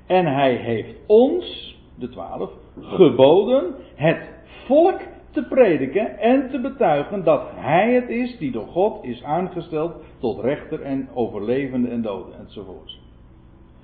En 0.05 0.25
hij 0.25 0.55
heeft 0.55 0.95
ons, 1.07 1.77
de 1.95 2.09
twaalf, 2.09 2.51
geboden 2.81 3.75
het 3.95 4.29
volk 4.65 4.99
te 5.37 5.43
prediken 5.43 6.17
en 6.19 6.49
te 6.49 6.59
betuigen 6.59 7.23
dat 7.23 7.41
hij 7.55 7.93
het 7.93 8.09
is 8.09 8.37
die 8.37 8.51
door 8.51 8.67
God 8.67 9.03
is 9.03 9.23
aangesteld 9.23 9.93
tot 10.19 10.39
rechter 10.39 10.81
en 10.81 11.09
overlevende 11.13 11.89
en 11.89 12.01
doden 12.01 12.39
enzovoort. 12.39 12.99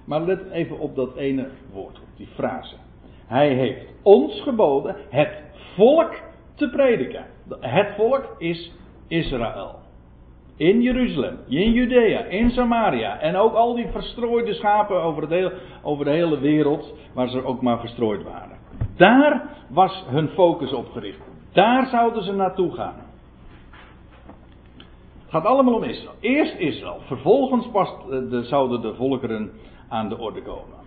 Maar 0.05 0.21
let 0.21 0.51
even 0.51 0.79
op 0.79 0.95
dat 0.95 1.15
ene 1.15 1.47
woord, 1.73 1.99
op 1.99 2.17
die 2.17 2.27
frase. 2.27 2.75
Hij 3.25 3.49
heeft 3.49 3.85
ons 4.01 4.41
geboden 4.41 4.95
het 5.09 5.41
volk 5.75 6.13
te 6.55 6.69
prediken. 6.69 7.25
Het 7.59 7.95
volk 7.95 8.35
is 8.37 8.71
Israël. 9.07 9.75
In 10.55 10.81
Jeruzalem, 10.81 11.37
in 11.47 11.71
Judea, 11.71 12.23
in 12.23 12.49
Samaria 12.49 13.19
en 13.19 13.35
ook 13.35 13.53
al 13.53 13.75
die 13.75 13.87
verstrooide 13.87 14.53
schapen 14.53 15.01
over, 15.01 15.53
over 15.83 16.05
de 16.05 16.11
hele 16.11 16.39
wereld 16.39 16.93
waar 17.13 17.29
ze 17.29 17.43
ook 17.43 17.61
maar 17.61 17.79
verstrooid 17.79 18.23
waren. 18.23 18.57
Daar 18.97 19.43
was 19.69 20.05
hun 20.07 20.27
focus 20.27 20.73
op 20.73 20.91
gericht. 20.91 21.32
Daar 21.53 21.87
zouden 21.87 22.23
ze 22.23 22.31
naartoe 22.31 22.71
gaan. 22.71 22.95
Het 25.21 25.31
gaat 25.31 25.45
allemaal 25.45 25.73
om 25.73 25.83
Israël. 25.83 26.15
Eerst 26.19 26.57
Israël, 26.57 26.99
vervolgens 27.05 27.67
pas 27.71 27.89
de, 28.09 28.43
zouden 28.43 28.81
de 28.81 28.95
volkeren 28.95 29.51
aan 29.89 30.09
de 30.09 30.17
orde 30.17 30.41
komen. 30.41 30.77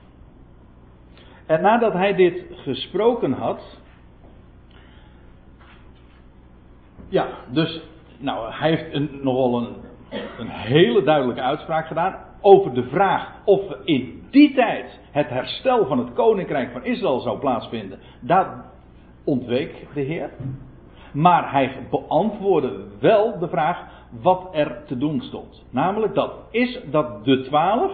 En 1.47 1.63
nadat 1.63 1.93
hij 1.93 2.15
dit 2.15 2.45
gesproken 2.51 3.33
had. 3.33 3.81
Ja, 7.09 7.29
dus. 7.51 7.81
Nou, 8.19 8.53
hij 8.53 8.71
heeft 8.71 8.95
een, 8.95 9.19
nogal 9.23 9.59
een, 9.59 9.77
een 10.39 10.49
hele 10.49 11.03
duidelijke 11.03 11.43
uitspraak 11.43 11.87
gedaan. 11.87 12.25
Over 12.41 12.75
de 12.75 12.83
vraag 12.83 13.33
of 13.45 13.61
in 13.85 14.27
die 14.31 14.55
tijd 14.55 15.01
het 15.11 15.29
herstel 15.29 15.87
van 15.87 15.99
het 15.99 16.13
koninkrijk 16.13 16.73
van 16.73 16.85
Israël 16.85 17.21
zou 17.21 17.39
plaatsvinden. 17.39 17.99
Daar 18.21 18.65
ontweek 19.27 19.87
de 19.95 20.01
Heer. 20.01 20.31
Maar 21.13 21.53
hij 21.53 21.87
beantwoordde 21.91 22.85
wel 23.01 23.39
de 23.39 23.49
vraag 23.49 23.85
wat 24.23 24.49
er 24.53 24.83
te 24.87 24.99
doen 24.99 25.21
stond. 25.21 25.65
Namelijk 25.71 26.15
dat 26.15 26.33
is 26.51 26.81
dat 26.91 27.25
de 27.25 27.43
twaalf 27.43 27.93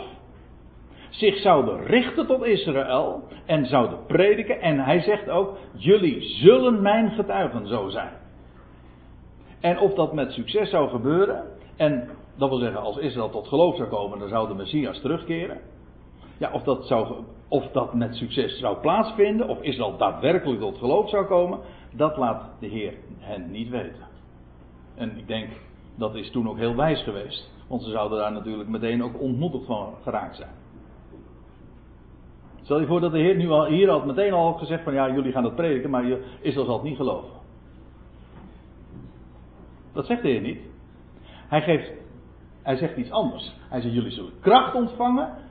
zich 1.11 1.37
zouden 1.37 1.85
richten 1.85 2.26
tot 2.26 2.45
Israël 2.45 3.22
en 3.47 3.66
zouden 3.66 3.99
prediken. 4.07 4.61
En 4.61 4.78
hij 4.78 5.01
zegt 5.01 5.30
ook, 5.30 5.57
jullie 5.72 6.20
zullen 6.22 6.83
mijn 6.83 7.11
getuigen 7.11 7.66
zo 7.66 7.89
zijn. 7.89 8.12
En 9.61 9.78
of 9.78 9.95
dat 9.95 10.12
met 10.12 10.33
succes 10.33 10.70
zou 10.70 10.89
gebeuren, 10.89 11.45
en 11.76 12.09
dat 12.37 12.49
wil 12.49 12.59
zeggen 12.59 12.80
als 12.80 12.97
Israël 12.97 13.30
tot 13.30 13.49
geloof 13.49 13.76
zou 13.76 13.89
komen, 13.89 14.18
dan 14.18 14.28
zou 14.28 14.49
de 14.49 14.55
Messias 14.55 15.01
terugkeren. 15.01 15.61
Ja, 16.39 16.51
of 16.53 16.62
dat, 16.62 16.87
zou, 16.87 17.14
of 17.53 17.70
dat 17.72 17.94
met 17.94 18.14
succes 18.14 18.59
zou 18.59 18.76
plaatsvinden, 18.76 19.48
of 19.48 19.61
Israël 19.62 19.96
daadwerkelijk 19.96 20.61
tot 20.61 20.78
geloof 20.78 21.09
zou 21.09 21.26
komen, 21.26 21.59
dat 21.94 22.16
laat 22.16 22.50
de 22.61 22.66
Heer 22.66 22.94
hen 23.18 23.50
niet 23.50 23.68
weten. 23.68 24.07
En 24.94 25.18
ik 25.18 25.26
denk, 25.26 25.48
dat 25.94 26.14
is 26.14 26.30
toen 26.30 26.48
ook 26.48 26.57
heel 26.57 26.76
wijs 26.76 27.03
geweest. 27.03 27.50
Want 27.68 27.82
ze 27.82 27.90
zouden 27.90 28.18
daar 28.18 28.32
natuurlijk 28.32 28.68
meteen 28.68 29.03
ook 29.03 29.20
ontmoedigd 29.20 29.66
van 29.66 29.94
geraakt 30.03 30.36
zijn. 30.36 30.50
Stel 32.62 32.80
je 32.80 32.86
voor 32.86 33.00
dat 33.00 33.12
de 33.12 33.18
Heer 33.18 33.36
nu 33.36 33.50
al, 33.50 33.66
hier 33.66 33.90
had 33.90 34.07
meteen 34.07 34.32
al 34.32 34.53
gezegd 34.53 34.82
van 34.82 34.92
ja, 34.92 35.11
jullie 35.11 35.32
gaan 35.32 35.44
het 35.44 35.55
prediken, 35.55 35.90
maar 35.90 36.05
Israël 36.40 36.66
zal 36.66 36.74
het 36.74 36.82
niet 36.82 36.96
geloven. 36.96 37.30
Dat 39.92 40.07
zegt 40.07 40.22
de 40.22 40.28
Heer 40.28 40.40
niet. 40.40 40.61
Hij, 41.48 41.62
geeft, 41.62 41.90
hij 42.62 42.76
zegt 42.76 42.96
iets 42.96 43.11
anders. 43.11 43.55
Hij 43.68 43.80
zegt 43.80 43.94
jullie 43.94 44.11
zullen 44.11 44.32
kracht 44.40 44.74
ontvangen. 44.74 45.50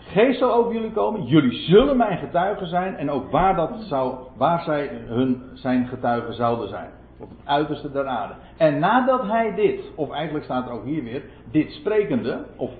Geest 0.00 0.38
zal 0.38 0.52
over 0.52 0.72
jullie 0.72 0.92
komen. 0.92 1.24
Jullie 1.24 1.52
zullen 1.52 1.96
mijn 1.96 2.18
getuigen 2.18 2.66
zijn. 2.66 2.96
En 2.96 3.10
ook 3.10 3.30
waar, 3.30 3.56
dat 3.56 3.70
zou, 3.78 4.14
waar 4.36 4.62
zij 4.62 4.90
hun, 5.06 5.42
zijn 5.54 5.86
getuigen 5.86 6.34
zouden 6.34 6.68
zijn. 6.68 6.90
Op 7.18 7.28
het 7.28 7.38
uiterste 7.44 7.92
der 7.92 8.06
aarde. 8.06 8.34
En 8.56 8.78
nadat 8.78 9.22
hij 9.22 9.54
dit, 9.54 9.80
of 9.94 10.10
eigenlijk 10.10 10.44
staat 10.44 10.66
er 10.66 10.72
ook 10.72 10.84
hier 10.84 11.04
weer, 11.04 11.22
dit 11.50 11.72
sprekende, 11.72 12.44
of 12.56 12.70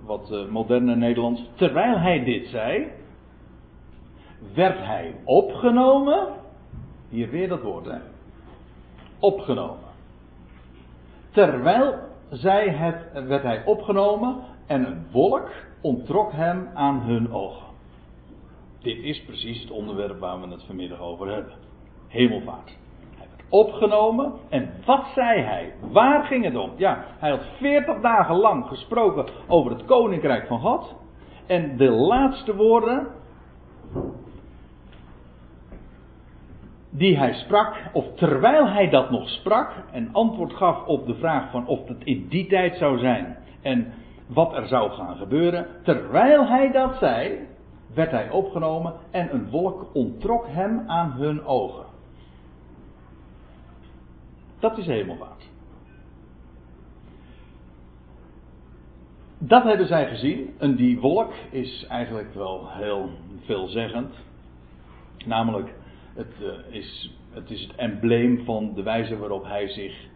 wat 0.00 0.30
uh, 0.32 0.48
moderne 0.48 0.96
Nederlands. 0.96 1.50
Terwijl 1.54 1.98
hij 1.98 2.24
dit 2.24 2.46
zei, 2.46 2.86
werd 4.54 4.78
hij 4.78 5.14
opgenomen. 5.24 6.26
Hier 7.08 7.30
weer 7.30 7.48
dat 7.48 7.62
woord, 7.62 7.86
hè? 7.86 7.98
Opgenomen. 9.18 9.86
Terwijl 11.30 11.94
zij 12.30 12.68
het, 12.68 13.26
werd 13.26 13.42
hij 13.42 13.62
opgenomen 13.64 14.36
en 14.66 14.86
een 14.86 15.06
wolk 15.10 15.50
ontrok 15.80 16.32
hem 16.32 16.68
aan 16.74 17.00
hun 17.00 17.32
ogen. 17.32 17.66
Dit 18.82 18.98
is 18.98 19.24
precies 19.24 19.60
het 19.60 19.70
onderwerp 19.70 20.20
waar 20.20 20.40
we 20.40 20.48
het 20.48 20.64
vanmiddag 20.64 21.00
over 21.00 21.32
hebben. 21.32 21.52
Hemelvaart 22.08 22.76
opgenomen. 23.48 24.32
En 24.48 24.70
wat 24.84 25.06
zei 25.14 25.40
hij? 25.40 25.72
Waar 25.90 26.24
ging 26.24 26.44
het 26.44 26.56
om? 26.56 26.70
Ja, 26.76 27.04
hij 27.18 27.30
had 27.30 27.44
40 27.58 28.00
dagen 28.00 28.36
lang 28.36 28.66
gesproken 28.66 29.26
over 29.46 29.70
het 29.70 29.84
koninkrijk 29.84 30.46
van 30.46 30.60
God. 30.60 30.94
En 31.46 31.76
de 31.76 31.90
laatste 31.90 32.56
woorden 32.56 33.06
die 36.90 37.16
hij 37.16 37.34
sprak, 37.34 37.76
of 37.92 38.04
terwijl 38.14 38.68
hij 38.68 38.90
dat 38.90 39.10
nog 39.10 39.28
sprak 39.28 39.72
en 39.92 40.08
antwoord 40.12 40.52
gaf 40.52 40.86
op 40.86 41.06
de 41.06 41.14
vraag 41.14 41.50
van 41.50 41.66
of 41.66 41.88
het 41.88 42.04
in 42.04 42.26
die 42.28 42.46
tijd 42.46 42.76
zou 42.76 42.98
zijn 42.98 43.36
en 43.62 43.92
wat 44.28 44.52
er 44.52 44.66
zou 44.66 44.90
gaan 44.90 45.16
gebeuren, 45.16 45.66
terwijl 45.82 46.46
hij 46.46 46.72
dat 46.72 46.96
zei, 46.98 47.46
werd 47.94 48.10
hij 48.10 48.30
opgenomen 48.30 48.94
en 49.10 49.34
een 49.34 49.50
wolk 49.50 49.86
ontrok 49.92 50.46
hem 50.46 50.82
aan 50.86 51.12
hun 51.12 51.44
ogen. 51.44 51.84
Dat 54.58 54.78
is 54.78 54.86
hemelvaart. 54.86 55.48
Dat 59.38 59.62
hebben 59.62 59.86
zij 59.86 60.08
gezien. 60.08 60.54
En 60.58 60.76
die 60.76 61.00
wolk 61.00 61.32
is 61.50 61.86
eigenlijk 61.88 62.34
wel 62.34 62.68
heel 62.70 63.10
veelzeggend. 63.44 64.14
Namelijk, 65.26 65.74
het, 66.14 66.34
uh, 66.40 66.74
is, 66.74 67.14
het 67.30 67.50
is 67.50 67.62
het 67.62 67.74
embleem 67.76 68.44
van 68.44 68.74
de 68.74 68.82
wijze 68.82 69.18
waarop 69.18 69.44
hij 69.44 69.68
zich 69.68 70.06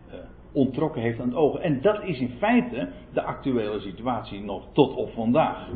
ontrokken 0.53 1.03
heeft 1.03 1.21
aan 1.21 1.29
het 1.29 1.37
ogen. 1.37 1.63
En 1.63 1.81
dat 1.81 2.03
is 2.03 2.19
in 2.19 2.31
feite 2.39 2.89
de 3.13 3.23
actuele 3.23 3.81
situatie 3.81 4.41
nog 4.41 4.65
tot 4.73 4.95
op 4.95 5.13
vandaag. 5.13 5.69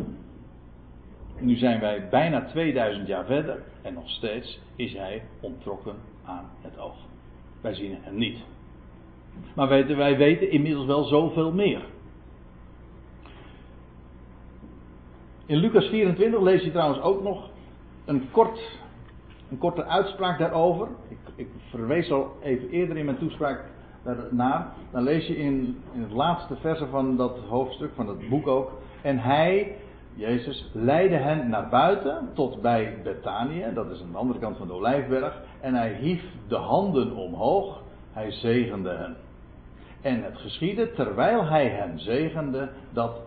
Nu 1.40 1.56
zijn 1.56 1.80
wij 1.80 2.08
bijna 2.08 2.44
2000 2.44 3.06
jaar 3.06 3.24
verder 3.24 3.62
en 3.82 3.94
nog 3.94 4.10
steeds 4.10 4.60
is 4.76 4.92
hij 4.92 5.22
ontrokken 5.40 5.96
aan 6.24 6.50
het 6.60 6.78
oog. 6.78 6.96
Wij 7.60 7.74
zien 7.74 7.96
hem 8.00 8.16
niet. 8.16 8.38
Maar 9.54 9.68
weten, 9.68 9.96
wij 9.96 10.16
weten 10.16 10.50
inmiddels 10.50 10.86
wel 10.86 11.04
zoveel 11.04 11.52
meer. 11.52 11.84
In 15.46 15.56
Lucas 15.56 15.86
24 15.86 16.40
lees 16.40 16.62
je 16.62 16.70
trouwens 16.70 17.00
ook 17.00 17.22
nog 17.22 17.50
een, 18.04 18.30
kort, 18.30 18.78
een 19.50 19.58
korte 19.58 19.84
uitspraak 19.84 20.38
daarover. 20.38 20.88
Ik, 21.08 21.18
ik 21.34 21.48
verwees 21.70 22.10
al 22.10 22.36
even 22.42 22.68
eerder 22.70 22.96
in 22.96 23.04
mijn 23.04 23.18
toespraak 23.18 23.64
naar. 24.30 24.66
Dan 24.90 25.02
lees 25.02 25.26
je 25.26 25.36
in, 25.36 25.76
in 25.92 26.02
het 26.02 26.12
laatste 26.12 26.56
verse 26.56 26.86
van 26.86 27.16
dat 27.16 27.38
hoofdstuk, 27.48 27.90
van 27.94 28.08
het 28.08 28.28
boek 28.28 28.46
ook. 28.46 28.72
En 29.02 29.18
hij, 29.18 29.76
Jezus, 30.14 30.70
leidde 30.72 31.16
hen 31.16 31.48
naar 31.48 31.68
buiten 31.68 32.28
tot 32.34 32.62
bij 32.62 32.98
Betanië. 33.02 33.64
Dat 33.74 33.90
is 33.90 34.02
aan 34.02 34.12
de 34.12 34.18
andere 34.18 34.38
kant 34.38 34.56
van 34.56 34.66
de 34.66 34.72
Olijfberg. 34.72 35.42
En 35.60 35.74
hij 35.74 35.94
hief 35.94 36.22
de 36.48 36.56
handen 36.56 37.16
omhoog. 37.16 37.82
Hij 38.12 38.30
zegende 38.30 38.90
hen. 38.90 39.16
En 40.00 40.22
het 40.22 40.38
geschiedde 40.38 40.92
terwijl 40.92 41.46
hij 41.46 41.68
hen 41.68 41.98
zegende 41.98 42.68
dat 42.92 43.20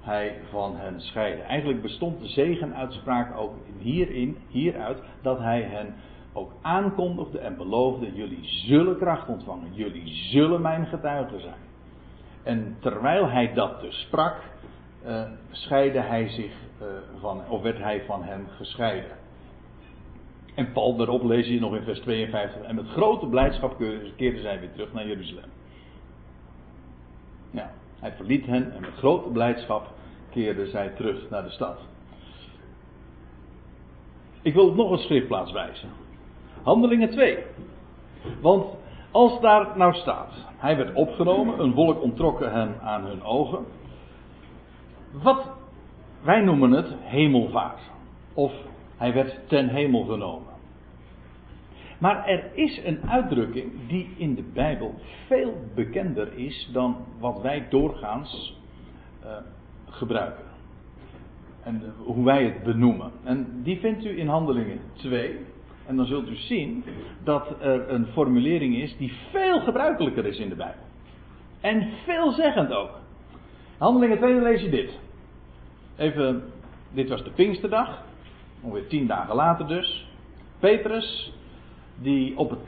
hij 0.00 0.38
van 0.50 0.76
hen 0.76 1.00
scheidde. 1.00 1.42
Eigenlijk 1.42 1.82
bestond 1.82 2.20
de 2.20 2.26
zegenuitspraak 2.26 3.38
ook 3.38 3.54
hierin, 3.78 4.36
hieruit, 4.48 4.98
dat 5.22 5.38
hij 5.38 5.62
hen 5.62 5.94
ook 6.36 6.52
aankondigde 6.62 7.38
en 7.38 7.56
beloofde: 7.56 8.12
jullie 8.14 8.44
zullen 8.44 8.98
kracht 8.98 9.28
ontvangen, 9.28 9.74
jullie 9.74 10.14
zullen 10.14 10.60
mijn 10.60 10.86
getuigen 10.86 11.40
zijn. 11.40 11.64
En 12.42 12.76
terwijl 12.80 13.28
hij 13.28 13.54
dat 13.54 13.80
dus 13.80 14.00
sprak, 14.00 14.42
uh, 15.06 15.22
scheidde 15.50 16.00
hij 16.00 16.28
zich 16.28 16.52
uh, 16.80 16.86
van, 17.20 17.40
of 17.48 17.62
werd 17.62 17.78
hij 17.78 18.04
van 18.04 18.22
hem 18.22 18.46
gescheiden. 18.56 19.10
En 20.54 20.72
Paul, 20.72 20.96
daarop 20.96 21.22
lees 21.24 21.46
je 21.46 21.60
nog 21.60 21.74
in 21.74 21.82
vers 21.82 22.00
52. 22.00 22.62
En 22.62 22.74
met 22.74 22.88
grote 22.88 23.26
blijdschap 23.26 23.76
keerde 24.16 24.40
zij 24.40 24.60
weer 24.60 24.72
terug 24.72 24.92
naar 24.92 25.06
Jeruzalem. 25.06 25.50
Ja, 27.50 27.70
hij 28.00 28.12
verliet 28.12 28.46
hen 28.46 28.72
en 28.72 28.80
met 28.80 28.94
grote 28.96 29.28
blijdschap 29.28 29.92
keerde 30.30 30.66
zij 30.66 30.88
terug 30.88 31.30
naar 31.30 31.42
de 31.42 31.50
stad. 31.50 31.78
Ik 34.42 34.54
wil 34.54 34.68
op 34.68 34.76
nog 34.76 34.90
een 34.90 34.98
schriftplaats 34.98 35.52
wijzen. 35.52 35.88
Handelingen 36.66 37.10
2. 37.10 37.38
Want 38.40 38.66
als 39.10 39.40
daar 39.40 39.76
nou 39.76 39.94
staat, 39.94 40.32
hij 40.56 40.76
werd 40.76 40.94
opgenomen, 40.94 41.60
een 41.60 41.72
wolk 41.72 42.02
ontrokken 42.02 42.52
hem 42.52 42.74
aan 42.82 43.04
hun 43.04 43.22
ogen. 43.22 43.64
Wat 45.22 45.50
wij 46.22 46.40
noemen 46.40 46.70
het 46.70 46.94
hemelvaart. 47.00 47.80
Of 48.34 48.52
hij 48.96 49.12
werd 49.12 49.48
ten 49.48 49.68
hemel 49.68 50.04
genomen. 50.04 50.52
Maar 51.98 52.26
er 52.26 52.44
is 52.54 52.80
een 52.84 53.00
uitdrukking 53.10 53.72
die 53.88 54.14
in 54.16 54.34
de 54.34 54.44
Bijbel 54.54 54.94
veel 55.26 55.54
bekender 55.74 56.32
is 56.38 56.70
dan 56.72 56.96
wat 57.18 57.40
wij 57.40 57.66
doorgaans 57.68 58.60
uh, 59.24 59.30
gebruiken. 59.88 60.44
En 61.62 61.82
hoe 62.04 62.24
wij 62.24 62.44
het 62.44 62.62
benoemen. 62.62 63.10
En 63.24 63.60
die 63.62 63.80
vindt 63.80 64.04
u 64.04 64.18
in 64.18 64.28
Handelingen 64.28 64.80
2. 64.92 65.38
En 65.86 65.96
dan 65.96 66.06
zult 66.06 66.28
u 66.28 66.36
zien 66.36 66.84
dat 67.24 67.56
er 67.60 67.90
een 67.90 68.06
formulering 68.06 68.76
is 68.76 68.96
die 68.96 69.12
veel 69.30 69.60
gebruikelijker 69.60 70.26
is 70.26 70.38
in 70.38 70.48
de 70.48 70.54
Bijbel. 70.54 70.82
En 71.60 71.88
veelzeggend 72.04 72.72
ook. 72.72 72.90
Handelingen 73.78 74.18
2 74.18 74.40
lees 74.40 74.62
je 74.62 74.70
dit. 74.70 74.98
Even, 75.96 76.42
dit 76.92 77.08
was 77.08 77.24
de 77.24 77.30
Pinksterdag. 77.30 78.02
Ongeveer 78.60 78.88
tien 78.88 79.06
dagen 79.06 79.34
later 79.34 79.66
dus. 79.66 80.06
Petrus, 80.58 81.32
die 82.00 82.38
op 82.38 82.50
het 82.50 82.58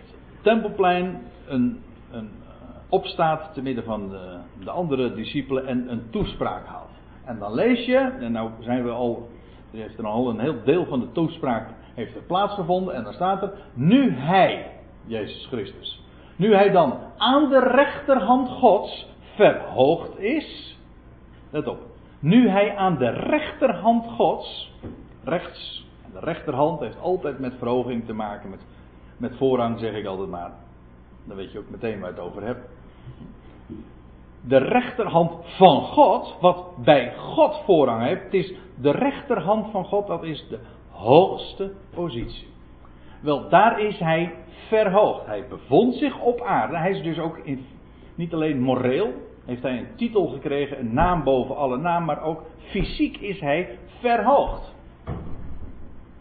Tempelplein 0.40 1.22
een, 1.46 1.80
een 2.10 2.30
eh, 2.44 2.58
opstaat 2.88 3.54
te 3.54 3.62
midden 3.62 3.84
van 3.84 4.08
de, 4.08 4.38
de 4.64 4.70
andere 4.70 5.14
discipelen 5.14 5.66
en 5.66 5.92
een 5.92 6.10
toespraak 6.10 6.66
houdt. 6.66 6.92
En 7.24 7.38
dan 7.38 7.54
lees 7.54 7.86
je, 7.86 7.96
en 7.96 8.32
nou 8.32 8.50
zijn 8.60 8.84
we 8.84 8.90
al, 8.90 9.28
er 9.72 9.78
heeft 9.78 9.98
er 9.98 10.06
al 10.06 10.28
een 10.28 10.38
heel 10.38 10.62
deel 10.64 10.86
van 10.86 11.00
de 11.00 11.12
toespraak 11.12 11.68
heeft 11.98 12.14
er 12.14 12.22
plaatsgevonden. 12.22 12.94
En 12.94 13.04
dan 13.04 13.12
staat 13.12 13.42
er, 13.42 13.52
nu 13.74 14.12
hij, 14.12 14.70
Jezus 15.06 15.46
Christus, 15.46 16.02
nu 16.36 16.54
hij 16.54 16.70
dan 16.70 16.98
aan 17.16 17.48
de 17.48 17.58
rechterhand 17.58 18.48
Gods 18.48 19.06
verhoogd 19.34 20.18
is. 20.18 20.78
Let 21.50 21.66
op. 21.66 21.78
Nu 22.20 22.48
hij 22.48 22.76
aan 22.76 22.98
de 22.98 23.10
rechterhand 23.10 24.06
Gods, 24.06 24.72
rechts, 25.24 25.86
de 26.12 26.18
rechterhand 26.18 26.80
heeft 26.80 27.00
altijd 27.00 27.38
met 27.38 27.54
verhoging 27.58 28.06
te 28.06 28.12
maken, 28.12 28.50
met, 28.50 28.66
met 29.16 29.36
voorrang 29.36 29.78
zeg 29.78 29.94
ik 29.94 30.06
altijd 30.06 30.28
maar. 30.28 30.50
Dan 31.24 31.36
weet 31.36 31.52
je 31.52 31.58
ook 31.58 31.70
meteen 31.70 32.00
waar 32.00 32.10
het 32.10 32.18
over 32.18 32.42
hebt 32.42 32.68
de 34.48 34.56
rechterhand 34.56 35.32
van 35.56 35.82
God, 35.82 36.36
wat 36.40 36.76
bij 36.84 37.14
God 37.16 37.60
voorrang 37.64 38.02
heeft. 38.02 38.22
Het 38.22 38.34
is 38.34 38.54
de 38.74 38.90
rechterhand 38.90 39.70
van 39.70 39.84
God, 39.84 40.06
dat 40.06 40.22
is 40.22 40.46
de 40.48 40.58
hoogste 40.98 41.72
positie. 41.94 42.48
Wel, 43.20 43.48
daar 43.48 43.80
is 43.80 43.98
hij 43.98 44.34
verhoogd. 44.68 45.26
Hij 45.26 45.44
bevond 45.48 45.94
zich 45.94 46.20
op 46.20 46.40
aarde. 46.40 46.76
Hij 46.76 46.90
is 46.90 47.02
dus 47.02 47.18
ook 47.18 47.38
niet 48.14 48.34
alleen 48.34 48.60
moreel, 48.60 49.12
heeft 49.44 49.62
hij 49.62 49.78
een 49.78 49.96
titel 49.96 50.26
gekregen, 50.26 50.78
een 50.78 50.94
naam 50.94 51.24
boven 51.24 51.56
alle 51.56 51.76
naam, 51.76 52.04
maar 52.04 52.22
ook 52.22 52.42
fysiek 52.58 53.16
is 53.16 53.40
hij 53.40 53.78
verhoogd. 54.00 54.74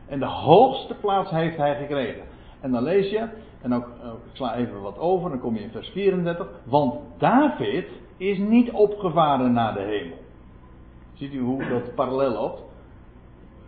En 0.08 0.20
de 0.20 0.26
hoogste 0.26 0.94
plaats 0.94 1.30
heeft 1.30 1.58
hij 1.58 1.76
gekregen. 1.76 2.24
En 2.62 2.72
dan 2.72 2.84
lees 2.84 3.10
je, 3.10 3.28
en 3.62 3.74
ook, 3.74 3.86
ik 4.04 4.34
sla 4.36 4.56
even 4.56 4.82
wat 4.82 4.98
over, 4.98 5.30
dan 5.30 5.40
kom 5.40 5.56
je 5.56 5.64
in 5.64 5.72
vers 5.72 5.90
34. 5.90 6.48
Want 6.64 6.96
David 7.18 7.88
is 8.18 8.38
niet 8.38 8.72
opgevaren 8.72 9.54
naar 9.54 9.74
de 9.74 9.80
hemel. 9.80 10.18
Ziet 11.14 11.34
u 11.34 11.40
hoe 11.40 11.68
dat 11.68 11.96
parallel 11.96 12.32
loopt? 12.32 12.67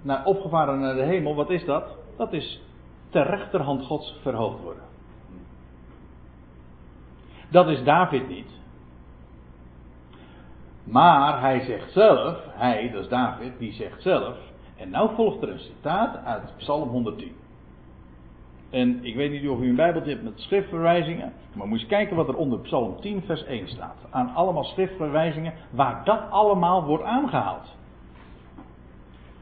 Naar 0.02 0.26
opgevaren 0.26 0.80
naar 0.80 0.96
de 0.96 1.04
hemel, 1.04 1.36
wat 1.36 1.50
is 1.50 1.66
dat? 1.66 1.98
Dat 2.18 2.34
is 2.34 2.62
ter 3.10 3.28
rechterhand 3.28 3.86
Gods 3.86 4.20
verhoogd 4.22 4.62
worden. 4.64 4.84
Dat 7.50 7.68
is 7.68 7.84
David 7.84 8.28
niet. 8.28 8.58
Maar 10.84 11.42
hij 11.42 11.60
zegt 11.60 11.92
zelf, 11.92 12.38
hij, 12.48 12.92
dat 12.92 13.04
is 13.04 13.10
David, 13.10 13.52
die 13.58 13.74
zegt 13.74 14.02
zelf, 14.02 14.38
en 14.78 14.90
nou 14.90 15.16
volgt 15.16 15.42
er 15.42 15.50
een 15.50 15.60
citaat 15.60 16.26
uit 16.26 16.54
Psalm 16.58 16.90
110. 16.90 17.36
En 18.70 19.06
ik 19.06 19.16
weet 19.16 19.32
niet 19.32 19.50
of 19.50 19.60
u 19.60 19.70
een 19.70 19.76
Bijbeltje 19.76 20.12
hebt 20.12 20.24
met 20.24 20.40
schriftverwijzingen. 20.40 21.34
Maar 21.54 21.68
moet 21.68 21.80
eens 21.80 21.88
kijken 21.88 22.16
wat 22.16 22.28
er 22.28 22.36
onder 22.36 22.60
Psalm 22.60 23.02
10, 23.02 23.22
vers 23.26 23.44
1 23.44 23.70
staat. 23.70 23.96
Aan 24.10 24.34
allemaal 24.34 24.64
schriftverwijzingen 24.64 25.54
waar 25.70 26.02
dat 26.04 26.22
allemaal 26.30 26.84
wordt 26.84 27.04
aangehaald. 27.04 27.78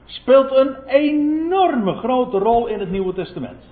Speelt 0.08 0.52
een 0.52 0.76
enorme 0.86 1.94
grote 1.94 2.38
rol 2.38 2.68
in 2.68 2.80
het 2.80 2.92
Nieuwe 2.92 3.14
Testament. 3.14 3.64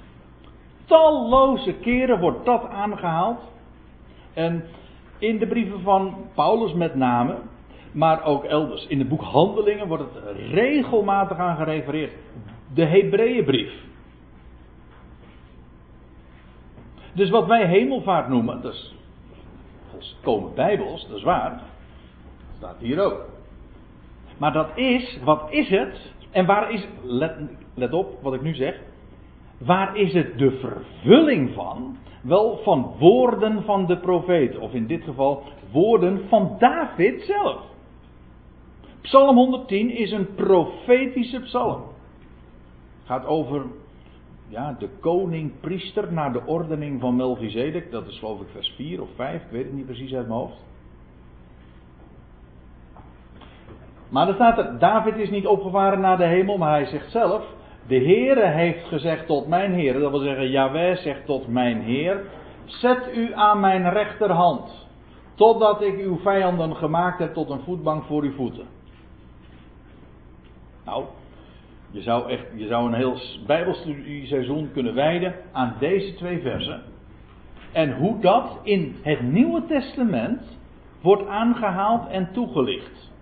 Talloze 0.86 1.74
keren 1.74 2.20
wordt 2.20 2.46
dat 2.46 2.68
aangehaald. 2.70 3.40
En 4.34 4.64
in 5.18 5.38
de 5.38 5.48
brieven 5.48 5.82
van 5.82 6.16
Paulus 6.34 6.74
met 6.74 6.96
name, 6.96 7.38
maar 7.92 8.24
ook 8.24 8.44
elders. 8.44 8.88
In 8.88 9.00
het 9.00 9.10
boek 9.10 9.22
Handelingen 9.22 9.88
wordt 9.88 10.04
het 10.04 10.36
regelmatig 10.52 11.38
aan 11.38 11.56
gerefereerd. 11.56 12.12
De 12.74 12.86
Hebreeënbrief 12.86 13.84
Dus 17.16 17.30
wat 17.30 17.48
wij 17.48 17.66
hemelvaart 17.66 18.28
noemen, 18.28 18.62
dat 18.62 18.74
is 18.74 18.96
volkomen 19.92 20.54
bijbels, 20.54 21.08
dat 21.08 21.18
is 21.18 21.24
waar. 21.24 21.62
Staat 22.58 22.76
hier 22.80 23.04
ook. 23.04 23.26
Maar 24.38 24.54
dat 24.54 24.78
is, 24.78 25.20
wat 25.24 25.48
is 25.50 25.70
het? 25.70 26.14
En 26.36 26.46
waar 26.46 26.72
is, 26.72 26.88
let, 27.04 27.36
let 27.74 27.94
op 27.94 28.22
wat 28.22 28.34
ik 28.34 28.42
nu 28.42 28.56
zeg. 28.56 28.82
Waar 29.58 29.98
is 29.98 30.14
het 30.14 30.38
de 30.38 30.52
vervulling 30.52 31.54
van? 31.54 31.98
Wel 32.22 32.58
van 32.64 32.96
woorden 33.00 33.64
van 33.64 33.86
de 33.86 33.98
profeet. 33.98 34.58
Of 34.58 34.74
in 34.74 34.88
dit 34.88 35.04
geval 35.04 35.44
woorden 35.72 36.28
van 36.28 36.56
David 36.60 37.22
zelf. 37.22 37.62
Psalm 39.02 39.36
110 39.36 39.90
is 39.90 40.12
een 40.12 40.36
profetische 40.36 41.40
psalm. 41.40 41.84
Gaat 43.04 43.26
over 43.26 43.66
ja, 44.48 44.76
de 44.80 44.90
koning-priester 45.00 46.14
naar 46.14 46.34
de 46.34 46.46
ordening 46.46 47.00
van 47.00 47.16
Melchizedek. 47.16 47.92
Dat 47.92 48.08
is 48.08 48.20
geloof 48.20 48.42
ik 48.42 48.48
vers 48.52 48.74
4 48.76 49.02
of 49.02 49.10
5, 49.16 49.44
ik 49.44 49.52
weet 49.52 49.66
het 49.66 49.74
niet 49.74 49.86
precies 49.86 50.14
uit 50.14 50.28
mijn 50.28 50.40
hoofd. 50.40 50.64
Maar 54.16 54.28
er 54.28 54.34
staat 54.34 54.58
er, 54.58 54.80
David 54.80 55.16
is 55.16 55.30
niet 55.30 55.48
opgevaren 55.48 56.00
naar 56.00 56.18
de 56.18 56.26
hemel, 56.26 56.58
maar 56.58 56.72
hij 56.72 56.86
zegt 56.86 57.12
zelf, 57.12 57.44
de 57.88 57.96
Heere 57.96 58.48
heeft 58.48 58.88
gezegd 58.88 59.28
tot 59.28 59.48
mijn 59.48 59.74
Heer, 59.74 60.00
dat 60.00 60.12
wil 60.12 60.20
zeggen, 60.20 60.50
Yahweh 60.50 60.98
zegt 60.98 61.26
tot 61.26 61.48
mijn 61.48 61.82
Heer, 61.82 62.24
zet 62.66 63.10
u 63.16 63.34
aan 63.34 63.60
mijn 63.60 63.90
rechterhand, 63.90 64.88
totdat 65.34 65.82
ik 65.82 66.00
uw 66.00 66.18
vijanden 66.18 66.76
gemaakt 66.76 67.20
heb 67.20 67.34
tot 67.34 67.50
een 67.50 67.60
voetbank 67.60 68.04
voor 68.04 68.24
uw 68.24 68.34
voeten. 68.34 68.66
Nou, 70.86 71.04
je 71.92 72.02
zou, 72.02 72.30
echt, 72.30 72.46
je 72.54 72.68
zou 72.68 72.88
een 72.88 72.94
heel 72.94 73.18
Bijbelstudieseizoen 73.48 74.72
kunnen 74.74 74.94
wijden 74.94 75.36
aan 75.52 75.76
deze 75.80 76.14
twee 76.14 76.42
versen. 76.42 76.82
En 77.72 77.98
hoe 77.98 78.20
dat 78.20 78.60
in 78.64 78.96
het 79.02 79.22
Nieuwe 79.22 79.66
Testament 79.66 80.58
wordt 81.02 81.28
aangehaald 81.28 82.10
en 82.10 82.30
toegelicht. 82.34 83.14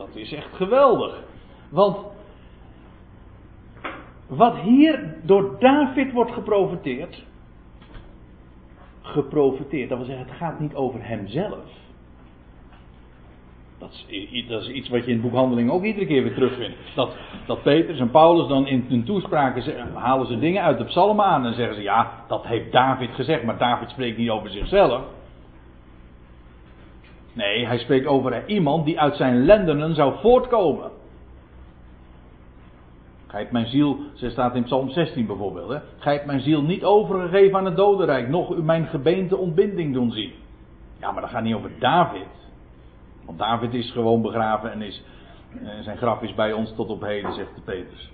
Dat 0.00 0.16
is 0.16 0.32
echt 0.32 0.54
geweldig. 0.54 1.22
Want 1.68 1.96
wat 4.26 4.56
hier 4.56 5.14
door 5.22 5.56
David 5.58 6.12
wordt 6.12 6.32
geprofiteerd, 6.32 7.24
geprofiteerd, 9.02 9.88
dat 9.88 9.98
wil 9.98 10.06
zeggen, 10.06 10.26
het 10.26 10.36
gaat 10.36 10.60
niet 10.60 10.74
over 10.74 11.06
hemzelf. 11.06 11.64
Dat 13.78 14.04
is, 14.06 14.46
dat 14.48 14.62
is, 14.62 14.68
iets 14.68 14.88
wat 14.88 15.04
je 15.04 15.10
in 15.10 15.20
boekhandeling 15.20 15.70
ook 15.70 15.82
iedere 15.82 16.06
keer 16.06 16.22
weer 16.22 16.34
terugvindt. 16.34 16.76
Dat, 16.94 17.16
dat 17.46 17.62
Petrus 17.62 17.98
en 17.98 18.10
Paulus 18.10 18.48
dan 18.48 18.66
in 18.66 18.84
hun 18.88 19.04
toespraken 19.04 19.92
halen 19.94 20.26
ze 20.26 20.38
dingen 20.38 20.62
uit 20.62 20.78
de 20.78 20.84
psalmen 20.84 21.24
aan 21.24 21.46
en 21.46 21.54
zeggen 21.54 21.74
ze 21.74 21.82
ja, 21.82 22.24
dat 22.28 22.46
heeft 22.46 22.72
David 22.72 23.10
gezegd, 23.10 23.42
maar 23.42 23.58
David 23.58 23.90
spreekt 23.90 24.18
niet 24.18 24.30
over 24.30 24.50
zichzelf. 24.50 25.02
Nee, 27.32 27.66
hij 27.66 27.78
spreekt 27.78 28.06
over 28.06 28.48
iemand 28.48 28.84
die 28.84 29.00
uit 29.00 29.16
zijn 29.16 29.44
lendenen 29.44 29.94
zou 29.94 30.14
voortkomen. 30.20 30.90
Gij 33.26 33.48
mijn 33.50 33.66
ziel, 33.66 33.96
ze 34.14 34.30
staat 34.30 34.54
in 34.54 34.62
Psalm 34.62 34.90
16 34.90 35.26
bijvoorbeeld. 35.26 35.68
Hè? 35.68 35.78
Gij 35.98 36.22
mijn 36.26 36.40
ziel 36.40 36.62
niet 36.62 36.84
overgegeven 36.84 37.58
aan 37.58 37.64
het 37.64 37.76
dodenrijk, 37.76 38.28
nog 38.28 38.54
u 38.54 38.62
mijn 38.62 38.86
gebeente 38.86 39.36
ontbinding 39.36 39.94
doen 39.94 40.10
zien. 40.10 40.32
Ja, 41.00 41.10
maar 41.10 41.20
dat 41.20 41.30
gaat 41.30 41.42
niet 41.42 41.54
over 41.54 41.70
David. 41.78 42.26
Want 43.24 43.38
David 43.38 43.74
is 43.74 43.90
gewoon 43.90 44.22
begraven 44.22 44.72
en 44.72 44.82
is, 44.82 45.02
eh, 45.62 45.68
zijn 45.80 45.96
graf 45.96 46.22
is 46.22 46.34
bij 46.34 46.52
ons 46.52 46.74
tot 46.74 46.88
op 46.88 47.02
heden, 47.02 47.34
zegt 47.34 47.54
de 47.54 47.60
Petrus. 47.60 48.10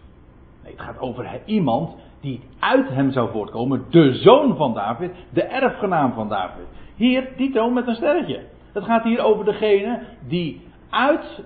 Nee, 0.63 0.73
het 0.73 0.83
gaat 0.83 0.99
over 0.99 1.41
iemand 1.45 1.95
die 2.21 2.41
uit 2.59 2.89
hem 2.89 3.13
zou 3.13 3.31
voortkomen, 3.31 3.85
de 3.91 4.15
zoon 4.15 4.57
van 4.57 4.75
David, 4.75 5.11
de 5.31 5.43
erfgenaam 5.43 6.13
van 6.13 6.29
David. 6.29 6.67
Hier, 6.97 7.29
Tito 7.37 7.71
met 7.71 7.87
een 7.87 7.95
sterretje. 7.95 8.41
Het 8.77 8.85
gaat 8.85 9.05
hier 9.05 9.25
over 9.25 9.45
degene 9.45 10.03
die 10.29 10.61
uit 10.91 11.43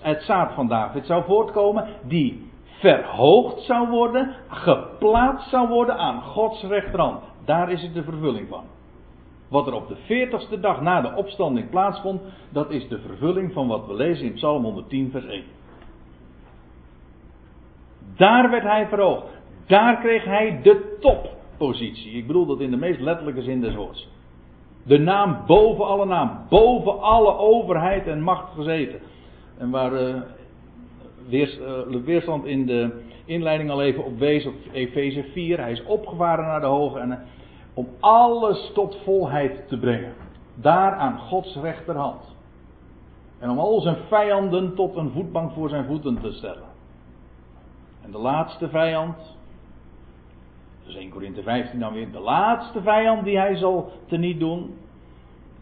het, 0.00 0.22
zaad 0.22 0.52
van 0.52 0.68
David 0.68 1.06
zou 1.06 1.24
voortkomen, 1.24 1.86
die 2.02 2.50
verhoogd 2.78 3.60
zou 3.60 3.88
worden, 3.88 4.34
geplaatst 4.48 5.48
zou 5.48 5.68
worden 5.68 5.96
aan 5.96 6.22
Gods 6.22 6.62
rechterhand. 6.62 7.22
Daar 7.44 7.70
is 7.70 7.82
het 7.82 7.94
de 7.94 8.02
vervulling 8.02 8.48
van. 8.48 8.64
Wat 9.48 9.66
er 9.66 9.72
op 9.72 9.88
de 9.88 9.96
veertigste 9.96 10.60
dag 10.60 10.80
na 10.80 11.00
de 11.00 11.14
opstanding 11.14 11.70
plaatsvond, 11.70 12.20
dat 12.50 12.70
is 12.70 12.88
de 12.88 12.98
vervulling 12.98 13.52
van 13.52 13.68
wat 13.68 13.86
we 13.86 13.94
lezen 13.94 14.26
in 14.26 14.32
Psalm 14.32 14.62
110, 14.62 15.10
vers 15.10 15.26
1. 15.26 15.44
Daar 18.16 18.50
werd 18.50 18.64
hij 18.64 18.86
verhoogd. 18.88 19.26
Daar 19.66 20.00
kreeg 20.00 20.24
hij 20.24 20.60
de 20.62 20.96
toppositie. 21.00 22.12
Ik 22.12 22.26
bedoel 22.26 22.46
dat 22.46 22.60
in 22.60 22.70
de 22.70 22.76
meest 22.76 23.00
letterlijke 23.00 23.42
zin 23.42 23.60
des 23.60 23.74
woords. 23.74 24.08
De 24.82 24.98
naam 24.98 25.36
boven 25.46 25.86
alle 25.86 26.06
naam, 26.06 26.38
boven 26.48 27.00
alle 27.00 27.36
overheid 27.36 28.06
en 28.06 28.22
macht 28.22 28.54
gezeten. 28.54 29.00
En 29.58 29.70
waar 29.70 29.92
uh, 29.92 30.22
weerstand 32.04 32.44
in 32.44 32.66
de 32.66 33.02
inleiding 33.24 33.70
al 33.70 33.82
even 33.82 34.04
op 34.04 34.18
wees, 34.18 34.46
op 34.46 34.54
Efeze 34.72 35.22
4. 35.22 35.58
Hij 35.58 35.72
is 35.72 35.84
opgevaren 35.84 36.44
naar 36.44 36.60
de 36.60 36.66
hoge 36.66 36.98
en 36.98 37.24
om 37.74 37.88
alles 38.00 38.70
tot 38.74 38.96
volheid 39.04 39.68
te 39.68 39.78
brengen. 39.78 40.12
Daar 40.54 40.92
aan 40.92 41.18
Gods 41.18 41.56
rechterhand. 41.56 42.36
En 43.38 43.50
om 43.50 43.58
al 43.58 43.80
zijn 43.80 43.96
vijanden 44.08 44.74
tot 44.74 44.96
een 44.96 45.10
voetbank 45.10 45.52
voor 45.52 45.68
zijn 45.68 45.84
voeten 45.84 46.20
te 46.20 46.32
stellen. 46.32 46.68
En 48.02 48.10
de 48.10 48.18
laatste 48.18 48.68
vijand, 48.68 49.36
dus 50.92 51.00
1 51.00 51.10
Korinthe 51.10 51.42
15 51.42 51.78
dan 51.78 51.92
weer, 51.92 52.12
de 52.12 52.20
laatste 52.20 52.82
vijand 52.82 53.24
die 53.24 53.38
hij 53.38 53.56
zal 53.56 53.92
teniet 54.06 54.38
doen, 54.38 54.74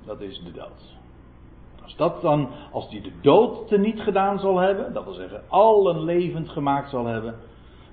dat 0.04 0.20
is 0.20 0.42
de 0.44 0.52
dood. 0.52 0.96
Als 1.82 1.96
dat 1.96 2.22
dan, 2.22 2.48
als 2.72 2.90
die 2.90 3.00
de 3.00 3.12
dood 3.20 3.68
teniet 3.68 4.00
gedaan 4.00 4.38
zal 4.38 4.58
hebben, 4.58 4.92
dat 4.92 5.04
wil 5.04 5.12
zeggen 5.12 5.42
allen 5.48 6.04
levend 6.04 6.48
gemaakt 6.48 6.90
zal 6.90 7.06
hebben, 7.06 7.34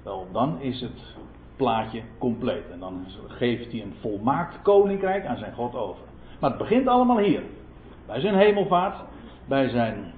wel 0.03 0.27
dan 0.31 0.59
is 0.59 0.81
het 0.81 1.15
plaatje 1.55 2.01
compleet. 2.17 2.69
En 2.71 2.79
dan 2.79 3.05
geeft 3.27 3.71
hij 3.71 3.81
een 3.81 3.95
volmaakt 3.99 4.61
koninkrijk 4.61 5.25
aan 5.25 5.37
zijn 5.37 5.53
God 5.53 5.75
over. 5.75 6.03
Maar 6.39 6.49
het 6.49 6.59
begint 6.59 6.87
allemaal 6.87 7.17
hier. 7.17 7.43
Bij 8.05 8.19
zijn 8.19 8.35
hemelvaart, 8.35 8.97
bij, 9.45 9.69
zijn, 9.69 10.13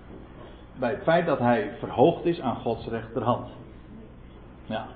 bij 0.80 0.90
het 0.90 1.04
feit 1.04 1.26
dat 1.26 1.40
hij 1.40 1.72
verhoogd 1.80 2.26
is 2.26 2.42
aan 2.42 2.56
Gods 2.56 2.88
rechterhand. 2.88 3.48
Ja. 4.66 4.88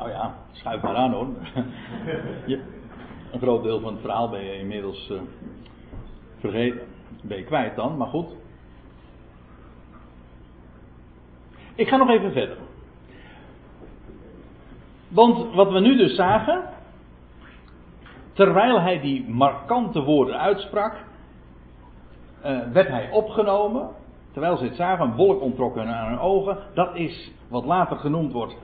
Nou 0.00 0.12
ja, 0.12 0.34
schuif 0.52 0.82
maar 0.82 0.94
aan 0.94 1.12
hoor. 1.12 1.26
Je, 2.46 2.62
een 3.32 3.40
groot 3.40 3.62
deel 3.62 3.80
van 3.80 3.92
het 3.92 4.00
verhaal 4.00 4.28
ben 4.28 4.44
je 4.44 4.58
inmiddels 4.58 5.10
uh, 5.10 5.20
vergeten 6.38 6.80
ben 7.22 7.36
je 7.36 7.44
kwijt 7.44 7.76
dan, 7.76 7.96
maar 7.96 8.06
goed. 8.06 8.28
Ik 11.74 11.88
ga 11.88 11.96
nog 11.96 12.08
even 12.08 12.32
verder. 12.32 12.56
Want 15.08 15.54
wat 15.54 15.72
we 15.72 15.80
nu 15.80 15.96
dus 15.96 16.14
zagen, 16.14 16.62
terwijl 18.32 18.80
hij 18.80 19.00
die 19.00 19.28
markante 19.28 20.02
woorden 20.02 20.38
uitsprak, 20.38 20.94
uh, 22.44 22.58
werd 22.72 22.88
hij 22.88 23.10
opgenomen. 23.10 23.88
Terwijl 24.32 24.56
ze 24.56 24.64
het 24.64 24.76
zagen, 24.76 25.04
een 25.04 25.14
wolk 25.14 25.40
ontrokken 25.40 25.86
aan 25.86 26.08
hun 26.08 26.18
ogen. 26.18 26.58
Dat 26.74 26.94
is 26.94 27.32
wat 27.48 27.64
later 27.64 27.96
genoemd 27.96 28.32
wordt 28.32 28.56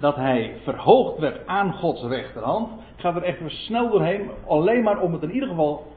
dat 0.00 0.16
hij 0.16 0.56
verhoogd 0.62 1.18
werd 1.18 1.46
aan 1.46 1.72
Gods 1.72 2.02
rechterhand. 2.02 2.68
Ik 2.96 3.00
ga 3.00 3.14
er 3.14 3.22
even 3.22 3.50
snel 3.50 3.90
doorheen, 3.90 4.30
alleen 4.46 4.82
maar 4.82 5.00
om 5.00 5.12
het 5.12 5.22
in 5.22 5.32
ieder 5.32 5.48
geval 5.48 5.92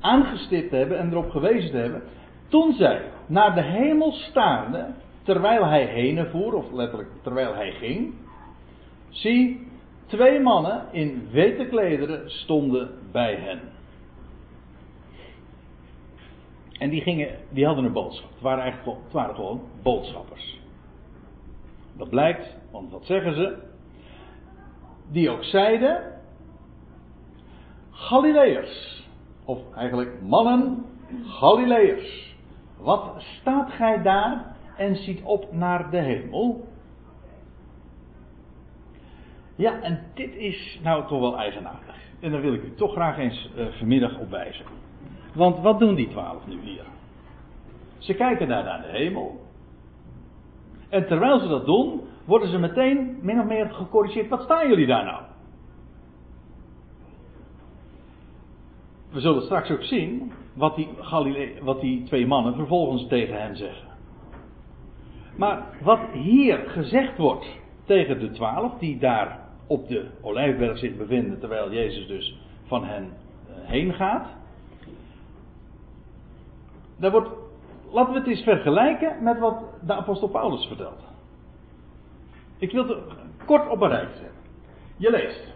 aangestipt 0.00 0.70
te 0.70 0.76
hebben 0.76 0.98
en 0.98 1.10
erop 1.10 1.30
gewezen 1.30 1.70
te 1.70 1.76
hebben. 1.76 2.02
Toen 2.48 2.72
zij 2.72 3.02
naar 3.26 3.54
de 3.54 3.62
hemel 3.62 4.12
staarden, 4.12 4.94
terwijl 5.22 5.64
hij 5.64 5.84
heen 5.84 6.26
voer, 6.26 6.54
of 6.54 6.72
letterlijk 6.72 7.10
terwijl 7.22 7.54
hij 7.54 7.70
ging, 7.70 8.14
zie, 9.08 9.68
twee 10.06 10.40
mannen 10.40 10.84
in 10.92 11.28
witte 11.30 11.66
klederen 11.66 12.30
stonden 12.30 12.90
bij 13.12 13.34
hen. 13.34 13.60
En 16.78 16.90
die, 16.90 17.00
gingen, 17.00 17.28
die 17.50 17.66
hadden 17.66 17.84
een 17.84 17.92
boodschap. 17.92 18.30
Het 18.30 18.40
waren 18.40 18.62
eigenlijk 18.62 18.98
het 19.04 19.12
waren 19.12 19.34
gewoon 19.34 19.60
boodschappers. 19.82 20.55
Dat 21.96 22.08
blijkt, 22.08 22.56
want 22.70 22.90
wat 22.90 23.04
zeggen 23.04 23.34
ze? 23.34 23.56
Die 25.10 25.30
ook 25.30 25.44
zeiden: 25.44 26.12
Galileërs. 27.90 29.04
Of 29.44 29.74
eigenlijk 29.74 30.22
mannen 30.22 30.84
Galileërs. 31.24 32.34
Wat 32.78 33.14
staat 33.16 33.70
gij 33.70 34.02
daar 34.02 34.56
en 34.76 34.96
ziet 34.96 35.22
op 35.22 35.52
naar 35.52 35.90
de 35.90 35.98
hemel? 35.98 36.64
Ja, 39.56 39.80
en 39.80 40.04
dit 40.14 40.34
is 40.34 40.80
nou 40.82 41.06
toch 41.06 41.20
wel 41.20 41.38
eigenaardig. 41.38 41.96
En 42.20 42.30
daar 42.30 42.40
wil 42.40 42.54
ik 42.54 42.62
u 42.62 42.74
toch 42.74 42.92
graag 42.92 43.18
eens 43.18 43.50
uh, 43.56 43.66
vanmiddag 43.66 44.18
op 44.18 44.30
wijzen. 44.30 44.64
Want 45.34 45.58
wat 45.58 45.78
doen 45.78 45.94
die 45.94 46.08
twaalf 46.08 46.46
nu 46.46 46.60
hier? 46.60 46.84
Ze 47.98 48.14
kijken 48.14 48.48
daar 48.48 48.64
naar 48.64 48.82
de 48.82 48.88
hemel. 48.88 49.45
En 50.88 51.06
terwijl 51.06 51.38
ze 51.38 51.48
dat 51.48 51.66
doen, 51.66 52.00
worden 52.24 52.48
ze 52.48 52.58
meteen 52.58 53.18
min 53.22 53.40
of 53.40 53.46
meer 53.46 53.70
gecorrigeerd. 53.70 54.28
Wat 54.28 54.42
staan 54.42 54.68
jullie 54.68 54.86
daar 54.86 55.04
nou? 55.04 55.22
we 59.16 59.22
zullen 59.22 59.42
straks 59.42 59.70
ook 59.70 59.82
zien 59.82 60.32
wat 60.54 60.76
die, 60.76 60.88
wat 61.62 61.80
die 61.80 62.02
twee 62.02 62.26
mannen 62.26 62.54
vervolgens 62.54 63.06
tegen 63.08 63.40
hem 63.42 63.54
zeggen. 63.54 63.88
Maar 65.36 65.66
wat 65.82 66.00
hier 66.12 66.58
gezegd 66.58 67.16
wordt 67.16 67.46
tegen 67.84 68.18
de 68.20 68.30
twaalf, 68.30 68.78
die 68.78 68.98
daar 68.98 69.40
op 69.66 69.88
de 69.88 70.06
olijfberg 70.20 70.78
zich 70.78 70.96
bevinden, 70.96 71.38
terwijl 71.40 71.72
Jezus 71.72 72.06
dus 72.06 72.38
van 72.66 72.84
hen 72.84 73.04
eh, 73.04 73.54
heen 73.68 73.94
gaat. 73.94 74.28
Daar 76.96 77.10
wordt, 77.10 77.30
laten 77.96 78.12
we 78.12 78.18
het 78.18 78.28
eens 78.28 78.42
vergelijken 78.42 79.22
met 79.22 79.38
wat 79.38 79.62
de 79.86 79.94
apostel 79.94 80.28
Paulus 80.28 80.66
vertelt. 80.66 81.04
Ik 82.58 82.72
wil 82.72 82.88
het 82.88 82.98
kort 83.44 83.68
op 83.68 83.80
een 83.80 83.88
rijtje 83.88 84.16
zetten. 84.16 84.40
Je 84.96 85.10
leest 85.10 85.54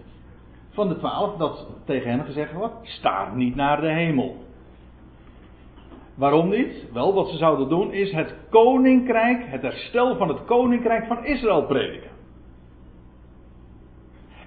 van 0.70 0.88
de 0.88 0.98
twaalf 0.98 1.36
dat 1.36 1.66
tegen 1.84 2.10
hen 2.10 2.24
gezegd 2.24 2.52
wordt: 2.52 2.74
sta 2.82 3.34
niet 3.34 3.54
naar 3.54 3.80
de 3.80 3.92
hemel. 3.92 4.36
Waarom 6.14 6.48
niet? 6.48 6.92
Wel, 6.92 7.14
wat 7.14 7.28
ze 7.28 7.36
zouden 7.36 7.68
doen 7.68 7.92
is 7.92 8.12
het 8.12 8.34
koninkrijk, 8.50 9.44
het 9.46 9.62
herstel 9.62 10.16
van 10.16 10.28
het 10.28 10.44
koninkrijk 10.44 11.06
van 11.06 11.24
Israël 11.24 11.66
prediken. 11.66 12.10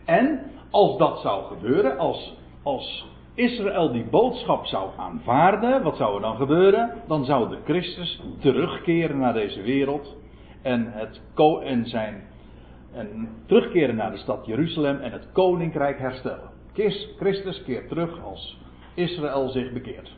En 0.05 0.51
als 0.69 0.97
dat 0.97 1.19
zou 1.19 1.43
gebeuren, 1.43 1.97
als, 1.97 2.37
als 2.63 3.12
Israël 3.35 3.91
die 3.91 4.05
boodschap 4.09 4.65
zou 4.65 4.89
aanvaarden, 4.97 5.83
wat 5.83 5.97
zou 5.97 6.15
er 6.15 6.21
dan 6.21 6.35
gebeuren? 6.35 6.93
Dan 7.07 7.25
zou 7.25 7.49
de 7.49 7.57
Christus 7.63 8.21
terugkeren 8.39 9.17
naar 9.17 9.33
deze 9.33 9.61
wereld 9.61 10.15
en, 10.61 10.91
het, 10.91 11.21
en 11.63 11.85
zijn 11.85 12.23
En 12.93 13.29
terugkeren 13.45 13.95
naar 13.95 14.11
de 14.11 14.17
stad 14.17 14.45
Jeruzalem 14.45 14.99
en 14.99 15.11
het 15.11 15.31
koninkrijk 15.31 15.99
herstellen. 15.99 16.49
Christus 17.17 17.63
keert 17.63 17.87
terug 17.87 18.23
als 18.23 18.59
Israël 18.93 19.49
zich 19.49 19.73
bekeert. 19.73 20.17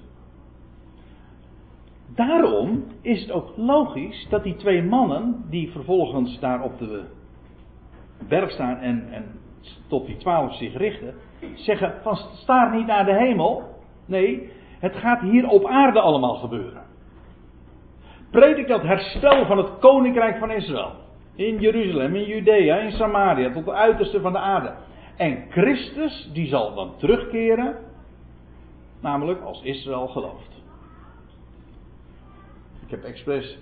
Daarom 2.16 2.84
is 3.02 3.22
het 3.22 3.32
ook 3.32 3.58
logisch 3.58 4.28
dat 4.30 4.44
die 4.44 4.56
twee 4.56 4.84
mannen, 4.84 5.46
die 5.50 5.72
vervolgens 5.72 6.40
daar 6.40 6.64
op 6.64 6.80
de 6.80 7.04
berg 8.28 8.52
staan 8.52 8.78
en, 8.78 9.08
en 9.12 9.26
tot 9.88 10.06
die 10.06 10.18
twaalf 10.18 10.56
zich 10.56 10.78
richten, 10.78 11.14
zeggen 11.56 11.94
van 12.02 12.16
staar 12.16 12.76
niet 12.76 12.86
naar 12.86 13.06
de 13.06 13.14
hemel. 13.14 13.64
Nee, 14.06 14.52
het 14.80 14.96
gaat 14.96 15.22
hier 15.22 15.48
op 15.48 15.66
aarde 15.66 16.00
allemaal 16.00 16.36
gebeuren. 16.36 16.84
Predik 18.32 18.68
dat 18.68 18.82
herstel 18.82 19.46
van 19.46 19.58
het 19.58 19.80
koninkrijk 19.80 20.38
van 20.38 20.52
Israël. 20.52 20.92
In 21.36 21.60
Jeruzalem, 21.60 22.16
in 22.16 22.26
Judea, 22.26 22.78
in 22.78 22.92
Samaria, 22.92 23.52
tot 23.52 23.66
de 23.66 23.74
uiterste 23.74 24.22
van 24.22 24.32
de 24.32 24.38
aarde. 24.38 24.74
En 25.18 25.46
Christus, 25.50 26.30
die 26.34 26.48
zal 26.48 26.74
dan 26.74 26.94
terugkeren, 26.98 27.76
namelijk 29.00 29.42
als 29.42 29.62
Israël 29.62 30.08
gelooft. 30.08 30.64
Ik 32.86 32.92
heb 32.92 33.04
expres 33.04 33.58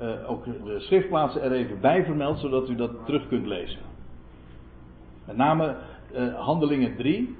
uh, 0.00 0.30
ook 0.30 0.44
de 0.44 0.80
schriftplaatsen 0.80 1.42
er 1.42 1.52
even 1.52 1.80
bij 1.80 2.04
vermeld, 2.04 2.38
zodat 2.38 2.68
u 2.68 2.74
dat 2.74 2.90
terug 3.04 3.28
kunt 3.28 3.46
lezen. 3.46 3.80
Met 5.26 5.36
name 5.36 5.76
uh, 6.16 6.34
Handelingen 6.34 6.96
3, 6.96 7.36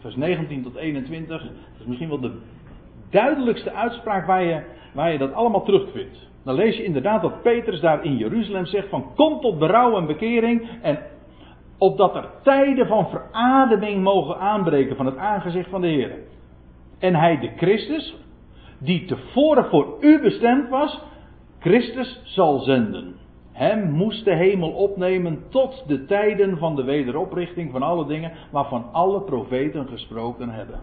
vers 0.00 0.16
19 0.16 0.62
tot 0.62 0.76
21. 0.76 1.42
Dat 1.42 1.50
is 1.80 1.86
misschien 1.86 2.08
wel 2.08 2.20
de 2.20 2.32
duidelijkste 3.10 3.72
uitspraak 3.72 4.26
waar 4.26 4.44
je, 4.44 4.62
waar 4.92 5.12
je 5.12 5.18
dat 5.18 5.32
allemaal 5.32 5.64
terugvindt. 5.64 6.28
Dan 6.44 6.54
lees 6.54 6.76
je 6.76 6.84
inderdaad 6.84 7.22
dat 7.22 7.42
Petrus 7.42 7.80
daar 7.80 8.04
in 8.04 8.16
Jeruzalem 8.16 8.66
zegt 8.66 8.88
van 8.88 9.14
kom 9.14 9.40
tot 9.40 9.58
berouw 9.58 9.96
en 9.96 10.06
bekering 10.06 10.68
en 10.82 10.98
opdat 11.78 12.14
er 12.14 12.30
tijden 12.42 12.86
van 12.86 13.08
verademing 13.08 14.02
mogen 14.02 14.38
aanbreken 14.38 14.96
van 14.96 15.06
het 15.06 15.16
aangezicht 15.16 15.70
van 15.70 15.80
de 15.80 15.86
Heer. 15.86 16.12
En 16.98 17.14
hij 17.14 17.38
de 17.38 17.50
Christus, 17.56 18.16
die 18.78 19.04
tevoren 19.04 19.64
voor 19.64 19.96
u 20.00 20.20
bestemd 20.20 20.68
was, 20.68 21.00
Christus 21.58 22.20
zal 22.24 22.58
zenden. 22.58 23.14
Hem 23.54 23.90
moest 23.90 24.24
de 24.24 24.34
hemel 24.34 24.70
opnemen 24.70 25.42
tot 25.48 25.84
de 25.86 26.04
tijden 26.04 26.58
van 26.58 26.76
de 26.76 26.84
wederoprichting 26.84 27.70
van 27.70 27.82
alle 27.82 28.06
dingen 28.06 28.32
waarvan 28.50 28.84
alle 28.92 29.20
profeten 29.20 29.86
gesproken 29.88 30.50
hebben. 30.50 30.80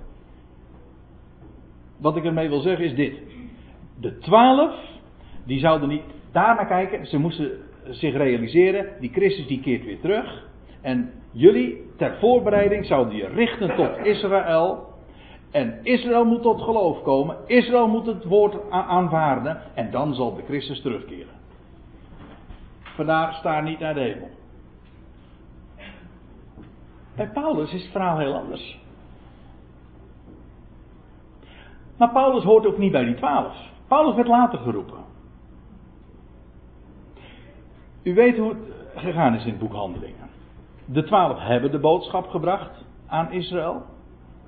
Wat 1.98 2.16
ik 2.16 2.26
ermee 2.26 2.50
wil 2.50 2.60
zeggen 2.60 2.86
is 2.86 2.96
dit. 2.96 3.14
De 4.00 4.18
twaalf, 4.18 4.76
die 5.46 5.60
zouden 5.60 5.90
niet 5.90 6.04
daar 6.32 6.56
naar 6.56 6.68
kijken, 6.68 7.06
ze 7.06 7.18
moesten 7.18 7.52
zich 7.90 8.14
realiseren, 8.14 8.88
die 9.00 9.12
Christus 9.12 9.48
die 9.48 9.62
keert 9.62 9.86
weer 9.86 10.00
terug. 10.00 10.48
En 10.82 11.12
jullie 11.32 11.82
ter 11.98 12.18
voorbereiding 12.20 12.86
zouden 12.86 13.16
je 13.16 13.28
richten 13.28 13.76
tot 13.76 13.98
Israël. 14.04 14.90
En 15.52 15.80
Israël 15.84 16.26
moet 16.26 16.42
tot 16.42 16.62
geloof 16.62 17.02
komen. 17.02 17.38
Israël 17.46 17.88
moet 17.88 18.06
het 18.06 18.24
woord 18.24 18.70
aanvaarden. 18.70 19.62
En 19.76 19.92
dan 19.92 20.14
zal 20.16 20.36
de 20.36 20.44
Christus 20.44 20.82
terugkeren. 20.82 21.41
Vandaar 22.96 23.34
sta 23.34 23.60
niet 23.60 23.80
naar 23.80 23.94
de 23.94 24.00
hemel. 24.00 24.30
Bij 27.16 27.28
Paulus 27.28 27.74
is 27.74 27.82
het 27.82 27.92
verhaal 27.92 28.18
heel 28.18 28.36
anders. 28.36 28.80
Maar 31.98 32.12
Paulus 32.12 32.44
hoort 32.44 32.66
ook 32.66 32.78
niet 32.78 32.92
bij 32.92 33.04
die 33.04 33.16
twaalf. 33.16 33.56
Paulus 33.88 34.16
werd 34.16 34.28
later 34.28 34.60
geroepen. 34.60 35.00
U 38.04 38.14
weet 38.14 38.38
hoe 38.38 38.50
het 38.50 39.04
gegaan 39.04 39.36
is 39.36 39.44
in 39.44 39.50
het 39.50 39.60
boek 39.60 39.74
Handelingen. 39.74 40.30
De 40.86 41.04
twaalf 41.04 41.40
hebben 41.40 41.72
de 41.72 41.80
boodschap 41.80 42.28
gebracht 42.28 42.86
aan 43.08 43.32
Israël. 43.32 43.86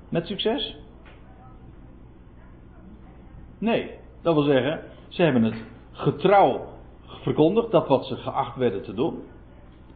Met 0.08 0.26
succes? 0.26 0.76
Nee, 3.58 3.90
dat 4.22 4.34
wil 4.34 4.42
zeggen, 4.42 4.80
ze 5.08 5.22
hebben 5.22 5.42
het 5.42 5.64
getrouw 5.92 6.73
verkondigd, 7.24 7.70
dat 7.70 7.88
wat 7.88 8.04
ze 8.06 8.16
geacht 8.16 8.56
werden 8.56 8.82
te 8.82 8.94
doen. 8.94 9.22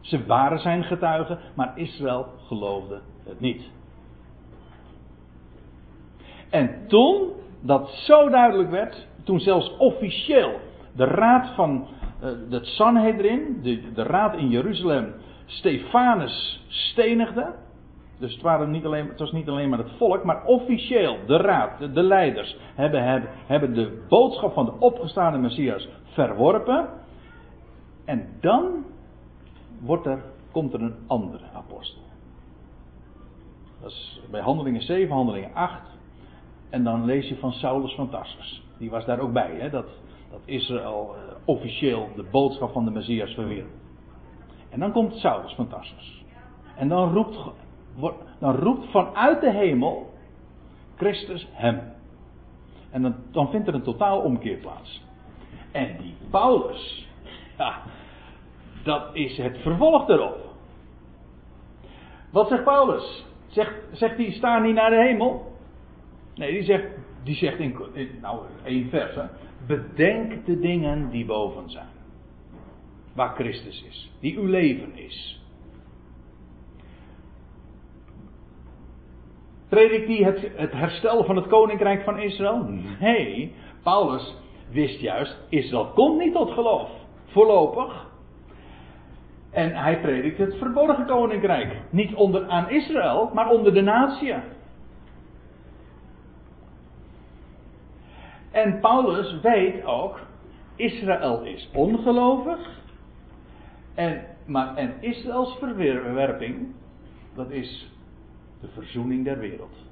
Ze 0.01 0.25
waren 0.25 0.59
zijn 0.59 0.83
getuigen, 0.83 1.39
maar 1.55 1.71
Israël 1.75 2.25
geloofde 2.47 2.99
het 3.23 3.39
niet. 3.39 3.71
En 6.49 6.87
toen 6.87 7.31
dat 7.61 7.89
zo 7.89 8.29
duidelijk 8.29 8.69
werd, 8.69 9.07
toen 9.23 9.39
zelfs 9.39 9.77
officieel 9.77 10.59
de 10.95 11.03
raad 11.03 11.49
van 11.55 11.87
uh, 12.23 12.29
het 12.49 12.65
Sanhedrin, 12.65 13.59
de, 13.61 13.91
de 13.93 14.03
raad 14.03 14.35
in 14.35 14.49
Jeruzalem, 14.49 15.13
Stefanus 15.45 16.65
stenigde. 16.67 17.53
Dus 18.19 18.33
het, 18.33 18.41
waren 18.41 18.71
niet 18.71 18.85
alleen, 18.85 19.07
het 19.07 19.19
was 19.19 19.31
niet 19.31 19.49
alleen 19.49 19.69
maar 19.69 19.79
het 19.79 19.91
volk, 19.97 20.23
maar 20.23 20.45
officieel 20.45 21.17
de 21.27 21.37
raad, 21.37 21.79
de, 21.79 21.91
de 21.91 22.03
leiders, 22.03 22.57
hebben, 22.75 23.03
hebben, 23.03 23.29
hebben 23.45 23.73
de 23.73 24.05
boodschap 24.09 24.53
van 24.53 24.65
de 24.65 24.73
opgestaande 24.79 25.37
Messias 25.37 25.87
verworpen. 26.03 26.89
En 28.09 28.27
dan 28.39 28.85
wordt 29.79 30.05
er, 30.05 30.23
komt 30.51 30.73
er 30.73 30.81
een 30.81 30.95
andere 31.07 31.45
apostel. 31.53 32.01
Dat 33.81 33.91
is 33.91 34.21
bij 34.31 34.41
handelingen 34.41 34.81
7, 34.81 35.15
handelingen 35.15 35.53
8. 35.53 35.81
En 36.69 36.83
dan 36.83 37.05
lees 37.05 37.27
je 37.27 37.37
van 37.37 37.51
Saulus 37.51 37.95
van 37.95 38.09
Tarsus. 38.09 38.63
Die 38.77 38.89
was 38.89 39.05
daar 39.05 39.19
ook 39.19 39.33
bij, 39.33 39.55
hè? 39.55 39.69
Dat, 39.69 39.85
dat 40.31 40.39
Israël 40.45 41.15
uh, 41.15 41.21
officieel 41.45 42.09
de 42.15 42.23
boodschap 42.31 42.71
van 42.71 42.85
de 42.85 42.91
Messias 42.91 43.33
verwierp. 43.33 43.69
En 44.69 44.79
dan 44.79 44.91
komt 44.91 45.15
Saulus 45.15 45.53
van 45.53 45.67
Tarsus. 45.67 46.23
En 46.75 46.87
dan 46.87 47.13
roept, 47.13 47.37
dan 48.39 48.55
roept 48.55 48.91
vanuit 48.91 49.41
de 49.41 49.51
hemel 49.51 50.13
Christus 50.95 51.47
hem. 51.51 51.81
En 52.89 53.01
dan, 53.01 53.15
dan 53.31 53.49
vindt 53.49 53.67
er 53.67 53.73
een 53.73 53.83
totaal 53.83 54.19
omkeer 54.19 54.57
plaats. 54.57 55.01
En 55.71 55.97
die 55.97 56.15
Paulus, 56.29 57.08
ja, 57.59 57.81
dat 58.83 59.09
is 59.13 59.37
het 59.37 59.57
vervolg 59.57 60.09
erop. 60.09 60.37
Wat 62.31 62.47
zegt 62.47 62.63
Paulus? 62.63 63.25
Zegt, 63.47 63.73
zegt 63.91 64.17
hij, 64.17 64.31
sta 64.31 64.59
niet 64.59 64.75
naar 64.75 64.89
de 64.89 64.95
hemel? 64.95 65.57
Nee, 66.35 66.51
die 66.51 66.63
zegt, 66.63 66.85
die 67.23 67.35
zegt 67.35 67.59
in, 67.59 67.77
nou, 68.21 68.39
één 68.63 68.89
vers. 68.89 69.15
Hè. 69.15 69.23
Bedenk 69.67 70.45
de 70.45 70.59
dingen 70.59 71.09
die 71.09 71.25
boven 71.25 71.69
zijn. 71.69 71.89
Waar 73.13 73.35
Christus 73.35 73.83
is. 73.83 74.11
Die 74.19 74.37
uw 74.37 74.45
leven 74.45 74.97
is. 74.97 75.43
Predik 79.69 80.07
die 80.07 80.25
het, 80.25 80.51
het 80.55 80.71
herstel 80.71 81.23
van 81.23 81.35
het 81.35 81.47
koninkrijk 81.47 82.03
van 82.03 82.19
Israël? 82.19 82.65
Nee, 82.99 83.53
Paulus 83.83 84.35
wist 84.71 84.99
juist, 84.99 85.37
Israël 85.49 85.85
komt 85.85 86.19
niet 86.19 86.33
tot 86.33 86.51
geloof. 86.51 86.98
Voorlopig. 87.31 88.07
En 89.49 89.75
hij 89.75 90.01
predikt 90.01 90.37
het 90.37 90.55
verborgen 90.55 91.05
koninkrijk. 91.05 91.81
Niet 91.89 92.13
onder 92.13 92.47
aan 92.47 92.69
Israël, 92.69 93.31
maar 93.33 93.49
onder 93.49 93.73
de 93.73 93.81
natie. 93.81 94.35
En 98.51 98.79
Paulus 98.79 99.39
weet 99.41 99.85
ook, 99.85 100.19
Israël 100.75 101.43
is 101.43 101.69
ongelovig. 101.73 102.77
En, 103.95 104.25
maar, 104.45 104.75
en 104.75 104.93
Israëls 104.99 105.57
verwerping, 105.59 106.75
dat 107.35 107.51
is 107.51 107.91
de 108.61 108.67
verzoening 108.67 109.23
der 109.23 109.39
wereld. 109.39 109.88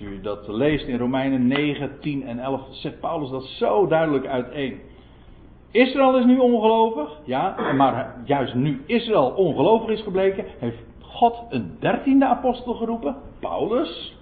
Als 0.00 0.08
u 0.08 0.20
dat 0.20 0.48
leest 0.48 0.86
in 0.86 0.98
Romeinen 0.98 1.46
9, 1.46 2.00
10 2.00 2.26
en 2.26 2.38
11, 2.38 2.60
zet 2.70 3.00
Paulus 3.00 3.30
dat 3.30 3.44
zo 3.44 3.86
duidelijk 3.86 4.26
uiteen. 4.26 4.80
Israël 5.70 6.18
is 6.18 6.24
nu 6.24 6.38
ongelovig, 6.38 7.20
ja, 7.24 7.72
maar 7.72 8.16
juist 8.24 8.54
nu 8.54 8.82
Israël 8.86 9.32
ongelovig 9.36 9.88
is 9.88 10.02
gebleken, 10.02 10.44
heeft 10.58 10.82
God 11.00 11.46
een 11.48 11.76
dertiende 11.80 12.26
apostel 12.26 12.74
geroepen, 12.74 13.16
Paulus. 13.40 14.16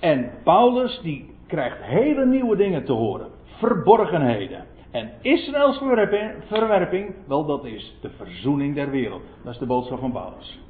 En 0.00 0.30
Paulus 0.44 1.00
die 1.02 1.34
krijgt 1.46 1.82
hele 1.82 2.26
nieuwe 2.26 2.56
dingen 2.56 2.84
te 2.84 2.92
horen, 2.92 3.26
verborgenheden. 3.44 4.64
En 4.90 5.10
Israëls 5.22 5.78
verwerping, 5.78 6.32
verwerping, 6.46 7.14
wel 7.26 7.46
dat 7.46 7.64
is 7.64 7.96
de 8.00 8.10
verzoening 8.10 8.74
der 8.74 8.90
wereld. 8.90 9.22
Dat 9.44 9.52
is 9.52 9.58
de 9.58 9.66
boodschap 9.66 9.98
van 9.98 10.12
Paulus. 10.12 10.60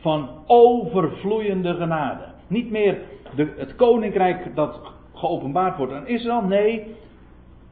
Van 0.00 0.28
overvloeiende 0.46 1.74
genade. 1.74 2.24
Niet 2.46 2.70
meer 2.70 2.98
de, 3.36 3.52
het 3.56 3.76
koninkrijk 3.76 4.54
dat 4.54 4.80
geopenbaard 5.14 5.76
wordt 5.76 5.92
aan 5.92 6.06
Israël, 6.06 6.42
nee, 6.42 6.96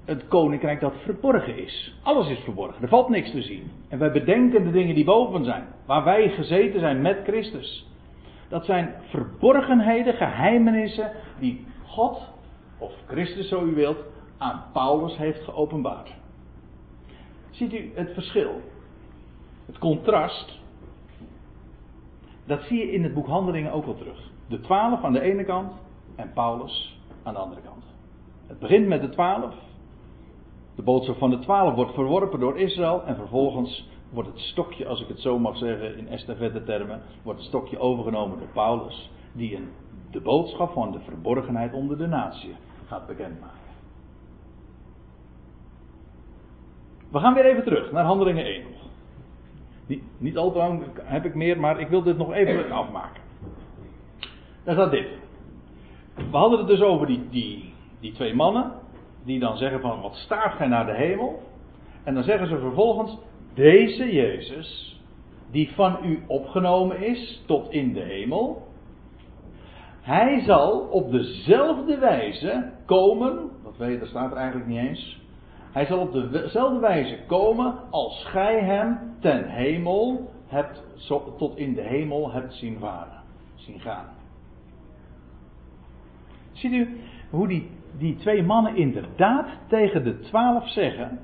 het 0.05 0.29
koninkrijk 0.29 0.81
dat 0.81 0.95
verborgen 1.05 1.59
is. 1.59 1.99
Alles 2.03 2.29
is 2.29 2.39
verborgen, 2.39 2.83
er 2.83 2.89
valt 2.89 3.09
niks 3.09 3.31
te 3.31 3.43
zien. 3.43 3.71
En 3.89 3.99
wij 3.99 4.13
bedenken 4.13 4.65
de 4.65 4.71
dingen 4.71 4.95
die 4.95 5.05
boven 5.05 5.45
zijn, 5.45 5.65
waar 5.87 6.05
wij 6.05 6.29
gezeten 6.29 6.81
zijn 6.81 7.03
met 7.03 7.19
Christus. 7.25 7.87
Dat 8.49 8.65
zijn 8.65 8.95
verborgenheden, 9.09 10.15
geheimenissen 10.15 11.11
die 11.39 11.67
God, 11.87 12.33
of 12.79 12.93
Christus 13.07 13.49
zo 13.49 13.65
u 13.65 13.75
wilt, 13.75 13.99
aan 14.39 14.65
Paulus 14.73 15.17
heeft 15.17 15.45
geopenbaard. 15.45 16.15
Ziet 17.51 17.73
u 17.73 17.91
het 17.95 18.11
verschil? 18.13 18.61
Het 19.67 19.79
contrast. 19.79 20.59
Dat 22.47 22.63
zie 22.63 22.79
je 22.79 22.93
in 22.93 23.03
het 23.03 23.15
boek 23.15 23.27
Handelingen 23.27 23.73
ook 23.73 23.85
wel 23.85 23.97
terug. 23.97 24.31
De 24.49 24.61
twaalf 24.61 25.05
aan 25.05 25.13
de 25.13 25.21
ene 25.21 25.45
kant 25.45 25.73
en 26.17 26.33
Paulus 26.33 27.01
aan 27.23 27.35
de 27.35 27.41
andere 27.41 27.61
kant. 27.61 27.85
Het 28.47 28.59
begint 28.59 28.87
met 28.87 29.01
de 29.01 29.09
twaalf. 29.09 29.55
De 30.75 30.83
boodschap 30.83 31.19
van 31.19 31.31
de 31.31 31.39
twaalf 31.39 31.75
wordt 31.75 31.95
verworpen 31.95 32.41
door 32.41 32.59
Israël 32.59 33.03
en 33.05 33.17
vervolgens 33.17 33.89
wordt 34.11 34.29
het 34.29 34.39
stokje, 34.39 34.87
als 34.87 35.01
ik 35.01 35.09
het 35.09 35.21
zo 35.21 35.39
mag 35.39 35.57
zeggen 35.57 35.99
in 35.99 36.09
estafette 36.09 36.65
termen, 36.65 37.03
wordt 37.23 37.39
het 37.39 37.49
stokje 37.49 37.79
overgenomen 37.79 38.39
door 38.39 38.49
Paulus, 38.49 39.11
die 39.33 39.57
een, 39.57 39.69
de 40.11 40.21
boodschap 40.21 40.73
van 40.73 40.93
de 40.93 41.01
verborgenheid 41.01 41.73
onder 41.73 41.99
de 41.99 42.07
natie 42.07 42.57
gaat 42.87 43.07
bekendmaken. 43.07 43.55
We 47.11 47.19
gaan 47.19 47.35
weer 47.35 47.45
even 47.45 47.65
terug 47.65 47.93
naar 47.93 48.05
Handelingen 48.05 48.45
1. 48.45 48.76
Niet, 49.87 50.03
niet 50.19 50.37
al 50.37 50.53
te 50.53 50.59
lang 50.59 50.83
heb 51.03 51.25
ik 51.25 51.35
meer, 51.35 51.61
maar 51.61 51.81
ik 51.81 51.89
wil 51.89 52.03
dit 52.03 52.17
nog 52.17 52.33
even 52.33 52.71
afmaken. 52.71 53.23
Daar 54.65 54.75
staat 54.75 54.91
dit. 54.91 55.09
We 56.15 56.37
hadden 56.37 56.59
het 56.59 56.69
dus 56.69 56.83
over 56.83 57.07
die, 57.07 57.29
die, 57.31 57.73
die 58.01 58.13
twee 58.13 58.35
mannen, 58.35 58.73
die 59.25 59.39
dan 59.39 59.57
zeggen 59.57 59.81
van 59.81 60.01
wat 60.01 60.15
staart 60.15 60.55
gij 60.55 60.67
naar 60.67 60.87
de 60.87 60.95
hemel? 60.95 61.43
En 62.05 62.15
dan 62.15 62.23
zeggen 62.23 62.49
ze 62.49 62.59
vervolgens, 62.59 63.19
deze 63.55 64.13
Jezus, 64.13 65.01
die 65.51 65.73
van 65.75 65.99
u 66.05 66.23
opgenomen 66.27 67.03
is 67.03 67.43
tot 67.47 67.71
in 67.71 67.93
de 67.93 68.03
hemel, 68.03 68.67
hij 70.01 70.41
zal 70.41 70.79
op 70.79 71.11
dezelfde 71.11 71.99
wijze 71.99 72.73
komen, 72.85 73.51
dat 73.65 73.77
weet, 73.77 74.01
dat 74.01 74.09
staat 74.09 74.31
er 74.31 74.37
eigenlijk 74.37 74.69
niet 74.69 74.79
eens, 74.79 75.21
hij 75.77 75.87
zal 75.87 75.99
op 75.99 76.13
dezelfde 76.13 76.79
wijze 76.79 77.19
komen 77.27 77.75
als 77.91 78.25
gij 78.25 78.61
hem 78.61 78.99
ten 79.21 79.49
hemel 79.49 80.31
hebt, 80.47 80.83
tot 81.39 81.57
in 81.57 81.75
de 81.75 81.83
hemel 81.83 82.33
hebt 82.33 82.55
zien 82.55 82.79
varen, 82.79 83.23
zien 83.55 83.81
gaan. 83.81 84.07
Ziet 86.53 86.73
u 86.73 87.01
hoe 87.31 87.49
die, 87.49 87.71
die 87.99 88.17
twee 88.17 88.43
mannen 88.43 88.77
inderdaad 88.77 89.47
tegen 89.67 90.05
de 90.05 90.21
twaalf 90.21 90.69
zeggen, 90.69 91.19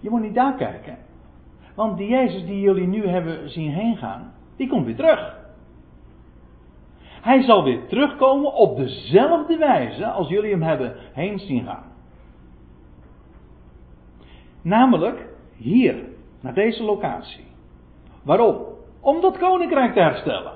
je 0.00 0.10
moet 0.10 0.22
niet 0.22 0.34
daar 0.34 0.54
kijken. 0.54 0.98
Want 1.74 1.98
die 1.98 2.08
Jezus 2.08 2.44
die 2.46 2.60
jullie 2.60 2.86
nu 2.86 3.06
hebben 3.06 3.50
zien 3.50 3.70
heen 3.70 3.96
gaan, 3.96 4.32
die 4.56 4.68
komt 4.68 4.84
weer 4.86 4.96
terug. 4.96 5.36
Hij 7.22 7.42
zal 7.42 7.64
weer 7.64 7.86
terugkomen 7.86 8.54
op 8.54 8.76
dezelfde 8.76 9.56
wijze 9.56 10.06
als 10.06 10.28
jullie 10.28 10.50
hem 10.50 10.62
hebben 10.62 10.96
heen 11.12 11.38
zien 11.38 11.64
gaan. 11.64 11.94
Namelijk 14.66 15.26
hier, 15.56 15.94
naar 16.40 16.54
deze 16.54 16.82
locatie. 16.82 17.44
Waarom? 18.22 18.56
Om 19.00 19.20
dat 19.20 19.38
koninkrijk 19.38 19.92
te 19.92 20.00
herstellen. 20.00 20.52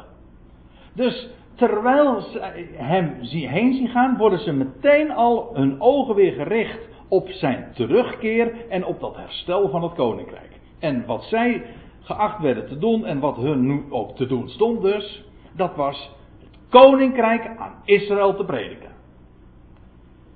Dus 0.92 1.28
terwijl 1.54 2.20
ze 2.20 2.38
hem 2.74 3.14
heen 3.20 3.74
zien 3.74 3.88
gaan, 3.88 4.16
worden 4.16 4.38
ze 4.38 4.52
meteen 4.52 5.10
al 5.10 5.50
hun 5.54 5.80
ogen 5.80 6.14
weer 6.14 6.32
gericht 6.32 6.88
op 7.08 7.28
zijn 7.28 7.70
terugkeer 7.74 8.68
en 8.68 8.84
op 8.84 9.00
dat 9.00 9.16
herstel 9.16 9.68
van 9.68 9.82
het 9.82 9.94
koninkrijk. 9.94 10.60
En 10.78 11.06
wat 11.06 11.24
zij 11.24 11.64
geacht 12.00 12.42
werden 12.42 12.66
te 12.66 12.78
doen 12.78 13.04
en 13.04 13.20
wat 13.20 13.36
hun 13.36 13.66
nu 13.66 13.84
ook 13.90 14.16
te 14.16 14.26
doen 14.26 14.48
stond 14.48 14.82
dus, 14.82 15.24
dat 15.56 15.76
was 15.76 16.16
het 16.38 16.58
koninkrijk 16.68 17.46
aan 17.58 17.74
Israël 17.84 18.36
te 18.36 18.44
prediken. 18.44 18.90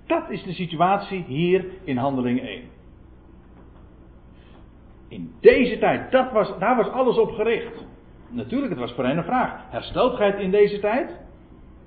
Dat 0.07 0.31
is 0.31 0.43
de 0.43 0.53
situatie 0.53 1.25
hier 1.27 1.64
in 1.85 1.97
Handeling 1.97 2.41
1. 2.41 2.74
In 5.14 5.32
deze 5.40 5.78
tijd, 5.78 6.10
dat 6.10 6.32
was, 6.32 6.58
daar 6.58 6.76
was 6.76 6.88
alles 6.88 7.16
op 7.16 7.30
gericht. 7.30 7.84
Natuurlijk, 8.28 8.70
het 8.70 8.80
was 8.80 8.92
voor 8.92 9.04
hen 9.04 9.16
een 9.16 9.24
vraag. 9.24 9.70
Herstelt 9.70 10.16
gij 10.16 10.26
het 10.26 10.38
in 10.38 10.50
deze 10.50 10.80
tijd? 10.80 11.20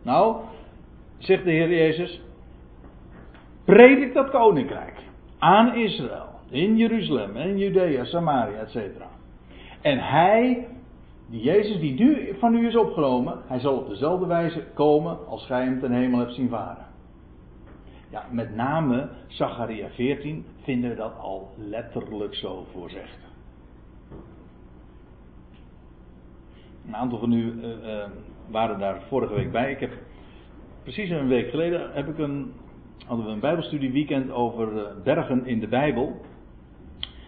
Nou, 0.03 0.35
zegt 1.17 1.43
de 1.43 1.51
Heer 1.51 1.69
Jezus, 1.69 2.21
predik 3.65 4.13
dat 4.13 4.29
koninkrijk 4.29 4.93
aan 5.39 5.75
Israël, 5.75 6.29
in 6.49 6.77
Jeruzalem, 6.77 7.35
in 7.35 7.57
Judea, 7.57 8.03
Samaria, 8.03 8.59
etc. 8.59 8.77
En 9.81 9.99
hij, 9.99 10.67
die 11.29 11.41
Jezus 11.41 11.79
die 11.79 11.99
nu 11.99 12.35
van 12.39 12.55
u 12.55 12.67
is 12.67 12.75
opgenomen, 12.75 13.41
hij 13.47 13.59
zal 13.59 13.77
op 13.77 13.89
dezelfde 13.89 14.25
wijze 14.25 14.63
komen 14.73 15.27
als 15.27 15.45
gij 15.45 15.63
hem 15.63 15.79
ten 15.79 15.91
hemel 15.91 16.19
hebt 16.19 16.33
zien 16.33 16.49
varen. 16.49 16.86
Ja, 18.09 18.25
met 18.31 18.55
name 18.55 19.09
Zacharia 19.27 19.89
14 19.89 20.45
vinden 20.61 20.89
we 20.89 20.95
dat 20.95 21.17
al 21.19 21.51
letterlijk 21.57 22.35
zo 22.35 22.65
voorzegd. 22.71 23.17
Een 26.87 26.95
aantal 26.95 27.19
van 27.19 27.31
u 27.31 27.53
uh, 27.53 27.63
uh, 27.63 28.03
waren 28.49 28.79
daar 28.79 29.01
vorige 29.07 29.33
week 29.33 29.51
bij. 29.51 29.71
Ik 29.71 29.79
heb 29.79 29.91
precies 30.83 31.09
een 31.09 31.27
week 31.27 31.49
geleden 31.49 31.93
heb 31.93 32.07
ik 32.07 32.17
een 32.17 32.53
hadden 33.05 33.25
we 33.25 33.31
een 33.31 33.39
Bijbelstudieweekend 33.39 34.31
over 34.31 34.77
eh, 34.77 35.03
bergen 35.03 35.45
in 35.45 35.59
de 35.59 35.67
Bijbel. 35.67 36.21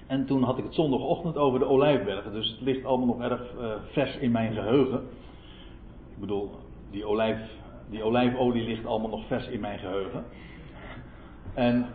En 0.07 0.25
toen 0.25 0.43
had 0.43 0.57
ik 0.57 0.63
het 0.63 0.73
zondagochtend 0.73 1.38
over 1.38 1.59
de 1.59 1.65
Olijfbergen. 1.65 2.34
Dus 2.34 2.49
het 2.49 2.61
ligt 2.61 2.86
allemaal 2.86 3.07
nog 3.07 3.21
erg 3.21 3.53
vers 3.91 4.17
in 4.17 4.32
mijn 4.32 4.53
geheugen. 4.53 4.99
Ik 6.13 6.19
bedoel, 6.19 6.51
die, 6.91 7.05
olijf, 7.05 7.39
die 7.89 8.03
olijfolie 8.03 8.63
ligt 8.63 8.86
allemaal 8.86 9.09
nog 9.09 9.27
vers 9.27 9.47
in 9.47 9.59
mijn 9.59 9.80
geheugen. 9.80 10.23
En 11.53 11.87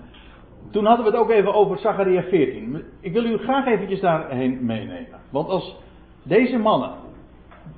toen 0.71 0.85
hadden 0.85 1.05
we 1.05 1.11
het 1.11 1.21
ook 1.21 1.31
even 1.31 1.55
over 1.55 1.79
Zacharia 1.79 2.23
14. 2.23 2.83
Ik 3.01 3.13
wil 3.13 3.25
u 3.25 3.39
graag 3.39 3.67
eventjes 3.67 4.01
daarheen 4.01 4.65
meenemen. 4.65 5.21
Want 5.31 5.49
als 5.49 5.77
deze 6.23 6.59
mannen 6.59 6.91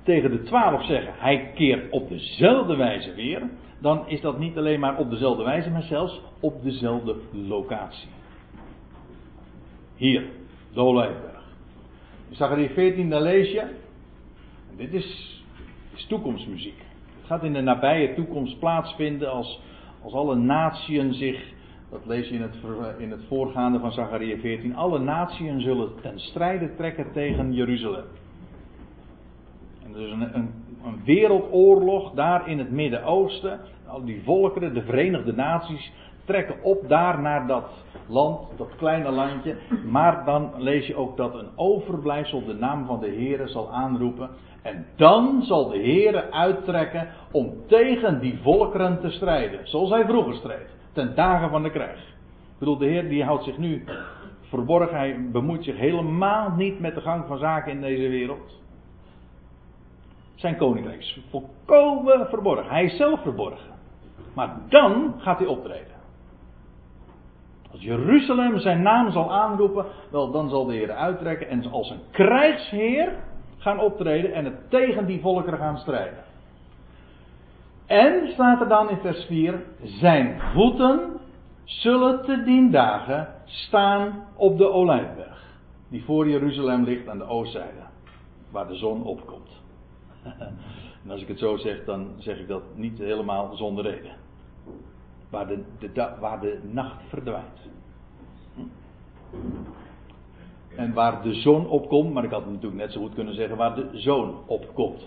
tegen 0.03 0.31
de 0.31 0.43
twaalf 0.43 0.85
zeggen, 0.85 1.13
hij 1.17 1.51
keert 1.55 1.91
op 1.91 2.09
dezelfde 2.09 2.77
wijze 2.77 3.15
weer 3.15 3.43
dan 3.79 4.09
is 4.09 4.21
dat 4.21 4.39
niet 4.39 4.57
alleen 4.57 4.81
maar 4.81 4.99
op 4.99 5.11
dezelfde 5.11 5.45
wijze, 5.45 5.71
maar 5.71 5.83
zelfs 5.83 6.21
op 6.41 6.63
dezelfde 6.63 7.17
locatie. 7.33 8.09
Hier, 9.97 10.25
de 10.73 10.81
Olijfberg. 10.81 11.43
In 12.29 12.37
Zachariah 12.37 12.71
14, 12.71 13.11
daar 13.11 13.23
lees 13.23 13.53
je. 13.53 13.65
Dit 14.77 14.93
is, 14.93 15.41
toekomstmuziek. 16.09 16.79
Het 17.17 17.27
gaat 17.27 17.43
in 17.43 17.53
de 17.53 17.61
nabije 17.61 18.15
toekomst 18.15 18.59
plaatsvinden 18.59 19.31
als, 19.31 19.61
als 20.03 20.13
alle 20.13 20.35
natieën 20.35 21.15
zich, 21.15 21.53
dat 21.91 22.07
lees 22.07 22.29
je 22.29 22.35
in 22.35 22.43
het, 22.43 22.55
in 22.99 23.11
het 23.11 23.25
voorgaande 23.29 23.79
van 23.79 23.93
Zachariah 23.93 24.41
14, 24.41 24.77
alle 24.77 24.99
natieën 24.99 25.61
zullen 25.61 25.91
ten 26.01 26.21
strijde 26.21 26.75
trekken 26.77 27.13
tegen 27.13 27.53
Jeruzalem. 27.53 28.05
En 29.85 29.93
dus 29.93 30.11
een, 30.11 30.35
een 30.37 30.51
een 30.87 31.01
wereldoorlog 31.05 32.13
daar 32.13 32.49
in 32.49 32.59
het 32.59 32.71
Midden-Oosten. 32.71 33.61
Al 33.87 34.05
die 34.05 34.23
volkeren, 34.25 34.75
de 34.75 34.83
Verenigde 34.83 35.33
Naties, 35.33 35.93
trekken 36.25 36.63
op 36.63 36.89
daar 36.89 37.21
naar 37.21 37.47
dat 37.47 37.65
land, 38.07 38.41
dat 38.57 38.69
kleine 38.77 39.11
landje. 39.11 39.57
Maar 39.91 40.25
dan 40.25 40.53
lees 40.57 40.87
je 40.87 40.97
ook 40.97 41.17
dat 41.17 41.35
een 41.35 41.49
overblijfsel 41.57 42.45
de 42.45 42.55
naam 42.55 42.87
van 42.87 43.01
de 43.01 43.09
Heere 43.09 43.49
zal 43.49 43.73
aanroepen. 43.73 44.31
En 44.63 44.87
dan 44.97 45.43
zal 45.43 45.69
de 45.69 45.79
Heere 45.79 46.31
uittrekken 46.31 47.09
om 47.33 47.53
tegen 47.67 48.21
die 48.21 48.39
volkeren 48.43 49.01
te 49.01 49.11
strijden. 49.11 49.69
Zoals 49.69 49.91
hij 49.91 50.05
vroeger 50.05 50.35
streed. 50.35 50.75
Ten 50.97 51.15
dagen 51.15 51.51
van 51.51 51.63
de 51.63 51.71
krijg. 51.71 51.99
Ik 51.99 52.59
bedoel, 52.59 52.77
de 52.77 52.87
Heer 52.87 53.09
die 53.09 53.25
houdt 53.25 53.45
zich 53.45 53.59
nu 53.59 53.85
verborgen. 54.41 54.97
Hij 54.97 55.31
bemoeit 55.33 55.65
zich 55.65 55.77
helemaal 55.77 56.51
niet 56.51 56.81
met 56.81 56.95
de 56.95 57.01
gang 57.01 57.27
van 57.27 57.39
zaken 57.39 57.73
in 57.73 57.81
deze 57.81 58.09
wereld. 58.09 58.61
Zijn 60.35 60.57
koninkrijk 60.57 60.99
is 60.99 61.21
volkomen 61.31 62.27
verborgen. 62.29 62.71
Hij 62.71 62.85
is 62.85 62.97
zelf 62.97 63.23
verborgen. 63.23 63.71
Maar 64.35 64.57
dan 64.69 65.15
gaat 65.19 65.39
hij 65.39 65.47
optreden. 65.47 65.95
Als 67.73 67.83
Jeruzalem 67.83 68.59
zijn 68.59 68.83
naam 68.83 69.11
zal 69.11 69.33
aanroepen, 69.33 69.85
wel 70.11 70.31
dan 70.31 70.49
zal 70.49 70.65
de 70.65 70.75
Heer 70.75 70.93
uittrekken 70.93 71.49
en 71.49 71.71
als 71.71 71.91
een 71.91 72.03
krijgsheer 72.11 73.13
gaan 73.59 73.81
optreden 73.81 74.33
en 74.33 74.45
het 74.45 74.71
tegen 74.71 75.07
die 75.07 75.21
volkeren 75.21 75.59
gaan 75.59 75.79
strijden. 75.79 76.26
En 77.87 78.29
staat 78.33 78.61
er 78.61 78.69
dan 78.69 78.91
in 78.91 78.97
vers 78.97 79.25
4: 79.25 79.65
Zijn 79.83 80.41
voeten 80.41 81.21
zullen 81.65 82.25
te 82.25 82.43
dien 82.43 82.71
dagen 82.71 83.29
staan 83.45 84.27
op 84.37 84.59
de 84.59 84.71
olijfberg, 84.71 85.59
die 85.89 86.05
voor 86.05 86.29
Jeruzalem 86.29 86.85
ligt 86.85 87.09
aan 87.09 87.19
de 87.19 87.27
oostzijde, 87.27 87.83
waar 88.51 88.69
de 88.69 88.77
zon 88.77 89.03
opkomt. 89.03 89.51
En 91.05 91.13
als 91.13 91.23
ik 91.23 91.29
het 91.29 91.39
zo 91.39 91.57
zeg, 91.57 91.85
dan 91.85 92.09
zeg 92.19 92.39
ik 92.39 92.49
dat 92.49 92.63
niet 92.75 92.99
helemaal 92.99 93.57
zonder 93.57 93.85
reden. 93.85 94.17
Waar 95.31 95.47
de, 95.47 95.63
de, 95.79 96.09
waar 96.21 96.41
de 96.41 96.61
nacht 96.71 97.03
verdwijnt. 97.09 97.71
En 100.77 100.93
waar 100.93 101.23
de 101.23 101.35
zon 101.35 101.69
opkomt, 101.69 102.13
maar 102.13 102.25
ik 102.25 102.31
had 102.31 102.47
natuurlijk 102.47 102.75
net 102.75 102.93
zo 102.93 103.01
goed 103.01 103.15
kunnen 103.15 103.35
zeggen 103.35 103.57
waar 103.57 103.75
de 103.75 103.89
zoon 103.93 104.35
opkomt. 104.47 105.07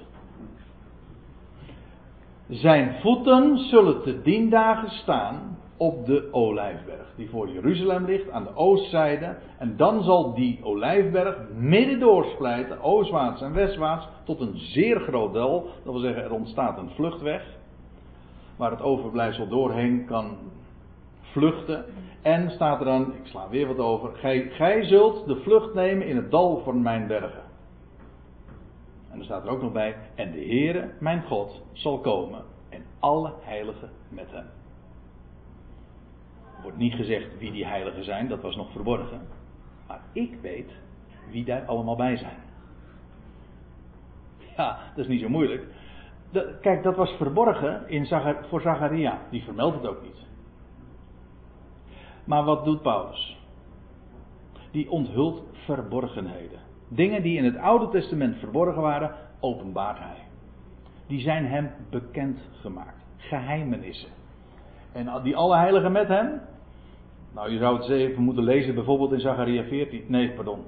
Zijn 2.49 2.95
voeten 3.01 3.57
zullen 3.57 4.01
te 4.01 4.21
dien 4.21 4.49
dagen 4.49 4.89
staan 4.89 5.57
op 5.77 6.05
de 6.05 6.27
Olijfberg, 6.31 7.13
die 7.15 7.29
voor 7.29 7.49
Jeruzalem 7.49 8.05
ligt 8.05 8.29
aan 8.29 8.43
de 8.43 8.55
oostzijde. 8.55 9.37
En 9.57 9.77
dan 9.77 10.03
zal 10.03 10.33
die 10.33 10.59
Olijfberg 10.63 11.37
midden 11.53 11.99
doorsplijten, 11.99 12.81
oostwaarts 12.81 13.41
en 13.41 13.53
westwaarts, 13.53 14.07
tot 14.23 14.39
een 14.39 14.57
zeer 14.57 14.99
groot 14.99 15.33
dal. 15.33 15.63
Dat 15.83 15.93
wil 15.93 16.01
zeggen, 16.01 16.23
er 16.23 16.33
ontstaat 16.33 16.77
een 16.77 16.89
vluchtweg, 16.89 17.45
waar 18.55 18.71
het 18.71 18.81
overblijfsel 18.81 19.47
doorheen 19.47 20.05
kan 20.05 20.37
vluchten. 21.21 21.85
En 22.21 22.49
staat 22.49 22.79
er 22.79 22.85
dan, 22.85 23.13
ik 23.13 23.25
sla 23.25 23.49
weer 23.49 23.67
wat 23.67 23.77
over, 23.77 24.09
gij, 24.13 24.49
gij 24.49 24.83
zult 24.83 25.27
de 25.27 25.35
vlucht 25.35 25.73
nemen 25.73 26.07
in 26.07 26.15
het 26.15 26.31
dal 26.31 26.61
van 26.63 26.81
mijn 26.81 27.07
bergen. 27.07 27.48
En 29.19 29.25
er 29.25 29.31
staat 29.31 29.45
er 29.45 29.51
ook 29.51 29.61
nog 29.61 29.71
bij, 29.71 29.95
en 30.15 30.31
de 30.31 30.37
Heere, 30.37 30.91
mijn 30.99 31.23
God, 31.23 31.61
zal 31.71 31.99
komen 31.99 32.43
en 32.69 32.85
alle 32.99 33.33
heiligen 33.41 33.89
met 34.09 34.31
hem. 34.31 34.45
Er 36.55 36.61
wordt 36.61 36.77
niet 36.77 36.93
gezegd 36.93 37.37
wie 37.37 37.51
die 37.51 37.65
heiligen 37.65 38.03
zijn, 38.03 38.27
dat 38.27 38.41
was 38.41 38.55
nog 38.55 38.71
verborgen. 38.71 39.21
Maar 39.87 40.01
ik 40.11 40.37
weet 40.41 40.71
wie 41.31 41.45
daar 41.45 41.65
allemaal 41.65 41.95
bij 41.95 42.17
zijn. 42.17 42.37
Ja, 44.57 44.79
dat 44.95 45.05
is 45.05 45.07
niet 45.07 45.21
zo 45.21 45.29
moeilijk. 45.29 45.67
kijk, 46.61 46.83
dat 46.83 46.95
was 46.95 47.11
verborgen 47.11 47.89
in 47.89 48.07
voor 48.49 48.61
Zacharia. 48.61 49.19
Die 49.29 49.43
vermeldt 49.43 49.75
het 49.75 49.87
ook 49.87 50.01
niet. 50.01 50.25
Maar 52.23 52.43
wat 52.43 52.65
doet 52.65 52.81
Paulus? 52.81 53.37
Die 54.71 54.89
onthult 54.89 55.43
verborgenheden. 55.51 56.68
Dingen 56.89 57.21
die 57.21 57.37
in 57.37 57.45
het 57.45 57.57
Oude 57.57 57.89
Testament 57.89 58.37
verborgen 58.37 58.81
waren, 58.81 59.15
openbaart 59.39 59.99
hij. 59.99 60.17
Die 61.07 61.21
zijn 61.21 61.45
hem 61.45 61.71
bekend 61.89 62.39
gemaakt. 62.61 63.03
Geheimenissen. 63.17 64.09
En 64.91 65.21
die 65.23 65.35
alle 65.35 65.55
heiligen 65.55 65.91
met 65.91 66.07
hem. 66.07 66.41
Nou, 67.33 67.51
je 67.51 67.57
zou 67.57 67.77
het 67.77 67.89
even 67.89 68.23
moeten 68.23 68.43
lezen, 68.43 68.75
bijvoorbeeld 68.75 69.11
in 69.11 69.19
Zachariah 69.19 69.67
14. 69.67 70.03
Nee, 70.07 70.31
pardon. 70.31 70.59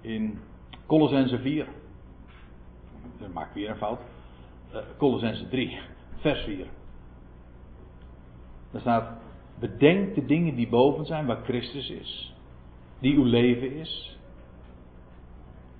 In 0.00 0.38
Colossense 0.86 1.38
4. 1.38 1.66
Dan 3.18 3.32
maak 3.32 3.48
ik 3.48 3.54
weer 3.54 3.70
een 3.70 3.76
fout. 3.76 4.00
Uh, 4.72 4.80
Colossense 4.96 5.48
3, 5.48 5.78
vers 6.16 6.44
4. 6.44 6.66
Daar 8.70 8.80
staat: 8.80 9.08
Bedenk 9.58 10.14
de 10.14 10.24
dingen 10.24 10.54
die 10.54 10.68
boven 10.68 11.06
zijn, 11.06 11.26
waar 11.26 11.42
Christus 11.44 11.90
is. 11.90 12.34
Die 12.98 13.14
uw 13.14 13.24
leven 13.24 13.72
is. 13.72 14.13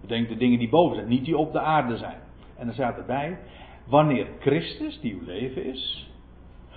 Bedenk 0.07 0.29
de 0.29 0.37
dingen 0.37 0.59
die 0.59 0.69
boven 0.69 0.97
zijn, 0.97 1.09
niet 1.09 1.25
die 1.25 1.39
op 1.39 1.53
de 1.53 1.61
aarde 1.61 1.97
zijn. 1.97 2.19
En 2.57 2.65
dan 2.65 2.75
staat 2.75 2.97
erbij: 2.97 3.39
Wanneer 3.87 4.27
Christus, 4.41 5.01
die 5.01 5.13
uw 5.13 5.27
leven 5.27 5.65
is, 5.65 6.11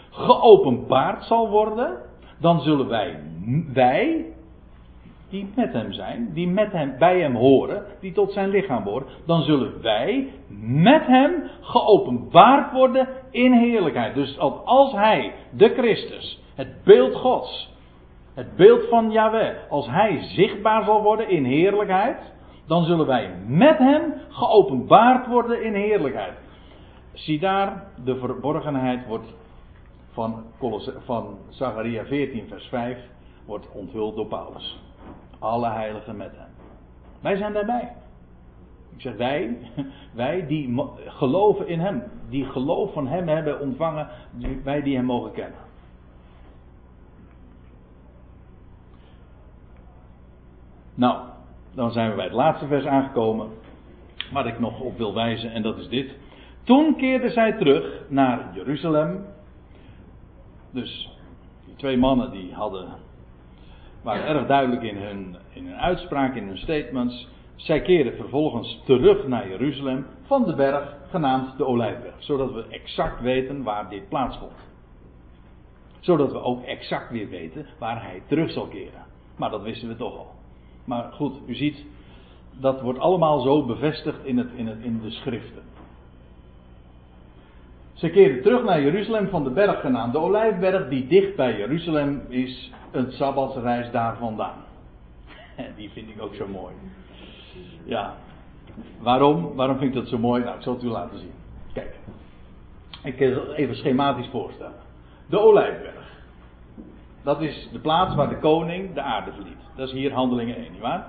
geopenbaard 0.09 1.23
zal 1.23 1.49
worden, 1.49 1.97
dan 2.39 2.61
zullen 2.61 2.87
wij, 2.87 3.19
wij, 3.73 4.25
die 5.29 5.47
met 5.55 5.73
hem 5.73 5.91
zijn, 5.91 6.33
die 6.33 6.47
met 6.47 6.71
hem, 6.71 6.95
bij 6.99 7.19
hem 7.19 7.35
horen, 7.35 7.85
die 7.99 8.11
tot 8.11 8.31
zijn 8.31 8.49
lichaam 8.49 8.83
horen, 8.83 9.07
dan 9.25 9.41
zullen 9.41 9.81
wij 9.81 10.31
met 10.61 11.05
hem 11.05 11.33
geopenbaard 11.61 12.71
worden 12.71 13.07
in 13.31 13.51
heerlijkheid. 13.51 14.15
Dus 14.15 14.39
als 14.65 14.91
hij, 14.91 15.33
de 15.51 15.69
Christus, 15.69 16.43
het 16.55 16.83
beeld 16.83 17.15
Gods, 17.15 17.75
het 18.33 18.55
beeld 18.55 18.89
van 18.89 19.11
Yahweh, 19.11 19.55
als 19.69 19.87
hij 19.87 20.19
zichtbaar 20.21 20.83
zal 20.83 21.01
worden 21.01 21.29
in 21.29 21.43
heerlijkheid, 21.43 22.35
dan 22.67 22.85
zullen 22.85 23.05
wij 23.05 23.35
met 23.47 23.77
hem 23.77 24.13
geopenbaard 24.29 25.27
worden 25.27 25.63
in 25.63 25.73
heerlijkheid. 25.73 26.33
Zie 27.13 27.39
daar, 27.39 27.83
de 28.03 28.15
verborgenheid 28.15 29.07
wordt 29.07 29.33
van, 30.11 30.43
van 31.05 31.37
Zachariah 31.49 32.05
14, 32.05 32.47
vers 32.47 32.67
5, 32.67 32.97
wordt 33.45 33.71
onthuld 33.71 34.15
door 34.15 34.27
Paulus. 34.27 34.83
Alle 35.39 35.69
heiligen 35.69 36.17
met 36.17 36.31
hem. 36.35 36.49
Wij 37.21 37.35
zijn 37.35 37.53
daarbij. 37.53 37.95
Ik 38.95 39.01
zeg 39.01 39.15
wij, 39.15 39.57
wij 40.13 40.47
die 40.47 40.83
geloven 41.05 41.67
in 41.67 41.79
hem, 41.79 42.03
die 42.29 42.45
geloof 42.45 42.93
van 42.93 43.07
hem 43.07 43.27
hebben 43.27 43.59
ontvangen, 43.59 44.07
wij 44.63 44.81
die 44.81 44.95
hem 44.95 45.05
mogen 45.05 45.31
kennen. 45.31 45.59
Nou, 50.93 51.27
dan 51.77 51.91
zijn 51.91 52.09
we 52.09 52.15
bij 52.15 52.25
het 52.25 52.33
laatste 52.33 52.67
vers 52.67 52.85
aangekomen, 52.85 53.49
waar 54.31 54.47
ik 54.47 54.59
nog 54.59 54.79
op 54.79 54.97
wil 54.97 55.13
wijzen, 55.13 55.51
en 55.51 55.61
dat 55.61 55.77
is 55.77 55.87
dit. 55.87 56.15
Toen 56.63 56.95
keerden 56.95 57.31
zij 57.31 57.53
terug 57.53 58.01
naar 58.09 58.51
Jeruzalem. 58.53 59.25
Dus 60.71 61.09
die 61.65 61.75
twee 61.75 61.97
mannen 61.97 62.31
die 62.31 62.53
hadden, 62.53 62.87
waren 64.03 64.25
erg 64.25 64.47
duidelijk 64.47 64.81
in 64.81 64.97
hun, 64.97 65.35
in 65.53 65.65
hun 65.65 65.77
uitspraak, 65.77 66.35
in 66.35 66.47
hun 66.47 66.57
statements. 66.57 67.27
Zij 67.55 67.81
keerden 67.81 68.15
vervolgens 68.15 68.81
terug 68.85 69.27
naar 69.27 69.49
Jeruzalem 69.49 70.05
van 70.21 70.45
de 70.45 70.55
berg 70.55 70.95
genaamd 71.09 71.57
de 71.57 71.65
Olijfberg. 71.65 72.23
Zodat 72.23 72.53
we 72.53 72.65
exact 72.69 73.21
weten 73.21 73.63
waar 73.63 73.89
dit 73.89 74.09
plaatsvond. 74.09 74.55
Zodat 75.99 76.31
we 76.31 76.41
ook 76.41 76.63
exact 76.63 77.11
weer 77.11 77.29
weten 77.29 77.65
waar 77.79 78.03
hij 78.03 78.21
terug 78.27 78.51
zal 78.51 78.67
keren. 78.67 79.05
Maar 79.35 79.49
dat 79.49 79.61
wisten 79.61 79.87
we 79.87 79.95
toch 79.95 80.17
al. 80.17 80.36
Maar 80.87 81.11
goed, 81.11 81.35
u 81.45 81.55
ziet, 81.55 81.85
dat 82.59 82.81
wordt 82.81 82.99
allemaal 82.99 83.39
zo 83.39 83.65
bevestigd 83.65 84.25
in, 84.25 84.37
het, 84.37 84.47
in, 84.55 84.67
het, 84.67 84.77
in 84.81 85.01
de 85.01 85.11
schriften. 85.11 85.61
Ze 87.93 88.09
keerden 88.09 88.41
terug 88.41 88.63
naar 88.63 88.81
Jeruzalem 88.81 89.29
van 89.29 89.43
de 89.43 89.49
berg 89.49 89.79
genaamd 89.79 90.13
de 90.13 90.19
Olijfberg, 90.19 90.89
die 90.89 91.07
dicht 91.07 91.35
bij 91.35 91.57
Jeruzalem 91.57 92.21
is, 92.29 92.71
een 92.91 93.11
sabbatsreis 93.11 93.91
daar 93.91 94.17
vandaan. 94.17 94.57
Die 95.77 95.89
vind 95.89 96.09
ik 96.09 96.21
ook 96.21 96.35
zo 96.35 96.47
mooi. 96.47 96.73
Ja, 97.83 98.15
waarom? 98.99 99.55
Waarom 99.55 99.77
vind 99.77 99.89
ik 99.89 99.99
dat 100.01 100.07
zo 100.07 100.17
mooi? 100.17 100.43
Nou, 100.43 100.55
ik 100.55 100.61
zal 100.61 100.73
het 100.73 100.83
u 100.83 100.87
laten 100.87 101.19
zien. 101.19 101.33
Kijk, 101.73 101.95
ik 103.03 103.15
kan 103.15 103.27
het 103.27 103.57
even 103.57 103.75
schematisch 103.75 104.29
voorstellen. 104.31 104.79
De 105.29 105.39
Olijfberg. 105.39 105.96
Dat 107.27 107.41
is 107.41 107.69
de 107.71 107.79
plaats 107.79 108.15
waar 108.15 108.29
de 108.29 108.39
koning 108.39 108.93
de 108.93 109.01
aarde 109.01 109.31
verliet. 109.31 109.57
Dat 109.75 109.87
is 109.87 109.93
hier 109.93 110.13
handelingen 110.13 110.55
1, 110.55 110.71
nietwaar? 110.71 111.07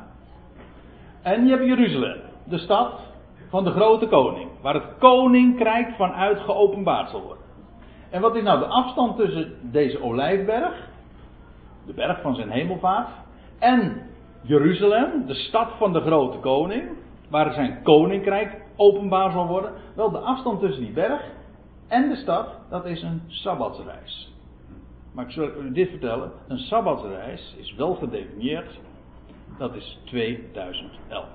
En 1.23 1.45
je 1.45 1.51
hebt 1.51 1.67
Jeruzalem, 1.67 2.21
de 2.45 2.59
stad 2.59 3.01
van 3.49 3.65
de 3.65 3.71
grote 3.71 4.07
koning. 4.07 4.51
Waar 4.63 4.75
het 4.75 4.99
koninkrijk 4.99 5.95
vanuit 5.97 6.41
geopenbaard 6.41 7.11
zal 7.11 7.23
worden. 7.23 7.45
En 8.11 8.21
wat 8.21 8.37
is 8.37 8.43
nou 8.43 8.59
de 8.59 8.67
afstand 8.67 9.17
tussen 9.17 9.55
deze 9.63 10.03
olijfberg, 10.03 10.89
de 11.87 11.93
berg 11.93 12.21
van 12.21 12.35
zijn 12.35 12.51
hemelvaart, 12.51 13.11
en 13.59 14.03
Jeruzalem, 14.41 15.27
de 15.27 15.35
stad 15.35 15.69
van 15.77 15.93
de 15.93 16.01
grote 16.01 16.39
koning, 16.39 16.89
waar 17.29 17.53
zijn 17.53 17.83
koninkrijk 17.83 18.63
openbaar 18.77 19.31
zal 19.31 19.47
worden? 19.47 19.73
Wel, 19.95 20.11
de 20.11 20.19
afstand 20.19 20.61
tussen 20.61 20.85
die 20.85 20.93
berg 20.93 21.23
en 21.89 22.09
de 22.09 22.17
stad, 22.17 22.49
dat 22.71 22.85
is 22.85 23.03
een 23.03 23.23
sabbatsreis. 23.27 24.37
Maar 25.19 25.27
ik 25.27 25.33
zal 25.33 25.51
u 25.63 25.73
dit 25.73 25.89
vertellen. 25.91 26.33
Een 26.49 26.59
sabbatsreis 26.59 27.55
is 27.59 27.75
wel 27.75 27.95
gedefinieerd. 27.95 28.81
Dat 29.59 29.75
is 29.75 29.99
2011. 30.05 31.27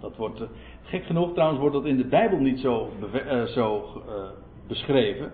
Dat 0.00 0.16
wordt, 0.16 0.40
uh, 0.40 0.46
gek 0.82 1.04
genoeg 1.04 1.32
trouwens 1.32 1.60
wordt 1.60 1.74
dat 1.74 1.84
in 1.84 1.96
de 1.96 2.04
Bijbel 2.04 2.38
niet 2.38 2.60
zo, 2.60 2.90
uh, 3.14 3.42
zo 3.42 4.02
uh, 4.08 4.14
beschreven. 4.68 5.32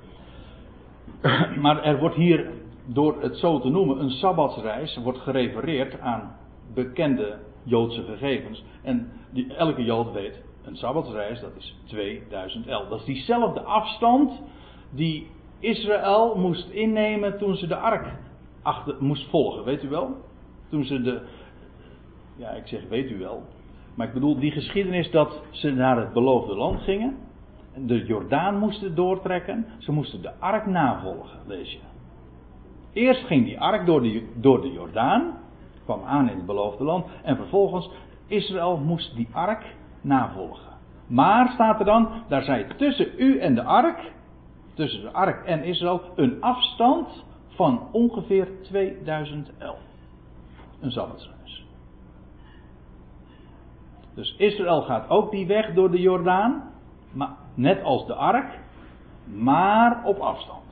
maar 1.62 1.82
er 1.82 1.98
wordt 1.98 2.14
hier, 2.14 2.50
door 2.86 3.22
het 3.22 3.36
zo 3.36 3.60
te 3.60 3.68
noemen, 3.68 4.00
een 4.00 4.10
sabbatsreis, 4.10 4.96
wordt 4.96 5.18
gerefereerd 5.18 6.00
aan 6.00 6.36
bekende 6.74 7.38
Joodse 7.62 8.02
gegevens. 8.02 8.64
En 8.82 9.12
die, 9.30 9.54
elke 9.54 9.84
Jood 9.84 10.12
weet, 10.12 10.42
een 10.64 10.76
sabbatsreis, 10.76 11.40
dat 11.40 11.56
is 11.56 11.76
2011. 11.84 12.88
Dat 12.88 12.98
is 12.98 13.04
diezelfde 13.04 13.60
afstand 13.60 14.42
die 14.90 15.26
Israël 15.58 16.34
moest 16.36 16.70
innemen 16.70 17.38
toen 17.38 17.56
ze 17.56 17.66
de 17.66 17.76
ark 17.76 18.06
achter, 18.62 18.96
moest 18.98 19.30
volgen, 19.30 19.64
weet 19.64 19.84
u 19.84 19.88
wel? 19.88 20.16
Toen 20.70 20.84
ze 20.84 21.02
de, 21.02 21.20
ja 22.36 22.50
ik 22.50 22.66
zeg 22.66 22.88
weet 22.88 23.10
u 23.10 23.18
wel, 23.18 23.42
maar 23.94 24.06
ik 24.06 24.12
bedoel 24.12 24.38
die 24.38 24.50
geschiedenis 24.50 25.10
dat 25.10 25.42
ze 25.50 25.70
naar 25.70 25.96
het 25.96 26.12
beloofde 26.12 26.54
land 26.54 26.80
gingen, 26.80 27.16
de 27.86 28.04
Jordaan 28.06 28.58
moesten 28.58 28.94
doortrekken, 28.94 29.66
ze 29.78 29.92
moesten 29.92 30.22
de 30.22 30.30
ark 30.38 30.66
navolgen, 30.66 31.38
lees 31.46 31.72
je. 31.72 31.78
Eerst 32.92 33.24
ging 33.24 33.44
die 33.44 33.60
ark 33.60 33.86
door 33.86 34.02
de, 34.02 34.26
door 34.34 34.60
de 34.60 34.72
Jordaan, 34.72 35.38
kwam 35.84 36.02
aan 36.04 36.30
in 36.30 36.36
het 36.36 36.46
beloofde 36.46 36.84
land, 36.84 37.06
en 37.22 37.36
vervolgens 37.36 37.90
Israël 38.26 38.76
moest 38.76 39.16
die 39.16 39.28
ark 39.32 39.64
navolgen. 40.00 40.72
Maar 41.06 41.48
staat 41.48 41.78
er 41.78 41.84
dan, 41.84 42.08
daar 42.28 42.42
zij 42.42 42.66
tussen 42.76 43.08
u 43.16 43.38
en 43.38 43.54
de 43.54 43.62
ark, 43.62 44.12
tussen 44.78 45.00
de 45.00 45.12
ark 45.12 45.44
en 45.44 45.64
Israël 45.64 46.02
een 46.14 46.40
afstand 46.40 47.24
van 47.48 47.88
ongeveer 47.92 48.48
2011. 48.62 49.78
Een 50.80 50.90
sabbatsreis. 50.90 51.64
Dus 54.14 54.34
Israël 54.36 54.82
gaat 54.82 55.08
ook 55.08 55.30
die 55.30 55.46
weg 55.46 55.74
door 55.74 55.90
de 55.90 56.00
Jordaan, 56.00 56.70
maar, 57.12 57.30
net 57.54 57.82
als 57.82 58.06
de 58.06 58.14
ark, 58.14 58.58
maar 59.24 60.04
op 60.04 60.18
afstand. 60.18 60.64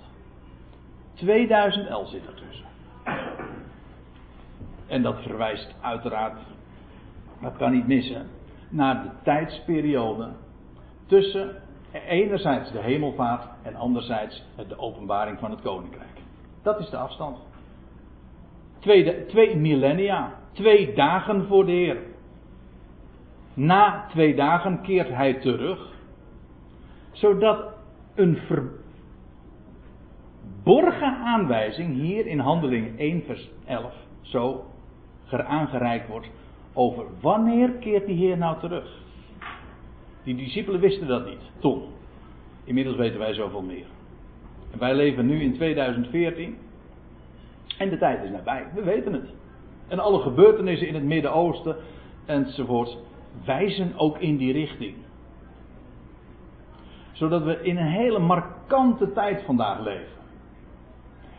2000 1.15 1.91
L 1.91 2.05
zit 2.05 2.27
ertussen. 2.27 2.66
En 4.87 5.03
dat 5.03 5.23
verwijst 5.23 5.74
uiteraard, 5.81 6.39
dat 7.41 7.57
kan 7.57 7.73
niet 7.73 7.87
missen, 7.87 8.27
naar 8.69 9.03
de 9.03 9.11
tijdsperiode 9.23 10.28
tussen 11.07 11.62
enerzijds 12.02 12.73
de 12.73 12.81
hemelvaart 12.81 13.48
en 13.62 13.74
anderzijds 13.74 14.44
de 14.68 14.78
openbaring 14.78 15.39
van 15.39 15.51
het 15.51 15.60
koninkrijk. 15.60 16.20
Dat 16.62 16.81
is 16.81 16.90
de 16.90 16.97
afstand. 16.97 17.39
Twee, 18.78 19.27
twee 19.27 19.56
millennia, 19.56 20.32
twee 20.52 20.94
dagen 20.94 21.47
voor 21.47 21.66
de 21.66 21.73
Heer. 21.73 22.02
Na 23.55 24.06
twee 24.09 24.35
dagen 24.35 24.81
keert 24.82 25.09
hij 25.09 25.35
terug, 25.35 25.94
zodat 27.12 27.74
een 28.14 28.39
verborgen 30.62 31.16
aanwijzing 31.16 31.94
hier 31.94 32.27
in 32.27 32.39
Handeling 32.39 32.98
1 32.98 33.23
vers 33.23 33.51
11 33.66 33.93
zo 34.20 34.64
aangereikt 35.31 36.09
wordt 36.09 36.31
over 36.73 37.05
wanneer 37.20 37.70
keert 37.70 38.06
die 38.06 38.16
Heer 38.16 38.39
nou 38.39 38.59
terug. 38.59 39.05
Die 40.27 40.36
discipelen 40.36 40.81
wisten 40.81 41.07
dat 41.07 41.27
niet, 41.27 41.40
toen. 41.59 41.82
Inmiddels 42.65 42.97
weten 42.97 43.19
wij 43.19 43.35
zoveel 43.35 43.62
meer. 43.62 43.86
En 44.73 44.78
wij 44.78 44.94
leven 44.94 45.27
nu 45.27 45.40
in 45.43 45.55
2014. 45.55 46.57
En 47.78 47.89
de 47.89 47.98
tijd 47.98 48.23
is 48.23 48.31
nabij, 48.31 48.66
we 48.74 48.82
weten 48.82 49.12
het. 49.12 49.31
En 49.89 49.98
alle 49.98 50.20
gebeurtenissen 50.20 50.89
in 50.89 50.94
het 50.94 51.05
Midden-Oosten 51.05 51.77
enzovoort 52.24 52.98
wijzen 53.44 53.93
ook 53.97 54.19
in 54.19 54.36
die 54.36 54.53
richting. 54.53 54.94
Zodat 57.12 57.43
we 57.43 57.62
in 57.62 57.77
een 57.77 57.90
hele 57.90 58.19
markante 58.19 59.12
tijd 59.12 59.43
vandaag 59.43 59.81
leven. 59.81 60.16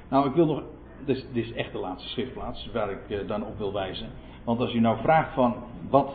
Nou, 0.10 0.28
ik 0.28 0.36
wil 0.36 0.46
nog. 0.46 0.64
Dit 1.06 1.16
is, 1.16 1.26
dit 1.34 1.46
is 1.46 1.54
echt 1.54 1.72
de 1.72 1.78
laatste 1.78 2.10
schriftplaats 2.10 2.70
waar 2.74 2.92
ik 2.92 3.10
eh, 3.10 3.28
dan 3.28 3.46
op 3.46 3.58
wil 3.58 3.74
wijzen. 3.74 4.10
Want 4.44 4.60
als 4.60 4.74
u 4.74 4.80
nou 4.80 4.98
vraagt 5.02 5.34
van 5.34 5.56
wat. 5.90 6.14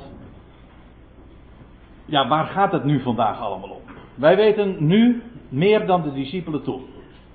Ja, 2.13 2.29
waar 2.29 2.47
gaat 2.47 2.73
het 2.73 2.85
nu 2.85 3.01
vandaag 3.01 3.41
allemaal 3.41 3.69
om? 3.69 3.81
Wij 4.15 4.37
weten 4.37 4.87
nu 4.87 5.23
meer 5.49 5.87
dan 5.87 6.03
de 6.03 6.13
discipelen 6.13 6.63
toen. 6.63 6.87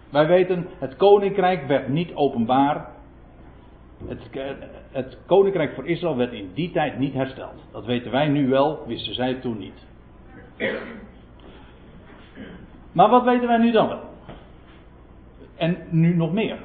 Wij 0.09 0.27
weten, 0.27 0.67
het 0.79 0.95
koninkrijk 0.95 1.67
werd 1.67 1.87
niet 1.87 2.13
openbaar. 2.13 2.87
Het, 4.07 4.19
het, 4.91 5.17
koninkrijk 5.25 5.73
voor 5.73 5.87
Israël 5.87 6.15
werd 6.15 6.33
in 6.33 6.51
die 6.53 6.71
tijd 6.71 6.99
niet 6.99 7.13
hersteld. 7.13 7.65
Dat 7.71 7.85
weten 7.85 8.11
wij 8.11 8.27
nu 8.27 8.47
wel, 8.47 8.83
wisten 8.87 9.13
zij 9.13 9.33
toen 9.33 9.57
niet. 9.57 9.85
Maar 12.91 13.09
wat 13.09 13.23
weten 13.23 13.47
wij 13.47 13.57
nu 13.57 13.71
dan 13.71 13.87
wel? 13.87 14.03
En 15.55 15.77
nu 15.89 16.15
nog 16.15 16.33
meer. 16.33 16.57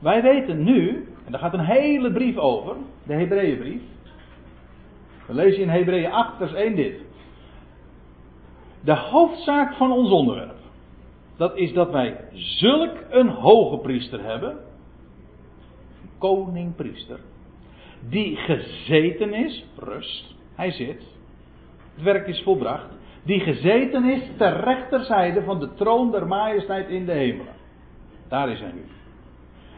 Wij 0.00 0.22
weten 0.22 0.64
nu, 0.64 1.08
en 1.24 1.32
daar 1.32 1.40
gaat 1.40 1.54
een 1.54 1.64
hele 1.64 2.12
brief 2.12 2.36
over, 2.36 2.76
de 3.02 3.14
Hebreeënbrief. 3.14 3.82
We 5.26 5.34
lezen 5.34 5.62
in 5.62 5.68
Hebreeën 5.68 6.12
8, 6.12 6.36
vers 6.36 6.52
1 6.52 6.76
dit. 6.76 7.03
De 8.84 8.94
hoofdzaak 8.96 9.74
van 9.74 9.92
ons 9.92 10.10
onderwerp. 10.10 10.56
Dat 11.36 11.56
is 11.56 11.72
dat 11.72 11.90
wij 11.90 12.16
zulk 12.32 12.96
een 13.10 13.28
hoge 13.28 13.78
priester 13.78 14.24
hebben. 14.24 14.56
Koningpriester. 16.18 17.20
Die 18.08 18.36
gezeten 18.36 19.32
is, 19.32 19.64
rust, 19.76 20.34
hij 20.54 20.70
zit. 20.70 21.02
Het 21.94 22.04
werk 22.04 22.26
is 22.26 22.42
volbracht. 22.42 22.88
Die 23.24 23.40
gezeten 23.40 24.04
is 24.04 24.22
ter 24.36 24.60
rechterzijde 24.60 25.42
van 25.42 25.58
de 25.58 25.74
troon 25.74 26.10
der 26.10 26.26
majesteit 26.26 26.88
in 26.88 27.06
de 27.06 27.12
hemelen. 27.12 27.54
Daar 28.28 28.50
is 28.50 28.60
hij 28.60 28.72
nu. 28.72 28.84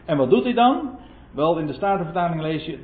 En 0.05 0.17
wat 0.17 0.29
doet 0.29 0.43
hij 0.43 0.53
dan? 0.53 0.99
Wel, 1.31 1.57
in 1.57 1.67
de 1.67 1.73
Statenvertaling 1.73 2.41
lees 2.41 2.65
je 2.65 2.79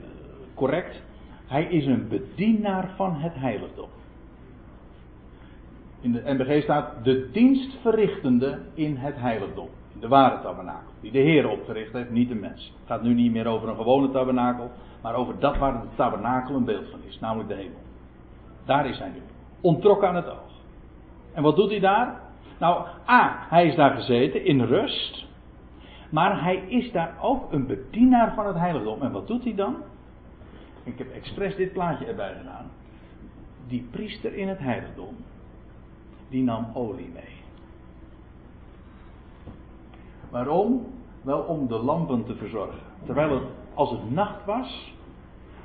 correct. 0.54 1.02
Hij 1.48 1.64
is 1.64 1.86
een 1.86 2.08
bedienaar 2.08 2.94
van 2.96 3.16
het 3.16 3.36
heiligdom. 3.36 3.90
In 6.04 6.12
de 6.12 6.22
NBG 6.26 6.64
staat 6.64 7.04
de 7.04 7.30
dienstverrichtende 7.32 8.60
in 8.74 8.96
het 8.98 9.16
heiligdom. 9.16 9.68
De 10.00 10.08
ware 10.08 10.42
tabernakel. 10.42 10.92
Die 11.02 11.12
de 11.12 11.20
Heer 11.20 11.50
opgericht 11.50 11.94
heeft, 11.94 12.10
niet 12.10 12.30
de 12.30 12.36
mens. 12.36 12.74
Het 12.80 12.88
gaat 12.88 13.04
nu 13.04 13.14
niet 13.14 13.32
meer 13.32 13.48
over 13.48 13.70
een 13.70 13.76
gewone 13.76 14.12
tabernakel. 14.12 14.72
Maar 15.02 15.16
over 15.16 15.40
dat 15.40 15.58
waar 15.58 15.82
de 15.82 15.88
tabernakel 15.96 16.56
een 16.56 16.66
beeld 16.66 16.90
van 16.90 17.00
is. 17.08 17.20
Namelijk 17.20 17.50
de 17.50 17.56
hemel. 17.56 17.80
Daar 18.66 18.90
is 18.90 19.00
hij 19.00 19.10
nu. 19.10 19.22
Ontrokken 19.62 20.08
aan 20.08 20.16
het 20.16 20.30
oog. 20.30 20.52
En 21.34 21.44
wat 21.44 21.56
doet 21.56 21.70
hij 21.70 21.80
daar? 21.80 22.22
Nou, 22.60 22.88
A. 23.10 23.46
Hij 23.50 23.68
is 23.68 23.76
daar 23.76 23.92
gezeten 23.92 24.46
in 24.46 24.62
rust. 24.62 25.26
Maar 26.10 26.44
hij 26.44 26.56
is 26.56 26.92
daar 26.92 27.16
ook 27.22 27.52
een 27.52 27.68
bedienaar 27.68 28.34
van 28.34 28.48
het 28.48 28.58
heiligdom. 28.58 29.02
En 29.02 29.12
wat 29.12 29.28
doet 29.28 29.44
hij 29.44 29.56
dan? 29.56 29.76
Ik 30.84 30.98
heb 30.98 31.14
expres 31.14 31.56
dit 31.56 31.74
plaatje 31.74 32.06
erbij 32.06 32.34
gedaan. 32.38 32.72
Die 33.68 33.88
priester 33.92 34.34
in 34.34 34.48
het 34.48 34.60
heiligdom, 34.60 35.16
die 36.34 36.44
nam 36.44 36.68
olie 36.74 37.10
mee. 37.14 37.36
Waarom? 40.30 40.86
Wel 41.22 41.40
om 41.40 41.68
de 41.68 41.78
lampen 41.78 42.26
te 42.26 42.36
verzorgen. 42.36 42.80
Terwijl 43.06 43.34
het, 43.34 43.44
als 43.74 43.92
het 43.92 44.12
nacht 44.12 44.46
was, 44.46 44.94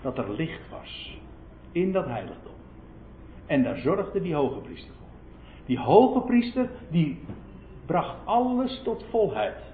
dat 0.01 0.19
er 0.19 0.33
licht 0.33 0.71
was. 0.71 1.19
In 1.73 1.93
dat 1.93 2.07
heiligdom. 2.07 2.53
En 3.47 3.63
daar 3.63 3.77
zorgde 3.77 4.21
die 4.21 4.35
hoge 4.35 4.61
priester 4.61 4.95
voor. 4.99 5.09
Die 5.67 5.79
hoge 5.79 6.21
priester, 6.21 6.71
die 6.91 7.19
bracht 7.87 8.17
alles 8.25 8.83
tot 8.85 9.05
volheid 9.11 9.69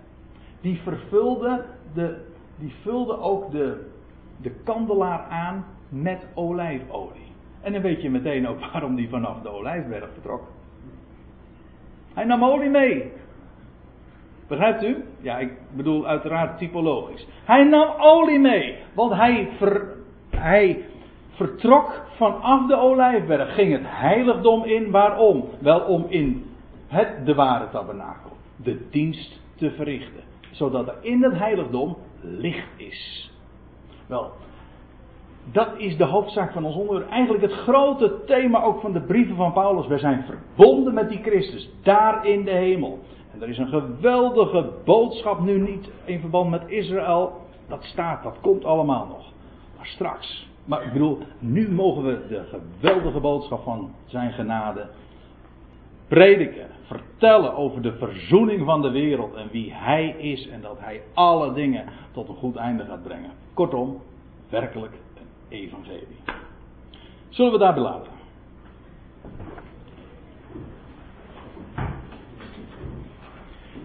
die 0.64 0.80
vervulde, 0.82 1.64
de, 1.94 2.16
die 2.58 2.72
vulde 2.82 3.18
ook 3.18 3.50
de, 3.50 3.90
de 4.40 4.50
kandelaar 4.50 5.20
aan 5.20 5.64
met 5.88 6.26
olijfolie. 6.34 7.32
En 7.60 7.72
dan 7.72 7.82
weet 7.82 8.02
je 8.02 8.10
meteen 8.10 8.48
ook 8.48 8.60
waarom 8.72 8.94
die 8.94 9.08
vanaf 9.08 9.42
de 9.42 9.48
olijfberg 9.48 10.12
vertrok. 10.12 10.42
Hij 12.14 12.24
nam 12.24 12.44
olie 12.44 12.70
mee. 12.70 13.12
Begrijpt 14.48 14.84
u? 14.84 15.04
Ja, 15.20 15.38
ik 15.38 15.52
bedoel 15.76 16.06
uiteraard 16.06 16.58
typologisch. 16.58 17.26
Hij 17.44 17.64
nam 17.64 17.88
olie 17.98 18.38
mee, 18.38 18.76
want 18.94 19.12
hij, 19.12 19.48
hij 20.30 20.84
vertrok 21.30 22.06
vanaf 22.16 22.66
de 22.66 22.76
olijfberg, 22.76 23.54
ging 23.54 23.72
het 23.72 23.84
heiligdom 23.84 24.64
in. 24.64 24.90
Waarom? 24.90 25.48
Wel 25.58 25.80
om 25.80 26.06
in 26.08 26.46
het 26.86 27.26
de 27.26 27.34
ware 27.34 27.68
tabernakel 27.70 28.30
de 28.56 28.88
dienst 28.90 29.40
te 29.56 29.70
verrichten 29.70 30.22
zodat 30.54 30.88
er 30.88 30.96
in 31.00 31.22
het 31.22 31.38
heiligdom 31.38 31.96
licht 32.20 32.68
is. 32.76 33.30
Wel, 34.06 34.32
dat 35.52 35.68
is 35.76 35.96
de 35.96 36.04
hoofdzaak 36.04 36.52
van 36.52 36.64
ons 36.64 36.76
onderwerp. 36.76 37.10
Eigenlijk 37.10 37.42
het 37.42 37.52
grote 37.52 38.24
thema 38.26 38.62
ook 38.62 38.80
van 38.80 38.92
de 38.92 39.00
brieven 39.00 39.36
van 39.36 39.52
Paulus. 39.52 39.86
We 39.86 39.98
zijn 39.98 40.24
verbonden 40.24 40.94
met 40.94 41.08
die 41.08 41.22
Christus, 41.22 41.70
daar 41.82 42.26
in 42.26 42.44
de 42.44 42.50
hemel. 42.50 42.98
En 43.32 43.42
er 43.42 43.48
is 43.48 43.58
een 43.58 43.68
geweldige 43.68 44.70
boodschap 44.84 45.40
nu 45.40 45.60
niet 45.60 45.90
in 46.04 46.20
verband 46.20 46.50
met 46.50 46.62
Israël. 46.66 47.32
Dat 47.68 47.84
staat, 47.84 48.22
dat 48.22 48.36
komt 48.40 48.64
allemaal 48.64 49.06
nog. 49.06 49.32
Maar 49.76 49.86
straks. 49.86 50.48
Maar 50.64 50.84
ik 50.84 50.92
bedoel, 50.92 51.18
nu 51.38 51.72
mogen 51.72 52.04
we 52.04 52.26
de 52.28 52.42
geweldige 52.80 53.20
boodschap 53.20 53.62
van 53.62 53.90
zijn 54.06 54.32
genade 54.32 54.86
prediken, 56.08 56.66
vertellen 56.82 57.54
over 57.56 57.82
de 57.82 57.92
verzoening 57.92 58.64
van 58.64 58.82
de 58.82 58.90
wereld 58.90 59.34
en 59.34 59.48
wie 59.50 59.72
Hij 59.72 60.08
is 60.18 60.48
en 60.48 60.60
dat 60.60 60.76
Hij 60.78 61.02
alle 61.14 61.52
dingen 61.52 61.84
tot 62.12 62.28
een 62.28 62.34
goed 62.34 62.56
einde 62.56 62.84
gaat 62.84 63.02
brengen. 63.02 63.30
Kortom, 63.54 64.00
werkelijk 64.48 64.92
evangelie. 65.54 66.18
Zullen 67.28 67.52
we 67.52 67.58
daarbij 67.58 67.82
laten? 67.82 68.12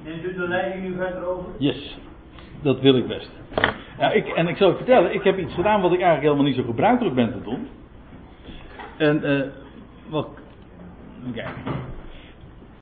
Neemt 0.04 0.24
u 0.24 0.34
de 0.34 0.48
leiding 0.48 0.84
nu 0.84 0.96
verder 0.96 1.26
over? 1.26 1.52
Yes, 1.58 1.98
dat 2.62 2.80
wil 2.80 2.96
ik 2.96 3.08
best. 3.08 3.30
Ik, 4.14 4.28
en 4.28 4.48
ik 4.48 4.58
zal 4.58 4.72
u 4.72 4.76
vertellen, 4.76 5.14
ik 5.14 5.24
heb 5.24 5.38
iets 5.38 5.54
gedaan 5.54 5.82
wat 5.82 5.91
ik 5.94 6.02
eigenlijk 6.02 6.22
helemaal 6.22 6.46
niet 6.46 6.56
zo 6.56 6.64
gebruikelijk 6.64 7.16
ben 7.16 7.32
te 7.32 7.41
doen. 7.41 7.68
En 8.98 9.26
uh, 9.26 9.41
wat. 10.10 10.28
Kijken. 11.34 11.89